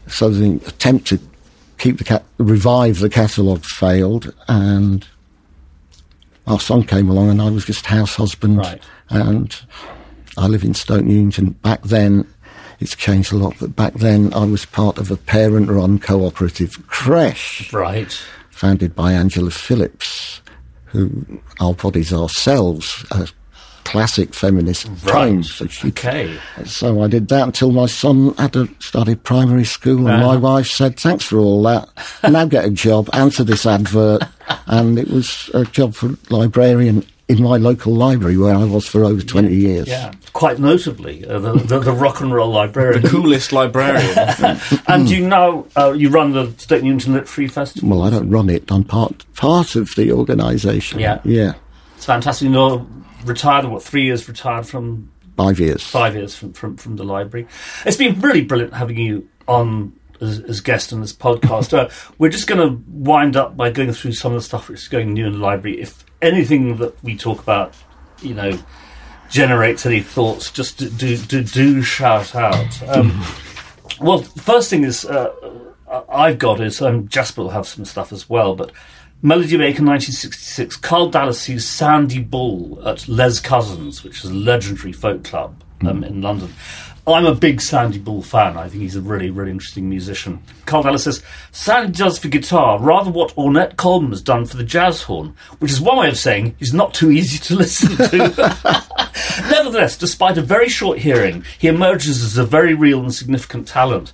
So 0.08 0.30
the 0.30 0.56
attempt 0.68 1.08
to 1.08 1.20
keep 1.78 1.98
the 1.98 2.04
cat, 2.04 2.24
revive 2.38 3.00
the 3.00 3.10
catalogue 3.10 3.64
failed, 3.66 4.34
and 4.48 5.06
our 6.48 6.60
son 6.60 6.84
came 6.84 7.10
along, 7.10 7.30
and 7.30 7.42
I 7.42 7.50
was 7.50 7.66
just 7.66 7.86
house 7.86 8.16
husband. 8.16 8.58
Right. 8.58 8.82
And 9.10 9.56
I 10.38 10.48
live 10.48 10.64
in 10.64 10.74
Stoke 10.74 11.04
Newington. 11.06 11.52
Back 11.52 11.84
then, 11.84 12.28
it's 12.84 12.96
changed 12.96 13.32
a 13.32 13.38
lot, 13.38 13.56
but 13.60 13.76
back 13.76 13.94
then 13.96 14.34
I 14.34 14.44
was 14.46 14.66
part 14.66 14.98
of 14.98 15.10
a 15.10 15.16
parent-run 15.18 16.00
cooperative 16.00 16.72
creche 16.88 17.72
Right. 17.74 18.14
founded 18.52 18.94
by 18.96 19.14
Angela 19.14 19.50
Phillips, 19.52 20.42
who 20.86 21.10
our 21.60 21.74
bodies 21.74 22.14
ourselves, 22.14 23.06
a 23.12 23.28
classic 23.86 24.34
feminist 24.34 24.86
poem. 25.06 25.44
So, 25.44 25.66
Okay. 25.88 26.38
so 26.66 27.02
I 27.02 27.08
did 27.08 27.28
that 27.30 27.44
until 27.44 27.72
my 27.72 27.86
son 27.86 28.34
had 28.38 28.56
a, 28.56 28.68
started 28.80 29.24
primary 29.24 29.66
school, 29.66 30.08
and 30.08 30.20
my 30.22 30.36
Uh-huh. 30.36 30.40
wife 30.40 30.68
said, 30.68 31.00
"Thanks 31.00 31.26
for 31.26 31.38
all 31.38 31.64
that. 31.64 31.90
Now 32.30 32.46
get 32.46 32.66
a 32.66 32.70
job. 32.70 33.10
Answer 33.14 33.44
this 33.44 33.66
advert." 33.66 34.24
and 34.68 34.98
it 35.00 35.10
was 35.10 35.50
a 35.54 35.64
job 35.66 35.96
for 35.96 36.18
librarian 36.30 37.04
in 37.28 37.42
my 37.42 37.58
local 37.58 37.94
library 37.94 38.38
where 38.38 38.56
I 38.56 38.66
was 38.66 38.88
for 38.88 39.04
over 39.04 39.22
twenty 39.22 39.56
years. 39.56 39.88
Yeah. 39.88 40.12
Quite 40.34 40.60
notably, 40.60 41.26
uh, 41.26 41.40
the, 41.40 41.54
the 41.54 41.80
the 41.80 41.92
rock 41.92 42.22
and 42.22 42.34
roll 42.34 42.50
librarian. 42.50 43.02
the 43.02 43.10
coolest 43.10 43.52
librarian. 43.52 44.60
and 44.88 45.10
you 45.10 45.28
now 45.28 45.66
uh, 45.78 45.92
you 45.92 46.10
run 46.10 46.32
the 46.32 46.54
Stoke 46.58 46.84
Newington 46.84 47.24
Free 47.26 47.48
Festival. 47.48 47.90
Well, 47.90 48.02
I 48.04 48.10
don't 48.10 48.30
run 48.30 48.50
it. 48.50 48.72
I'm 48.72 48.84
part 48.84 49.26
part 49.36 49.76
of 49.76 49.94
the 49.96 50.12
organisation. 50.12 51.00
Yeah. 51.00 51.20
yeah, 51.24 51.54
It's 51.96 52.06
fantastic. 52.06 52.46
You 52.46 52.52
know, 52.52 52.88
retired. 53.26 53.66
What 53.66 53.84
three 53.84 54.04
years 54.04 54.28
retired 54.28 54.66
from 54.66 55.12
five 55.38 55.60
years. 55.60 55.84
five 55.84 56.16
years 56.16 56.36
from, 56.36 56.54
from, 56.54 56.78
from 56.78 56.96
the 56.96 57.04
library. 57.04 57.48
It's 57.86 57.98
been 57.98 58.20
really 58.22 58.42
brilliant 58.42 58.74
having 58.74 58.98
you 58.98 59.28
on 59.48 59.94
as, 60.22 60.40
as 60.42 60.62
guest 60.62 60.94
on 60.94 61.02
this 61.02 61.14
podcast. 61.14 61.78
uh, 61.78 61.90
we're 62.18 62.30
just 62.30 62.48
going 62.48 62.62
to 62.62 62.84
wind 62.88 63.36
up 63.36 63.56
by 63.56 63.70
going 63.70 63.92
through 63.94 64.14
some 64.14 64.34
of 64.34 64.40
the 64.40 64.46
stuff 64.46 64.70
which 64.70 64.82
is 64.82 64.88
going 64.88 65.14
new 65.14 65.28
in 65.28 65.34
the 65.34 65.40
library. 65.40 65.82
If 65.82 66.04
anything 66.22 66.78
that 66.78 67.02
we 67.04 67.16
talk 67.16 67.42
about, 67.42 67.76
you 68.22 68.34
know, 68.34 68.58
generates 69.30 69.86
any 69.86 70.02
thoughts, 70.02 70.52
just 70.52 70.78
do 70.78 70.90
do, 70.90 71.18
do, 71.18 71.44
do 71.44 71.82
shout 71.82 72.36
out. 72.36 72.82
Um, 72.90 73.24
well, 74.02 74.20
first 74.20 74.70
thing 74.70 74.84
is 74.84 75.06
uh, 75.06 75.34
I've 76.10 76.40
got 76.40 76.62
is 76.62 76.82
um, 76.82 77.08
Jasper 77.08 77.44
will 77.44 77.50
have 77.50 77.68
some 77.68 77.86
stuff 77.86 78.12
as 78.12 78.30
well, 78.30 78.56
but. 78.56 78.72
Melody 79.26 79.56
Maker 79.56 79.86
1966, 79.86 80.76
Karl 80.76 81.08
Dallas 81.08 81.40
sees 81.40 81.66
Sandy 81.66 82.20
Bull 82.20 82.86
at 82.86 83.08
Les 83.08 83.40
Cousins, 83.40 84.04
which 84.04 84.18
is 84.18 84.30
a 84.30 84.34
legendary 84.34 84.92
folk 84.92 85.24
club 85.24 85.64
um, 85.88 86.04
in 86.04 86.22
London. 86.22 86.54
I'm 87.06 87.26
a 87.26 87.36
big 87.36 87.60
Sandy 87.60 88.00
Bull 88.00 88.22
fan. 88.22 88.56
I 88.56 88.70
think 88.70 88.82
he's 88.82 88.96
a 88.96 89.02
really, 89.02 89.30
really 89.30 89.52
interesting 89.52 89.90
musician. 89.90 90.42
Karl 90.66 90.84
Dallas 90.84 91.04
says, 91.04 91.22
Sandy 91.52 91.92
does 91.92 92.18
for 92.18 92.30
guitar 92.30 92.80
rather 92.80 93.12
what 93.12 93.36
Ornette 93.36 93.76
Coleman 93.76 94.12
has 94.12 94.22
done 94.22 94.46
for 94.46 94.56
the 94.56 94.64
jazz 94.64 95.02
horn, 95.02 95.36
which 95.60 95.72
is 95.72 95.82
one 95.82 95.98
way 95.98 96.08
of 96.08 96.18
saying 96.18 96.56
he's 96.60 96.74
not 96.74 96.94
too 96.94 97.12
easy 97.12 97.38
to 97.40 97.56
listen 97.58 97.98
to. 97.98 98.88
Nevertheless, 99.50 99.98
despite 99.98 100.38
a 100.38 100.42
very 100.42 100.70
short 100.70 100.98
hearing, 100.98 101.44
he 101.60 101.68
emerges 101.68 102.24
as 102.24 102.38
a 102.38 102.46
very 102.46 102.74
real 102.74 103.02
and 103.02 103.14
significant 103.14 103.68
talent. 103.68 104.14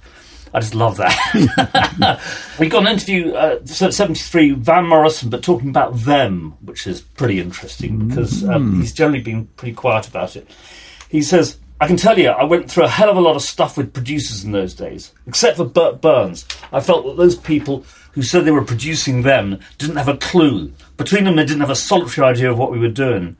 I 0.51 0.59
just 0.59 0.73
love 0.73 0.97
that. 0.97 2.19
we 2.59 2.69
got 2.69 2.81
an 2.81 2.93
interview, 2.93 3.33
uh, 3.33 3.63
so- 3.65 3.91
73, 3.91 4.51
Van 4.53 4.87
Morrison, 4.87 5.29
but 5.29 5.43
talking 5.43 5.69
about 5.69 5.95
them, 5.95 6.57
which 6.61 6.87
is 6.87 7.01
pretty 7.01 7.39
interesting 7.39 8.07
because 8.07 8.43
um, 8.45 8.81
he's 8.81 8.93
generally 8.93 9.21
been 9.21 9.45
pretty 9.45 9.75
quiet 9.75 10.07
about 10.07 10.35
it. 10.35 10.49
He 11.07 11.21
says, 11.21 11.59
I 11.81 11.87
can 11.87 11.95
tell 11.95 12.19
you, 12.19 12.29
I 12.29 12.43
went 12.43 12.69
through 12.69 12.83
a 12.83 12.89
hell 12.89 13.09
of 13.09 13.15
a 13.15 13.21
lot 13.21 13.35
of 13.35 13.41
stuff 13.41 13.77
with 13.77 13.93
producers 13.93 14.43
in 14.43 14.51
those 14.51 14.73
days, 14.73 15.13
except 15.27 15.57
for 15.57 15.65
Bert 15.65 16.01
Berns. 16.01 16.45
I 16.73 16.81
felt 16.81 17.05
that 17.05 17.17
those 17.17 17.37
people 17.37 17.85
who 18.11 18.21
said 18.21 18.43
they 18.43 18.51
were 18.51 18.65
producing 18.65 19.21
them 19.21 19.59
didn't 19.77 19.95
have 19.95 20.09
a 20.09 20.17
clue. 20.17 20.73
Between 20.97 21.23
them, 21.23 21.37
they 21.37 21.45
didn't 21.45 21.61
have 21.61 21.69
a 21.69 21.75
solitary 21.75 22.27
idea 22.27 22.51
of 22.51 22.57
what 22.57 22.71
we 22.71 22.79
were 22.79 22.89
doing. 22.89 23.37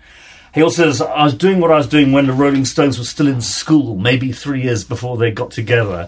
He 0.54 0.62
also 0.62 0.84
says, 0.84 1.02
I 1.02 1.24
was 1.24 1.34
doing 1.34 1.60
what 1.60 1.72
I 1.72 1.78
was 1.78 1.88
doing 1.88 2.12
when 2.12 2.28
the 2.28 2.34
Rolling 2.34 2.66
Stones 2.66 2.98
were 2.98 3.06
still 3.06 3.28
in 3.28 3.42
school, 3.42 3.96
maybe 3.98 4.32
three 4.32 4.64
years 4.64 4.84
before 4.84 5.18
they 5.18 5.32
got 5.32 5.52
together. 5.52 6.08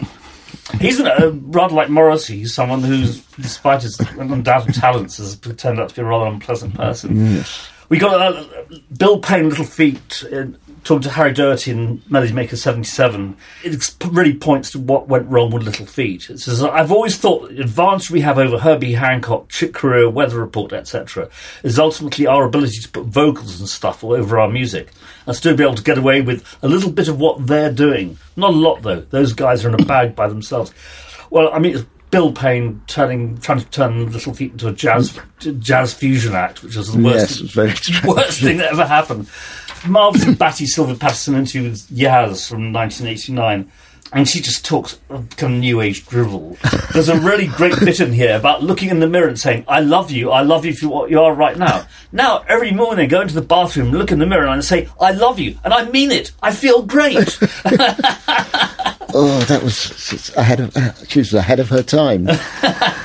He's 0.80 1.00
uh, 1.00 1.32
rather 1.34 1.74
like 1.74 1.90
Morrissey. 1.90 2.38
He's 2.38 2.54
someone 2.54 2.82
who's, 2.82 3.20
despite 3.36 3.82
his 3.82 4.00
undoubted 4.18 4.74
talents, 4.74 5.18
has 5.18 5.36
turned 5.36 5.80
out 5.80 5.90
to 5.90 5.94
be 5.94 6.02
a 6.02 6.04
rather 6.04 6.26
unpleasant 6.26 6.74
person. 6.74 7.34
Yes. 7.34 7.68
We 7.88 7.98
got 7.98 8.14
uh, 8.20 8.44
Bill 8.96 9.18
Payne, 9.18 9.48
Little 9.48 9.64
Feat, 9.66 10.24
uh, 10.32 10.46
talking 10.84 11.02
to 11.02 11.10
Harry 11.10 11.32
Doherty 11.32 11.70
in 11.70 12.02
Melody 12.08 12.32
Maker 12.32 12.56
77. 12.56 13.36
It 13.62 13.94
really 14.10 14.34
points 14.34 14.70
to 14.72 14.78
what 14.78 15.08
went 15.08 15.28
wrong 15.28 15.50
with 15.50 15.62
Little 15.62 15.86
Feat. 15.86 16.28
It 16.30 16.40
says, 16.40 16.62
I've 16.62 16.90
always 16.92 17.16
thought 17.16 17.48
the 17.50 17.60
advantage 17.60 18.10
we 18.10 18.20
have 18.22 18.38
over 18.38 18.58
Herbie 18.58 18.94
Hancock, 18.94 19.48
Chick 19.48 19.74
Corea, 19.74 20.10
Weather 20.10 20.38
Report, 20.38 20.72
etc., 20.72 21.28
is 21.62 21.78
ultimately 21.78 22.26
our 22.26 22.44
ability 22.44 22.80
to 22.80 22.88
put 22.88 23.04
vocals 23.04 23.60
and 23.60 23.68
stuff 23.68 24.02
all 24.02 24.12
over 24.12 24.38
our 24.38 24.48
music 24.48 24.90
and 25.26 25.36
still 25.36 25.56
be 25.56 25.62
able 25.62 25.74
to 25.74 25.82
get 25.82 25.98
away 25.98 26.20
with 26.20 26.44
a 26.62 26.68
little 26.68 26.90
bit 26.90 27.08
of 27.08 27.18
what 27.20 27.46
they're 27.46 27.72
doing. 27.72 28.18
Not 28.36 28.50
a 28.50 28.56
lot, 28.56 28.82
though. 28.82 29.00
Those 29.00 29.32
guys 29.32 29.64
are 29.64 29.68
in 29.68 29.80
a 29.80 29.84
bag 29.84 30.16
by 30.16 30.26
themselves. 30.28 30.72
Well, 31.30 31.52
I 31.52 31.58
mean, 31.58 31.76
it's 31.76 31.86
Bill 32.10 32.30
Payne 32.30 32.82
turning, 32.88 33.38
trying 33.38 33.60
to 33.60 33.66
turn 33.70 34.12
Little 34.12 34.34
Feat 34.34 34.52
into 34.52 34.68
a 34.68 34.72
jazz 34.72 35.18
jazz 35.60 35.94
fusion 35.94 36.34
act, 36.34 36.62
which 36.62 36.76
was 36.76 36.92
the 36.92 37.02
worst, 37.02 37.56
Yes, 37.56 38.04
worst 38.04 38.40
thing 38.40 38.58
that 38.58 38.72
ever 38.72 38.84
happened. 38.84 39.28
Marvelous 39.86 40.36
Batty 40.38 40.66
Sylvia 40.66 40.96
Patterson 40.96 41.34
interview 41.34 41.70
with 41.70 41.88
Yazz 41.88 42.48
from 42.48 42.72
1989. 42.72 43.70
And 44.12 44.28
she 44.28 44.40
just 44.40 44.64
talks 44.64 44.98
of 45.08 45.36
kind 45.36 45.54
of 45.54 45.60
new 45.60 45.80
age 45.80 46.06
drivel. 46.06 46.58
There's 46.92 47.08
a 47.08 47.18
really 47.18 47.46
great 47.46 47.78
bit 47.80 47.98
in 48.00 48.12
here 48.12 48.36
about 48.36 48.62
looking 48.62 48.90
in 48.90 49.00
the 49.00 49.08
mirror 49.08 49.28
and 49.28 49.38
saying, 49.40 49.64
I 49.66 49.80
love 49.80 50.10
you, 50.10 50.30
I 50.30 50.42
love 50.42 50.66
you 50.66 50.74
for 50.74 50.88
what 50.88 51.10
you 51.10 51.20
are 51.20 51.32
right 51.34 51.56
now. 51.56 51.86
Now, 52.12 52.44
every 52.46 52.72
morning 52.72 53.06
I 53.06 53.08
go 53.08 53.22
into 53.22 53.34
the 53.34 53.40
bathroom, 53.40 53.90
look 53.90 54.12
in 54.12 54.18
the 54.18 54.26
mirror, 54.26 54.44
and 54.46 54.52
I 54.52 54.60
say, 54.60 54.88
I 55.00 55.12
love 55.12 55.38
you, 55.38 55.56
and 55.64 55.72
I 55.72 55.88
mean 55.88 56.10
it. 56.10 56.32
I 56.42 56.52
feel 56.52 56.82
great. 56.82 57.38
Oh, 59.14 59.40
that 59.40 59.62
was 59.62 60.32
ahead 60.36 60.60
of. 60.60 60.76
Uh, 60.76 60.92
she 61.06 61.18
was 61.18 61.34
ahead 61.34 61.60
of 61.60 61.68
her 61.68 61.82
time. 61.82 62.28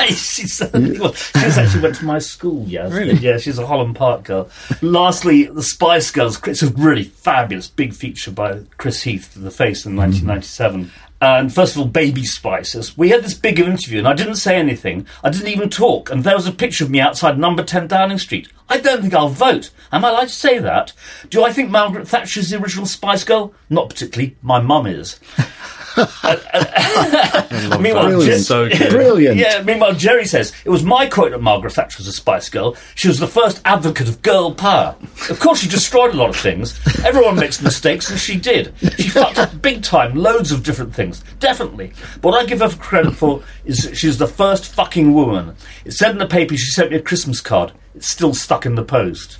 she 0.07 0.47
certainly 0.47 0.97
was. 0.99 1.17
She 1.35 1.39
actually 1.39 1.81
went 1.81 1.95
to 1.95 2.05
my 2.05 2.19
school, 2.19 2.63
yes. 2.65 2.93
Really? 2.93 3.15
Yeah, 3.15 3.37
she's 3.37 3.57
a 3.59 3.67
Holland 3.67 3.95
Park 3.95 4.23
girl. 4.23 4.49
Lastly, 4.81 5.45
the 5.45 5.63
Spice 5.63 6.11
Girls. 6.11 6.41
It's 6.47 6.63
a 6.63 6.69
really 6.69 7.03
fabulous 7.03 7.67
big 7.67 7.93
feature 7.93 8.31
by 8.31 8.61
Chris 8.77 9.03
Heath, 9.03 9.33
The 9.35 9.51
Face, 9.51 9.85
in 9.85 9.97
1997. 9.97 10.91
And 11.19 11.53
first 11.53 11.75
of 11.75 11.81
all, 11.81 11.87
Baby 11.87 12.25
Spices. 12.25 12.97
We 12.97 13.09
had 13.09 13.23
this 13.23 13.33
big 13.33 13.59
interview, 13.59 13.99
and 13.99 14.07
I 14.07 14.13
didn't 14.13 14.35
say 14.35 14.55
anything. 14.55 15.07
I 15.23 15.29
didn't 15.29 15.47
even 15.47 15.69
talk. 15.69 16.11
And 16.11 16.23
there 16.23 16.35
was 16.35 16.45
a 16.45 16.51
picture 16.51 16.83
of 16.83 16.91
me 16.91 16.99
outside 16.99 17.39
number 17.39 17.63
10 17.63 17.87
Downing 17.87 18.19
Street. 18.19 18.49
I 18.69 18.77
don't 18.77 19.01
think 19.01 19.13
I'll 19.13 19.29
vote. 19.29 19.71
Am 19.91 20.05
I 20.05 20.09
allowed 20.09 20.23
to 20.23 20.29
say 20.29 20.59
that? 20.59 20.93
Do 21.29 21.43
I 21.43 21.51
think 21.51 21.69
Margaret 21.69 22.07
Thatcher's 22.07 22.49
the 22.49 22.61
original 22.61 22.85
Spice 22.85 23.23
Girl? 23.23 23.53
Not 23.69 23.89
particularly. 23.89 24.37
My 24.41 24.59
mum 24.59 24.85
is. 24.85 25.19
Meanwhile, 27.79 28.05
Brilliant. 28.07 28.37
Jer- 28.37 28.39
So 28.39 28.69
good. 28.69 28.89
Brilliant. 28.91 29.37
yeah, 29.37 29.61
meanwhile, 29.63 29.93
Geri 29.93 30.25
says 30.25 30.53
it 30.65 30.69
was 30.69 30.83
my 30.83 31.07
quote 31.07 31.31
that 31.31 31.41
Margaret 31.41 31.73
Thatcher 31.73 31.97
was 31.99 32.07
a 32.07 32.11
Spice 32.13 32.49
Girl. 32.49 32.75
She 32.95 33.07
was 33.07 33.19
the 33.19 33.27
first 33.27 33.61
advocate 33.65 34.07
of 34.07 34.21
girl 34.21 34.53
power. 34.53 34.95
Of 35.29 35.39
course, 35.39 35.59
she 35.61 35.67
destroyed 35.69 36.13
a 36.13 36.17
lot 36.17 36.29
of 36.29 36.35
things. 36.37 36.79
Everyone 37.05 37.35
makes 37.35 37.61
mistakes, 37.61 38.09
and 38.09 38.19
she 38.19 38.37
did. 38.37 38.73
She 38.97 39.09
fucked 39.09 39.37
up 39.39 39.61
big 39.61 39.83
time, 39.83 40.15
loads 40.15 40.51
of 40.51 40.63
different 40.63 40.93
things. 40.93 41.23
Definitely. 41.39 41.93
But 42.21 42.31
what 42.31 42.41
I 42.43 42.45
give 42.45 42.59
her 42.59 42.69
credit 42.69 43.11
for 43.15 43.41
is 43.65 43.89
she's 43.93 44.17
the 44.17 44.27
first 44.27 44.73
fucking 44.73 45.13
woman. 45.13 45.55
It 45.85 45.93
said 45.93 46.11
in 46.11 46.17
the 46.17 46.27
paper 46.27 46.55
she 46.57 46.71
sent 46.71 46.91
me 46.91 46.97
a 46.97 47.01
Christmas 47.01 47.41
card. 47.41 47.71
It's 47.95 48.07
still 48.07 48.33
stuck 48.35 48.65
in 48.67 48.75
the 48.75 48.83
post. 48.83 49.37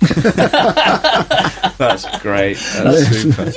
That's 1.78 2.18
great. 2.18 2.56
That's 2.74 3.06
super. 3.08 3.52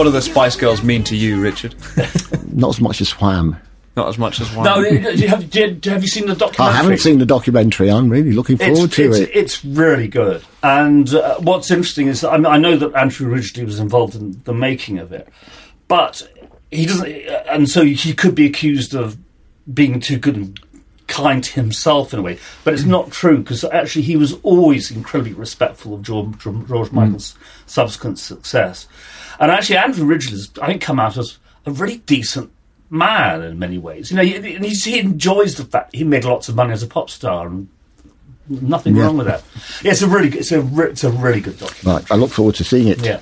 What 0.00 0.04
do 0.04 0.12
the 0.12 0.22
Spice 0.22 0.56
Girls 0.56 0.82
mean 0.82 1.04
to 1.04 1.14
you, 1.14 1.42
Richard? 1.42 1.74
Not 2.54 2.70
as 2.70 2.80
much 2.80 3.02
as 3.02 3.10
Wham. 3.20 3.60
Not 3.98 4.08
as 4.08 4.16
much 4.16 4.40
as 4.40 4.50
one. 4.56 4.64
now, 4.64 4.80
do 4.80 4.94
you 4.94 5.28
have, 5.28 5.54
you- 5.54 5.78
have 5.90 6.02
you 6.02 6.08
seen 6.08 6.26
the 6.26 6.34
documentary? 6.34 6.64
I 6.64 6.72
haven't 6.72 7.00
seen 7.00 7.18
the 7.18 7.26
documentary. 7.26 7.90
I'm 7.90 8.08
really 8.08 8.32
looking 8.32 8.56
forward 8.56 8.84
it's, 8.84 8.96
to 8.96 9.10
it's, 9.10 9.18
it. 9.18 9.30
It's 9.34 9.62
really 9.62 10.08
good. 10.08 10.42
And 10.62 11.12
uh, 11.12 11.36
what's 11.40 11.70
interesting 11.70 12.06
is, 12.06 12.24
I, 12.24 12.38
mean, 12.38 12.46
I 12.46 12.56
know 12.56 12.78
that 12.78 12.94
Andrew 12.94 13.28
Ridgeley 13.30 13.66
was 13.66 13.78
involved 13.78 14.14
in 14.14 14.40
the 14.44 14.54
making 14.54 14.96
of 14.96 15.12
it, 15.12 15.28
but 15.86 16.26
he 16.70 16.86
doesn't, 16.86 17.28
uh, 17.28 17.44
and 17.50 17.68
so 17.68 17.84
he 17.84 18.14
could 18.14 18.34
be 18.34 18.46
accused 18.46 18.94
of 18.94 19.18
being 19.70 20.00
too 20.00 20.16
good 20.16 20.36
and 20.36 20.58
kind 21.08 21.44
to 21.44 21.52
himself 21.52 22.14
in 22.14 22.20
a 22.20 22.22
way. 22.22 22.38
But 22.64 22.72
it's 22.72 22.84
not 22.84 23.10
true 23.10 23.36
because 23.36 23.64
actually 23.64 24.02
he 24.02 24.16
was 24.16 24.32
always 24.44 24.90
incredibly 24.90 25.34
respectful 25.34 25.92
of 25.92 26.00
George, 26.00 26.38
George 26.38 26.90
Michael's 26.90 27.36
subsequent 27.66 28.18
success. 28.18 28.88
And 29.40 29.50
actually, 29.50 29.78
Andrew 29.78 30.04
Ridgeley's, 30.06 30.50
I 30.62 30.66
think, 30.66 30.82
come 30.82 31.00
out 31.00 31.16
as 31.16 31.38
a 31.66 31.72
really 31.72 31.96
decent 31.98 32.52
man 32.90 33.42
in 33.42 33.58
many 33.58 33.78
ways. 33.78 34.10
You 34.10 34.16
know, 34.18 34.22
he, 34.22 34.68
he 34.68 34.98
enjoys 35.00 35.56
the 35.56 35.64
fact 35.64 35.94
he 35.96 36.04
made 36.04 36.24
lots 36.24 36.48
of 36.48 36.54
money 36.56 36.72
as 36.72 36.82
a 36.82 36.86
pop 36.86 37.08
star 37.10 37.46
and 37.46 37.68
nothing 38.48 38.96
Yeah. 38.96 39.04
wrong 39.04 39.16
with 39.16 39.26
that. 39.28 39.42
Yeah, 39.82 39.92
it's 39.92 40.02
a 40.02 40.08
really, 40.08 40.28
it's 40.36 40.52
a, 40.52 40.60
it's 40.90 41.04
a 41.04 41.10
really 41.10 41.40
good 41.40 41.58
documentary. 41.58 42.02
Right, 42.02 42.12
I 42.12 42.16
look 42.16 42.30
forward 42.30 42.54
to 42.56 42.64
seeing 42.64 42.88
it. 42.88 43.00
Yeah. 43.00 43.20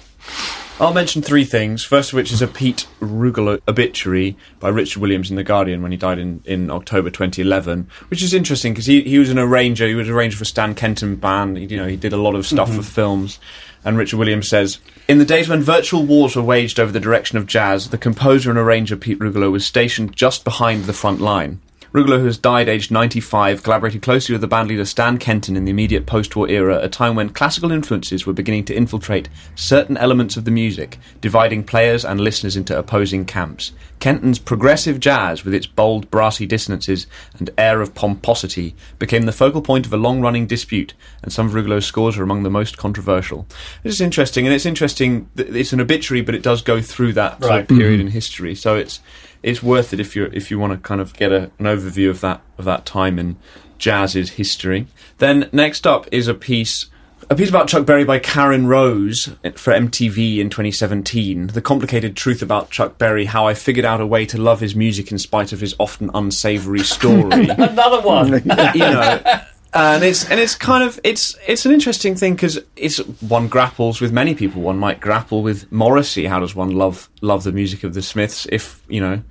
I'll 0.81 0.95
mention 0.95 1.23
three 1.23 1.45
things. 1.45 1.83
First 1.83 2.13
of 2.13 2.17
which 2.17 2.31
is 2.31 2.41
a 2.41 2.47
Pete 2.47 2.87
Rugolo 3.01 3.61
obituary 3.67 4.37
by 4.61 4.69
Richard 4.69 5.01
Williams 5.01 5.29
in 5.29 5.35
The 5.35 5.43
Guardian 5.43 5.83
when 5.83 5.91
he 5.91 5.99
died 5.99 6.21
in, 6.21 6.41
in 6.45 6.71
October 6.71 7.11
2011, 7.11 7.89
which 8.09 8.23
is 8.23 8.33
interesting 8.33 8.75
because 8.75 8.87
he, 8.87 9.03
he 9.03 9.19
was 9.19 9.29
an 9.29 9.41
arranger. 9.41 9.89
He 9.89 9.97
was 9.97 10.09
an 10.09 10.15
arranger 10.15 10.37
for 10.37 10.45
Stan 10.45 10.77
Kenton 10.77 11.17
Band. 11.17 11.57
He, 11.57 11.65
you 11.67 11.77
know, 11.77 11.89
he 11.89 11.97
did 11.97 12.13
a 12.13 12.17
lot 12.17 12.37
of 12.37 12.47
stuff 12.47 12.69
mm-hmm. 12.69 12.79
for 12.79 12.85
films. 12.85 13.41
And 13.85 13.99
Richard 13.99 14.19
Williams 14.19 14.49
says, 14.49 14.79
In 15.09 15.19
the 15.19 15.25
days 15.25 15.49
when 15.49 15.63
virtual 15.63 16.05
wars 16.05 16.37
were 16.37 16.43
waged 16.43 16.79
over 16.79 16.93
the 16.93 17.01
direction 17.01 17.39
of 17.39 17.49
jazz, 17.49 17.91
the 17.91 17.99
composer 17.99 18.51
and 18.51 18.59
arranger 18.59 18.97
Pete 18.97 19.19
Rugolo 19.19 19.51
was 19.51 19.67
stationed 19.67 20.15
just 20.15 20.45
behind 20.45 20.85
the 20.85 20.93
front 20.93 21.21
line. 21.21 21.61
Rugolo, 21.93 22.19
who 22.19 22.27
has 22.27 22.37
died 22.37 22.69
aged 22.69 22.91
95, 22.91 23.63
collaborated 23.63 24.03
closely 24.03 24.35
with 24.35 24.43
the 24.43 24.49
bandleader 24.49 24.87
Stan 24.87 25.17
Kenton 25.17 25.57
in 25.57 25.65
the 25.65 25.71
immediate 25.71 26.05
post-war 26.05 26.49
era, 26.49 26.79
a 26.81 26.89
time 26.89 27.15
when 27.15 27.31
classical 27.31 27.73
influences 27.73 28.27
were 28.27 28.35
beginning 28.35 28.65
to 28.67 28.75
infiltrate 28.75 29.29
certain 29.55 29.97
elements 29.97 30.37
of 30.37 30.45
the 30.45 30.51
music, 30.51 30.99
dividing 31.21 31.65
players 31.65 32.05
and 32.05 32.21
listeners 32.21 32.57
into 32.57 32.79
opposing 32.79 33.25
camps. 33.25 33.73
Kenton's 34.01 34.39
progressive 34.39 35.01
jazz, 35.01 35.45
with 35.45 35.55
its 35.55 35.67
bold, 35.67 36.11
brassy 36.11 36.47
dissonances 36.47 37.07
and 37.39 37.51
air 37.57 37.81
of 37.81 37.95
pomposity, 37.95 38.75
became 38.99 39.23
the 39.23 39.33
focal 39.33 39.63
point 39.63 39.87
of 39.87 39.93
a 39.93 39.97
long-running 39.97 40.47
dispute, 40.47 40.93
and 41.23 41.33
some 41.33 41.47
of 41.47 41.53
Rugolo's 41.53 41.87
scores 41.87 42.19
are 42.19 42.23
among 42.23 42.43
the 42.43 42.51
most 42.51 42.77
controversial. 42.77 43.47
This 43.83 43.95
is 43.95 44.01
interesting, 44.03 44.47
and 44.47 44.55
it's 44.55 44.67
interesting. 44.67 45.31
It's 45.37 45.73
an 45.73 45.81
obituary, 45.81 46.21
but 46.21 46.35
it 46.35 46.43
does 46.43 46.61
go 46.61 46.83
through 46.83 47.15
that 47.15 47.41
sort 47.41 47.45
of 47.45 47.49
Right. 47.49 47.69
period 47.69 47.99
mm-hmm. 47.99 48.09
in 48.09 48.13
history, 48.13 48.55
so 48.55 48.77
it's 48.77 49.01
it's 49.43 49.63
worth 49.63 49.93
it 49.93 50.01
if 50.01 50.17
you 50.17 50.31
if 50.33 50.51
you 50.51 50.59
want 50.59 50.73
to 50.73 50.79
kind 50.79 51.01
of 51.01 51.15
get 51.15 51.33
a, 51.33 51.51
an 51.59 51.65
overview 51.67 52.11
of 52.11 52.21
that 52.21 52.41
of 52.59 52.65
that 52.65 52.85
time 52.87 53.19
in 53.19 53.37
jazz's 53.79 54.31
history. 54.31 54.87
Then 55.19 55.49
next 55.53 55.87
up 55.87 56.07
is 56.11 56.29
a 56.29 56.35
piece 56.35 56.87
a 57.31 57.35
piece 57.35 57.51
about 57.51 57.69
Chuck 57.69 57.85
Berry 57.85 58.05
by 58.05 58.19
Karen 58.19 58.67
Rose 58.67 59.27
for 59.57 59.73
MTV 59.73 60.39
in 60.39 60.49
2017. 60.49 61.49
The 61.49 61.61
complicated 61.61 62.17
truth 62.17 62.41
about 62.43 62.71
Chuck 62.71 62.97
Berry: 62.97 63.27
how 63.27 63.47
I 63.47 63.55
figured 63.55 63.85
out 63.85 64.01
a 64.01 64.07
way 64.07 64.25
to 64.27 64.39
love 64.41 64.61
his 64.61 64.75
music 64.75 65.13
in 65.13 65.19
spite 65.19 65.53
of 65.53 65.61
his 65.61 65.75
often 65.79 66.11
unsavory 66.15 66.79
story 66.85 67.49
Another 67.49 68.01
one. 68.01 68.33
you 68.33 68.81
know 68.81 69.43
and 69.75 70.03
it's 70.03 70.29
and 70.31 70.41
it's 70.41 70.55
kind 70.55 70.83
of 70.83 70.99
it's 71.05 71.37
it's 71.47 71.67
an 71.67 71.73
interesting 71.73 72.15
thing 72.15 72.35
because 72.35 72.59
it's 72.77 72.99
one 73.21 73.49
grapples 73.49 74.01
with 74.01 74.13
many 74.13 74.35
people 74.35 74.63
one 74.63 74.79
might 74.79 75.01
grapple 75.01 75.43
with 75.43 75.71
Morrissey 75.71 76.27
how 76.27 76.41
does 76.41 76.55
one 76.55 76.71
love 76.71 77.09
love 77.21 77.45
the 77.45 77.53
music 77.53 77.85
of 77.85 77.95
the 77.95 78.03
Smiths 78.03 78.47
if 78.51 78.83
you 78.89 79.01
know 79.01 79.23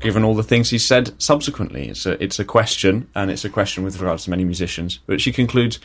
given 0.00 0.24
all 0.24 0.34
the 0.34 0.42
things 0.42 0.70
he 0.70 0.78
said 0.78 1.12
subsequently 1.22 1.88
it's 1.88 2.04
a 2.06 2.22
it's 2.22 2.38
a 2.38 2.44
question 2.44 3.08
and 3.14 3.30
it's 3.30 3.44
a 3.44 3.50
question 3.50 3.84
with 3.84 4.00
regards 4.00 4.24
to 4.24 4.30
many 4.30 4.44
musicians 4.44 4.98
but 5.06 5.20
she 5.20 5.32
concludes 5.32 5.78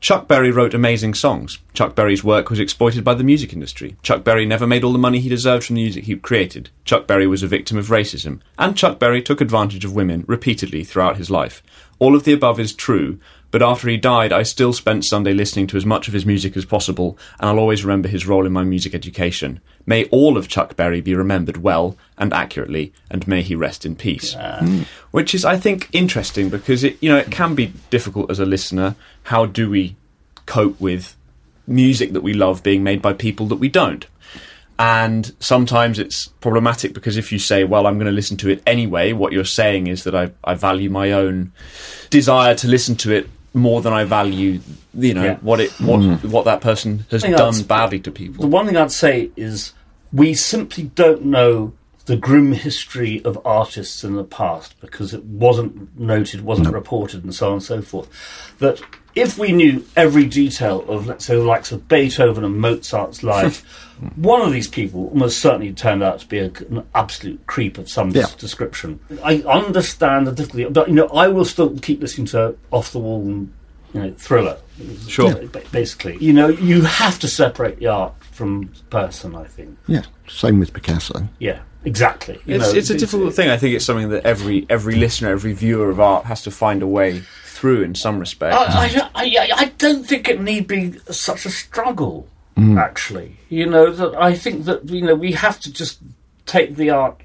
Chuck 0.00 0.28
Berry 0.28 0.50
wrote 0.50 0.74
amazing 0.74 1.14
songs. 1.14 1.58
Chuck 1.72 1.94
Berry's 1.94 2.22
work 2.22 2.50
was 2.50 2.60
exploited 2.60 3.02
by 3.02 3.14
the 3.14 3.24
music 3.24 3.54
industry. 3.54 3.96
Chuck 4.02 4.24
Berry 4.24 4.44
never 4.44 4.66
made 4.66 4.84
all 4.84 4.92
the 4.92 4.98
money 4.98 5.20
he 5.20 5.28
deserved 5.30 5.64
from 5.64 5.76
the 5.76 5.82
music 5.82 6.04
he 6.04 6.14
created. 6.16 6.68
Chuck 6.84 7.06
Berry 7.06 7.26
was 7.26 7.42
a 7.42 7.48
victim 7.48 7.78
of 7.78 7.86
racism. 7.86 8.40
And 8.58 8.76
Chuck 8.76 8.98
Berry 8.98 9.22
took 9.22 9.40
advantage 9.40 9.84
of 9.84 9.94
women 9.94 10.24
repeatedly 10.28 10.84
throughout 10.84 11.16
his 11.16 11.30
life. 11.30 11.62
All 11.98 12.14
of 12.14 12.24
the 12.24 12.32
above 12.32 12.60
is 12.60 12.72
true, 12.72 13.18
but 13.50 13.62
after 13.62 13.88
he 13.88 13.96
died, 13.96 14.32
I 14.32 14.42
still 14.42 14.72
spent 14.72 15.04
Sunday 15.04 15.32
listening 15.32 15.66
to 15.68 15.76
as 15.76 15.86
much 15.86 16.08
of 16.08 16.14
his 16.14 16.26
music 16.26 16.56
as 16.56 16.64
possible, 16.64 17.16
and 17.38 17.48
I'll 17.48 17.58
always 17.58 17.84
remember 17.84 18.08
his 18.08 18.26
role 18.26 18.44
in 18.44 18.52
my 18.52 18.64
music 18.64 18.94
education. 18.94 19.60
May 19.86 20.04
all 20.06 20.36
of 20.36 20.48
Chuck 20.48 20.76
Berry 20.76 21.00
be 21.00 21.14
remembered 21.14 21.58
well 21.58 21.96
and 22.18 22.34
accurately, 22.34 22.92
and 23.10 23.26
may 23.26 23.42
he 23.42 23.54
rest 23.54 23.86
in 23.86 23.96
peace. 23.96 24.34
Hmm. 24.34 24.82
Which 25.10 25.34
is, 25.34 25.44
I 25.44 25.56
think, 25.56 25.88
interesting 25.92 26.50
because 26.50 26.84
it, 26.84 26.98
you 27.00 27.08
know, 27.08 27.18
it 27.18 27.30
can 27.30 27.54
be 27.54 27.72
difficult 27.88 28.30
as 28.30 28.40
a 28.40 28.44
listener. 28.44 28.94
How 29.24 29.46
do 29.46 29.70
we 29.70 29.96
cope 30.44 30.78
with 30.80 31.16
music 31.66 32.12
that 32.12 32.22
we 32.22 32.34
love 32.34 32.62
being 32.62 32.82
made 32.82 33.00
by 33.00 33.12
people 33.12 33.46
that 33.46 33.56
we 33.56 33.68
don't? 33.68 34.06
And 34.78 35.34
sometimes 35.40 35.98
it's 35.98 36.28
problematic 36.40 36.92
because 36.92 37.16
if 37.16 37.32
you 37.32 37.38
say, 37.38 37.64
well, 37.64 37.86
I'm 37.86 37.94
going 37.94 38.06
to 38.06 38.12
listen 38.12 38.36
to 38.38 38.50
it 38.50 38.62
anyway, 38.66 39.12
what 39.12 39.32
you're 39.32 39.44
saying 39.44 39.86
is 39.86 40.04
that 40.04 40.14
I, 40.14 40.30
I 40.44 40.54
value 40.54 40.90
my 40.90 41.12
own 41.12 41.52
desire 42.10 42.54
to 42.56 42.68
listen 42.68 42.94
to 42.96 43.12
it 43.12 43.28
more 43.54 43.80
than 43.80 43.94
I 43.94 44.04
value, 44.04 44.60
you 44.92 45.14
know, 45.14 45.24
Yeah. 45.24 45.36
what 45.40 45.60
it 45.60 45.70
what 45.80 46.00
mm-hmm. 46.00 46.30
what 46.30 46.44
that 46.44 46.60
person 46.60 47.06
has 47.10 47.22
done 47.22 47.62
badly 47.62 48.00
to 48.00 48.10
people. 48.10 48.42
The 48.42 48.48
one 48.48 48.66
thing 48.66 48.76
I'd 48.76 48.92
say 48.92 49.30
is 49.34 49.72
we 50.12 50.34
simply 50.34 50.84
don't 50.94 51.24
know 51.24 51.72
the 52.04 52.16
grim 52.16 52.52
history 52.52 53.24
of 53.24 53.38
artists 53.44 54.04
in 54.04 54.14
the 54.14 54.24
past 54.24 54.78
because 54.80 55.12
it 55.12 55.24
wasn't 55.24 55.98
noted, 55.98 56.42
wasn't 56.42 56.72
reported, 56.72 57.24
and 57.24 57.34
so 57.34 57.48
on 57.48 57.52
and 57.54 57.62
so 57.62 57.82
forth. 57.82 58.08
That 58.58 58.80
if 59.16 59.38
we 59.38 59.50
knew 59.50 59.84
every 59.96 60.26
detail 60.26 60.84
of, 60.88 61.06
let's 61.06 61.24
say, 61.24 61.34
the 61.34 61.42
likes 61.42 61.72
of 61.72 61.88
Beethoven 61.88 62.44
and 62.44 62.58
Mozart's 62.60 63.22
life, 63.34 63.64
one 64.16 64.42
of 64.42 64.52
these 64.52 64.68
people 64.68 65.08
almost 65.08 65.40
certainly 65.40 65.72
turned 65.72 66.02
out 66.02 66.20
to 66.20 66.28
be 66.28 66.38
a, 66.38 66.52
an 66.70 66.86
absolute 66.94 67.44
creep 67.46 67.78
of 67.78 67.88
some 67.88 68.10
Yeah. 68.10 68.26
description. 68.38 69.00
I 69.24 69.36
understand 69.38 70.26
the 70.26 70.32
difficulty, 70.32 70.66
but 70.70 70.88
you 70.88 70.94
know, 70.94 71.06
I 71.08 71.28
will 71.28 71.46
still 71.46 71.70
keep 71.78 72.00
listening 72.02 72.26
to 72.28 72.56
Off 72.70 72.92
the 72.92 72.98
Wall 72.98 73.22
and 73.22 73.52
you 73.94 74.00
know, 74.02 74.14
Thriller. 74.18 74.58
Sure. 75.08 75.34
Basically, 75.72 76.18
you 76.18 76.34
know, 76.34 76.48
you 76.48 76.82
have 76.82 77.18
to 77.20 77.28
separate 77.28 77.78
the 77.78 77.86
art 77.86 78.12
from 78.32 78.70
person. 78.90 79.34
I 79.34 79.44
think. 79.44 79.78
Yeah, 79.86 80.02
same 80.28 80.58
with 80.58 80.74
Picasso. 80.74 81.26
Yeah, 81.38 81.60
exactly. 81.86 82.38
You 82.44 82.56
It's, 82.56 82.72
know, 82.72 82.78
it's 82.78 82.90
a 82.90 82.98
difficult 82.98 83.32
thing. 83.32 83.48
I 83.48 83.56
think 83.56 83.74
it's 83.74 83.86
something 83.86 84.10
that 84.10 84.26
every 84.26 84.66
every 84.68 84.96
listener, 84.96 85.30
every 85.30 85.54
viewer 85.54 85.88
of 85.88 85.98
art 86.00 86.26
has 86.26 86.42
to 86.42 86.50
find 86.50 86.82
a 86.82 86.86
way 86.86 87.22
through 87.56 87.82
in 87.82 87.94
some 87.94 88.18
respect. 88.18 88.54
I, 88.54 88.84
I, 88.84 88.88
don't- 88.88 89.10
I, 89.14 89.24
I- 89.24 89.56
I 89.56 89.64
don't 89.78 90.04
think 90.06 90.28
it 90.28 90.40
need 90.40 90.66
be 90.68 90.94
such 91.10 91.46
a 91.46 91.50
struggle. 91.50 92.28
Mm. 92.56 92.78
Actually, 92.80 93.36
you 93.50 93.66
know 93.66 93.92
that 93.92 94.14
I 94.18 94.34
think 94.34 94.64
that 94.64 94.88
you 94.88 95.02
know 95.02 95.14
we 95.14 95.32
have 95.32 95.60
to 95.60 95.70
just 95.72 95.98
take 96.46 96.76
the 96.76 96.88
art 96.88 97.20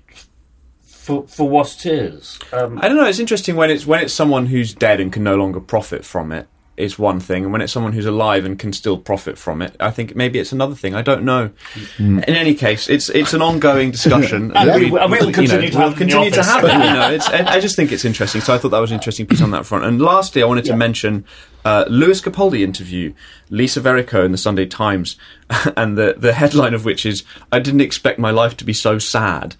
for 0.83 1.25
for 1.27 1.47
what 1.47 1.73
it 1.73 1.85
is. 1.85 2.37
Um, 2.51 2.79
I 2.79 2.87
don't 2.89 2.97
know. 2.97 3.05
It's 3.05 3.19
interesting 3.19 3.55
when 3.55 3.71
it's 3.71 3.85
when 3.85 4.01
it's 4.03 4.13
someone 4.13 4.47
who's 4.47 4.73
dead 4.73 4.99
and 4.99 5.11
can 5.13 5.23
no 5.23 5.35
longer 5.35 5.61
profit 5.61 6.03
from 6.03 6.31
it. 6.33 6.47
Is 6.77 6.97
one 6.97 7.19
thing, 7.19 7.43
and 7.43 7.51
when 7.51 7.61
it's 7.61 7.71
someone 7.73 7.91
who's 7.93 8.05
alive 8.07 8.43
and 8.45 8.57
can 8.57 8.71
still 8.73 8.97
profit 8.97 9.37
from 9.37 9.61
it, 9.61 9.75
I 9.79 9.91
think 9.91 10.15
maybe 10.15 10.39
it's 10.39 10.51
another 10.53 10.73
thing. 10.73 10.95
I 10.95 11.01
don't 11.03 11.23
know. 11.23 11.51
In 11.99 12.23
any 12.23 12.55
case, 12.55 12.89
it's 12.89 13.09
it's 13.09 13.33
an 13.33 13.41
ongoing 13.41 13.91
discussion. 13.91 14.51
And 14.55 14.73
we- 14.73 14.89
We- 14.89 14.97
and 14.99 15.11
we'll 15.11 15.31
continue 15.33 15.67
know, 15.67 15.69
to 15.69 15.77
we'll 15.77 15.93
continue 15.93 16.31
to 16.31 16.41
have 16.43 16.63
it. 16.63 16.71
You 16.71 16.79
know, 16.79 17.11
it's, 17.11 17.27
I 17.29 17.59
just 17.59 17.75
think 17.75 17.91
it's 17.91 18.05
interesting. 18.05 18.41
So 18.41 18.53
I 18.55 18.57
thought 18.57 18.69
that 18.69 18.79
was 18.79 18.89
an 18.91 18.95
interesting 18.95 19.27
piece 19.27 19.41
on 19.41 19.51
that 19.51 19.65
front. 19.65 19.83
And 19.85 20.01
lastly, 20.01 20.41
I 20.41 20.45
wanted 20.45 20.65
to 20.65 20.75
mention 20.75 21.25
uh, 21.65 21.85
Lewis 21.89 22.21
Capaldi 22.21 22.61
interview, 22.61 23.13
Lisa 23.49 23.81
Verrico 23.81 24.25
in 24.25 24.31
the 24.31 24.37
Sunday 24.37 24.65
Times, 24.65 25.17
and 25.77 25.97
the 25.97 26.15
the 26.17 26.33
headline 26.33 26.73
of 26.73 26.85
which 26.85 27.05
is 27.05 27.23
"I 27.51 27.59
didn't 27.59 27.81
expect 27.81 28.17
my 28.17 28.31
life 28.31 28.55
to 28.57 28.65
be 28.65 28.73
so 28.73 28.97
sad," 28.97 29.55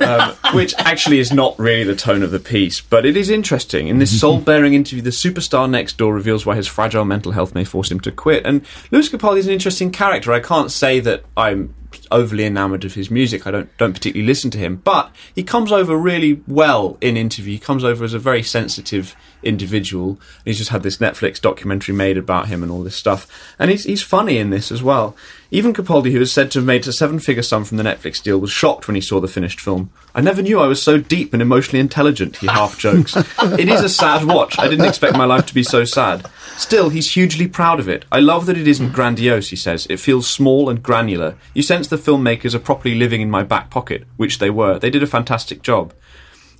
um, 0.00 0.30
which 0.54 0.74
actually 0.78 1.18
is 1.18 1.32
not 1.32 1.58
really 1.58 1.84
the 1.84 1.96
tone 1.96 2.22
of 2.22 2.30
the 2.30 2.40
piece, 2.40 2.80
but 2.80 3.04
it 3.04 3.16
is 3.16 3.30
interesting. 3.30 3.88
In 3.88 3.98
this 3.98 4.20
soul-bearing 4.20 4.74
interview, 4.74 5.02
the 5.02 5.10
superstar 5.10 5.68
next 5.68 5.98
door 5.98 6.14
reveals 6.14 6.46
why 6.46 6.56
his 6.56 6.68
fragile 6.68 7.04
mental 7.04 7.32
health 7.32 7.54
may 7.54 7.64
force 7.64 7.90
him 7.90 8.00
to 8.00 8.12
quit. 8.12 8.44
And 8.46 8.64
Lewis 8.90 9.08
Capaldi 9.08 9.38
is 9.38 9.46
an 9.46 9.52
interesting 9.52 9.90
character. 9.90 10.32
I 10.32 10.40
can't 10.40 10.70
say 10.70 11.00
that 11.00 11.24
I'm 11.36 11.74
overly 12.10 12.44
enamoured 12.44 12.84
of 12.84 12.94
his 12.94 13.10
music. 13.10 13.46
I 13.46 13.50
don't 13.50 13.76
don't 13.78 13.92
particularly 13.92 14.26
listen 14.26 14.50
to 14.52 14.58
him, 14.58 14.76
but 14.76 15.10
he 15.34 15.42
comes 15.42 15.72
over 15.72 15.96
really 15.96 16.42
well 16.46 16.96
in 17.00 17.16
interview. 17.16 17.52
He 17.52 17.58
comes 17.58 17.84
over 17.84 18.04
as 18.04 18.14
a 18.14 18.18
very 18.18 18.42
sensitive 18.42 19.16
individual. 19.42 20.18
He's 20.44 20.58
just 20.58 20.70
had 20.70 20.82
this 20.82 20.98
Netflix 20.98 21.40
documentary 21.40 21.94
made 21.94 22.16
about 22.16 22.48
him 22.48 22.62
and 22.62 22.70
all 22.70 22.82
this 22.82 22.96
stuff, 22.96 23.54
and 23.58 23.70
he's 23.70 23.84
he's 23.84 24.02
funny 24.02 24.38
in 24.38 24.50
this 24.50 24.70
as 24.70 24.82
well. 24.82 25.16
Even 25.54 25.74
Capaldi, 25.74 26.12
who 26.12 26.20
is 26.22 26.32
said 26.32 26.50
to 26.50 26.60
have 26.60 26.66
made 26.66 26.86
a 26.86 26.92
seven-figure 26.94 27.42
sum 27.42 27.66
from 27.66 27.76
the 27.76 27.82
Netflix 27.82 28.22
deal, 28.22 28.38
was 28.38 28.50
shocked 28.50 28.88
when 28.88 28.94
he 28.94 29.02
saw 29.02 29.20
the 29.20 29.28
finished 29.28 29.60
film. 29.60 29.90
I 30.14 30.22
never 30.22 30.40
knew 30.40 30.58
I 30.58 30.66
was 30.66 30.82
so 30.82 30.96
deep 30.96 31.34
and 31.34 31.42
emotionally 31.42 31.78
intelligent. 31.78 32.36
He 32.36 32.46
half 32.46 32.78
jokes. 32.78 33.14
it 33.58 33.68
is 33.68 33.82
a 33.82 33.88
sad 33.90 34.24
watch. 34.24 34.58
I 34.58 34.66
didn't 34.66 34.86
expect 34.86 35.14
my 35.14 35.26
life 35.26 35.44
to 35.44 35.54
be 35.54 35.62
so 35.62 35.84
sad. 35.84 36.26
Still, 36.56 36.88
he's 36.88 37.12
hugely 37.12 37.46
proud 37.46 37.80
of 37.80 37.88
it. 37.88 38.06
I 38.10 38.20
love 38.20 38.46
that 38.46 38.56
it 38.56 38.66
isn't 38.66 38.94
grandiose, 38.94 39.50
he 39.50 39.56
says. 39.56 39.86
It 39.90 40.00
feels 40.00 40.26
small 40.26 40.70
and 40.70 40.82
granular. 40.82 41.36
You 41.52 41.62
sense 41.62 41.86
the 41.86 41.96
filmmakers 41.96 42.54
are 42.54 42.58
properly 42.58 42.94
living 42.94 43.20
in 43.20 43.28
my 43.28 43.42
back 43.42 43.68
pocket, 43.68 44.04
which 44.16 44.38
they 44.38 44.48
were. 44.48 44.78
They 44.78 44.88
did 44.88 45.02
a 45.02 45.06
fantastic 45.06 45.60
job. 45.60 45.92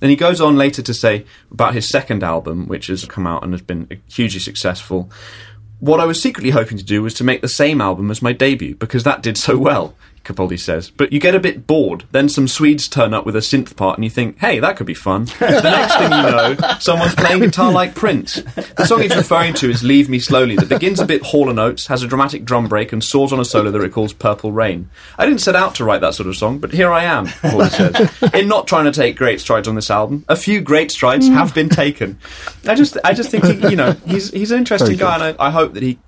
Then 0.01 0.11
he 0.11 0.15
goes 0.15 0.39
on 0.39 0.55
later 0.55 0.83
to 0.83 0.93
say 0.93 1.25
about 1.49 1.73
his 1.73 1.89
second 1.89 2.23
album, 2.23 2.67
which 2.67 2.87
has 2.87 3.05
come 3.05 3.25
out 3.25 3.43
and 3.43 3.53
has 3.53 3.61
been 3.63 4.01
hugely 4.07 4.39
successful. 4.39 5.09
What 5.83 5.99
I 5.99 6.05
was 6.05 6.21
secretly 6.21 6.51
hoping 6.51 6.77
to 6.77 6.83
do 6.85 7.03
was 7.03 7.13
to 7.15 7.25
make 7.25 7.41
the 7.41 7.49
same 7.49 7.81
album 7.81 8.09
as 8.09 8.21
my 8.21 8.31
debut, 8.31 8.73
because 8.75 9.03
that 9.03 9.21
did 9.21 9.37
so 9.37 9.57
well, 9.57 9.95
Capaldi 10.23 10.59
says. 10.59 10.89
But 10.89 11.11
you 11.11 11.19
get 11.19 11.35
a 11.35 11.39
bit 11.39 11.67
bored. 11.67 12.05
Then 12.11 12.29
some 12.29 12.47
Swedes 12.47 12.87
turn 12.87 13.13
up 13.13 13.25
with 13.25 13.35
a 13.35 13.39
synth 13.39 13.75
part, 13.75 13.97
and 13.97 14.03
you 14.03 14.09
think, 14.09 14.39
hey, 14.39 14.59
that 14.59 14.77
could 14.77 14.87
be 14.87 14.93
fun. 14.93 15.25
the 15.25 15.61
next 15.61 15.95
thing 15.97 16.03
you 16.03 16.09
know, 16.09 16.77
someone's 16.79 17.15
playing 17.15 17.41
guitar 17.41 17.71
like 17.71 17.93
Prince. 17.95 18.35
The 18.35 18.85
song 18.85 19.01
he's 19.01 19.15
referring 19.15 19.53
to 19.55 19.69
is 19.69 19.83
Leave 19.83 20.09
Me 20.09 20.19
Slowly, 20.19 20.55
that 20.55 20.69
begins 20.69 20.99
a 20.99 21.05
bit 21.05 21.23
Hall 21.23 21.49
& 21.59 21.59
Oates, 21.59 21.87
has 21.87 22.03
a 22.03 22.07
dramatic 22.07 22.45
drum 22.45 22.67
break, 22.67 22.93
and 22.93 23.03
soars 23.03 23.33
on 23.33 23.39
a 23.39 23.45
solo 23.45 23.71
that 23.71 23.79
recalls 23.79 24.13
Purple 24.13 24.51
Rain. 24.51 24.89
I 25.17 25.25
didn't 25.25 25.41
set 25.41 25.55
out 25.55 25.75
to 25.75 25.83
write 25.83 26.01
that 26.01 26.13
sort 26.15 26.27
of 26.29 26.35
song, 26.37 26.59
but 26.59 26.71
here 26.71 26.91
I 26.91 27.03
am, 27.03 27.27
Capaldi 27.27 27.69
says. 28.21 28.33
In 28.33 28.47
not 28.47 28.67
trying 28.67 28.85
to 28.85 28.91
take 28.91 29.17
great 29.17 29.41
strides 29.41 29.67
on 29.67 29.75
this 29.75 29.91
album, 29.91 30.23
a 30.29 30.35
few 30.35 30.61
great 30.61 30.91
strides 30.91 31.27
have 31.27 31.53
been 31.53 31.69
taken. 31.69 32.17
I 32.67 32.75
just, 32.75 32.97
I 33.03 33.13
just 33.13 33.29
think, 33.29 33.45
he, 33.45 33.69
you 33.69 33.75
know, 33.75 33.91
he's, 34.05 34.31
he's 34.31 34.51
an 34.51 34.59
interesting 34.59 34.95
Very 34.95 34.97
guy, 34.97 35.17
good. 35.17 35.27
and 35.31 35.39
I, 35.39 35.47
I 35.47 35.51
hope 35.51 35.73
that 35.73 35.83
he 35.83 35.99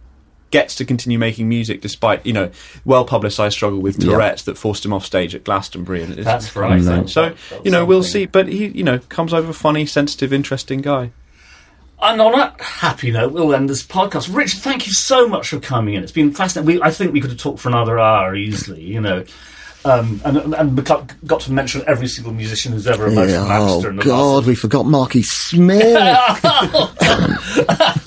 gets 0.51 0.75
to 0.75 0.85
continue 0.85 1.17
making 1.19 1.49
music 1.49 1.81
despite 1.81 2.25
you 2.25 2.31
know 2.33 2.49
well 2.85 3.03
publicised 3.03 3.55
struggle 3.55 3.79
with 3.79 4.01
Yeah. 4.01 4.11
Tourette's 4.11 4.43
that 4.43 4.57
forced 4.57 4.85
him 4.85 4.93
off 4.93 5.05
stage 5.05 5.35
at 5.35 5.43
Glastonbury 5.43 6.03
and 6.03 6.13
it's 6.13 6.23
That's 6.23 6.55
right. 6.55 6.81
That- 6.81 7.09
so 7.09 7.33
that's 7.49 7.65
you 7.65 7.71
know 7.71 7.83
we'll 7.85 8.03
something. 8.03 8.21
see 8.21 8.25
but 8.27 8.47
he 8.47 8.67
you 8.67 8.83
know 8.83 8.99
comes 9.09 9.33
over 9.33 9.51
funny 9.51 9.85
sensitive 9.85 10.31
interesting 10.31 10.81
guy 10.81 11.11
And 12.01 12.21
on 12.21 12.31
that 12.33 12.59
happy 12.61 13.11
note, 13.11 13.31
we'll 13.33 13.53
end 13.55 13.69
this 13.69 13.81
podcast. 13.83 14.33
Richard, 14.33 14.59
thank 14.61 14.85
you 14.85 14.91
so 14.93 15.27
much 15.29 15.47
for 15.49 15.59
coming 15.61 15.93
in. 15.95 16.03
It's 16.03 16.11
been 16.11 16.33
fascinating. 16.33 16.75
We, 16.75 16.81
I 16.81 16.91
think 16.91 17.13
we 17.13 17.21
could 17.21 17.31
have 17.31 17.39
talked 17.39 17.59
for 17.61 17.69
another 17.69 17.97
hour 17.97 18.35
easily, 18.35 18.81
you 18.83 18.99
know. 19.01 19.23
Um, 19.85 20.19
and 20.25 20.53
and 20.55 20.77
beca- 20.77 21.09
got 21.25 21.39
to 21.41 21.51
mention 21.53 21.83
every 21.87 22.07
single 22.07 22.33
musician 22.33 22.73
who's 22.73 22.85
ever 22.87 23.07
emerged 23.07 23.31
Yeah, 23.31 23.39
from 23.45 23.49
Manchester 23.49 23.87
oh 23.87 23.89
in 23.91 23.95
the 23.97 24.03
God, 24.03 24.35
last 24.37 24.47
we 24.47 24.55
forgot 24.55 24.85
Marky 24.85 25.21
Smith. 25.23 25.83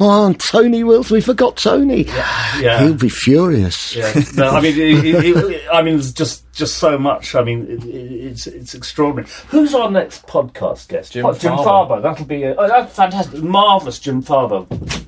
oh, 0.00 0.26
and 0.26 0.38
Tony 0.40 0.84
Wills, 0.84 1.10
we 1.10 1.20
forgot 1.20 1.56
Tony. 1.56 2.04
yeah. 2.04 2.80
He'll 2.82 2.94
be 2.94 3.08
furious. 3.08 3.94
Yeah, 3.94 4.12
no, 4.34 4.50
I 4.50 4.60
mean, 4.60 4.72
it, 4.78 5.04
it, 5.04 5.36
it- 5.36 5.62
I 5.72 5.82
mean, 5.82 5.94
there's 5.94 6.12
just 6.12 6.50
just 6.52 6.76
so 6.78 6.96
much. 6.98 7.34
I 7.34 7.42
mean, 7.42 7.66
it, 7.68 7.84
it, 7.84 7.90
it's 8.26 8.46
it's 8.46 8.74
extraordinary. 8.74 9.28
Who's 9.48 9.74
our 9.74 9.90
next 9.90 10.26
podcast 10.26 10.88
guest? 10.88 11.12
Jim 11.12 11.26
Oh, 11.26 11.34
Jim 11.34 11.52
Farber. 11.52 11.88
Farber. 11.88 12.02
That'll 12.02 12.24
be 12.26 12.42
a 12.44 12.54
oh, 12.56 12.68
that's 12.68 12.94
fantastic, 12.94 13.42
marvelous, 13.42 13.98
Jim 13.98 14.22
Farber. 14.22 14.66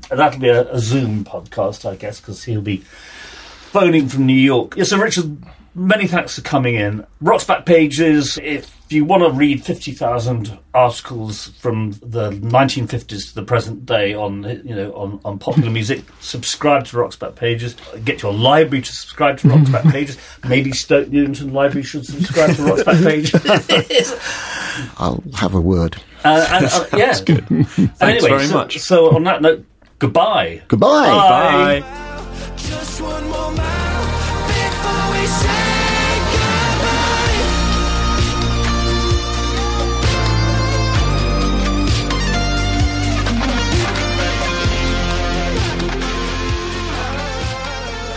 That'll 0.09 0.41
be 0.41 0.49
a, 0.49 0.71
a 0.73 0.79
Zoom 0.79 1.25
podcast, 1.25 1.89
I 1.89 1.97
guess, 1.97 2.21
because 2.21 2.45
he'll 2.45 2.61
be 2.63 2.79
phoning 2.79 4.09
from 4.09 4.27
New 4.27 4.33
York. 4.35 4.75
Yeah, 4.77 4.85
so 4.85 4.99
Richard, 4.99 5.37
many 5.79 6.07
thanks 6.07 6.37
for 6.37 6.43
coming 6.43 6.75
in. 6.75 7.07
Rock's 7.21 7.45
back 7.45 7.65
pages. 7.65 8.39
If 8.43 8.75
you 8.91 9.05
want 9.05 9.23
to 9.23 9.31
read 9.31 9.65
fifty 9.65 9.93
thousand 9.93 10.59
articles 10.75 11.49
from 11.59 11.93
the 12.03 12.31
1950s 12.31 13.29
to 13.29 13.35
the 13.35 13.43
present 13.43 13.85
day 13.87 14.15
on 14.15 14.43
you 14.65 14.75
know 14.75 14.93
on, 14.93 15.21
on 15.25 15.39
popular 15.39 15.71
music, 15.71 16.05
subscribe 16.21 16.85
to 16.87 16.99
Rock's 16.99 17.17
back 17.17 17.35
pages. 17.35 17.77
Get 18.05 18.23
your 18.23 18.33
library 18.33 18.83
to 18.83 18.93
subscribe 18.93 19.39
to 19.39 19.49
Rock's 19.49 19.71
back 19.71 19.85
pages. 19.93 20.19
Maybe 20.47 20.73
Stoke 20.73 21.09
Newington 21.09 21.53
Library 21.53 21.85
should 21.85 22.07
subscribe 22.07 22.57
to 22.57 22.63
Rock's 22.65 22.85
back 22.85 23.03
pages. 23.03 23.35
I'll 24.99 25.23
have 25.37 25.55
a 25.55 25.61
word. 25.61 25.97
Uh, 26.25 26.47
and, 26.51 26.67
uh, 26.67 26.87
yeah, 26.93 27.07
That's 27.07 27.21
good. 27.21 27.47
Thanks 27.47 28.25
very 28.25 28.47
so, 28.47 28.55
much. 28.55 28.79
So 28.79 29.15
on 29.15 29.25
that 29.25 29.43
note, 29.43 29.65
goodbye. 29.99 30.63
Goodbye. 30.69 31.81
Bye. 31.81 32.55
Just 32.57 33.01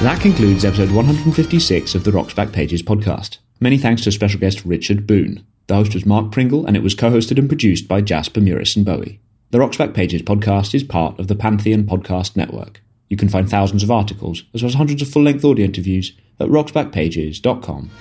That 0.01 0.19
concludes 0.19 0.65
episode 0.65 0.89
156 0.89 1.93
of 1.93 2.03
the 2.03 2.11
Rocks 2.11 2.33
Back 2.33 2.51
Pages 2.51 2.81
podcast. 2.81 3.37
Many 3.59 3.77
thanks 3.77 4.01
to 4.01 4.11
special 4.11 4.39
guest 4.39 4.65
Richard 4.65 5.05
Boon. 5.05 5.45
The 5.67 5.75
host 5.75 5.93
was 5.93 6.07
Mark 6.07 6.31
Pringle, 6.31 6.65
and 6.65 6.75
it 6.75 6.81
was 6.81 6.95
co-hosted 6.95 7.37
and 7.37 7.47
produced 7.47 7.87
by 7.87 8.01
Jasper 8.01 8.39
Muris 8.39 8.75
and 8.75 8.83
Bowie. 8.83 9.19
The 9.51 9.59
Rocks 9.59 9.77
Back 9.77 9.93
Pages 9.93 10.23
podcast 10.23 10.73
is 10.73 10.81
part 10.83 11.19
of 11.19 11.27
the 11.27 11.35
Pantheon 11.35 11.83
Podcast 11.83 12.35
Network. 12.35 12.81
You 13.09 13.15
can 13.15 13.29
find 13.29 13.47
thousands 13.47 13.83
of 13.83 13.91
articles, 13.91 14.41
as 14.55 14.63
well 14.63 14.69
as 14.69 14.73
hundreds 14.73 15.03
of 15.03 15.09
full-length 15.09 15.45
audio 15.45 15.65
interviews, 15.65 16.13
at 16.39 16.47
rocksbackpages.com. 16.47 17.91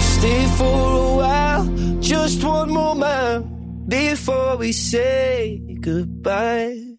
Stay 0.00 0.46
for 0.56 0.64
a 0.64 1.16
while, 1.16 1.66
just 2.00 2.42
one 2.42 2.70
more 2.70 2.94
mile 2.94 3.42
before 3.86 4.56
we 4.56 4.72
say 4.72 5.60
goodbye. 5.82 6.96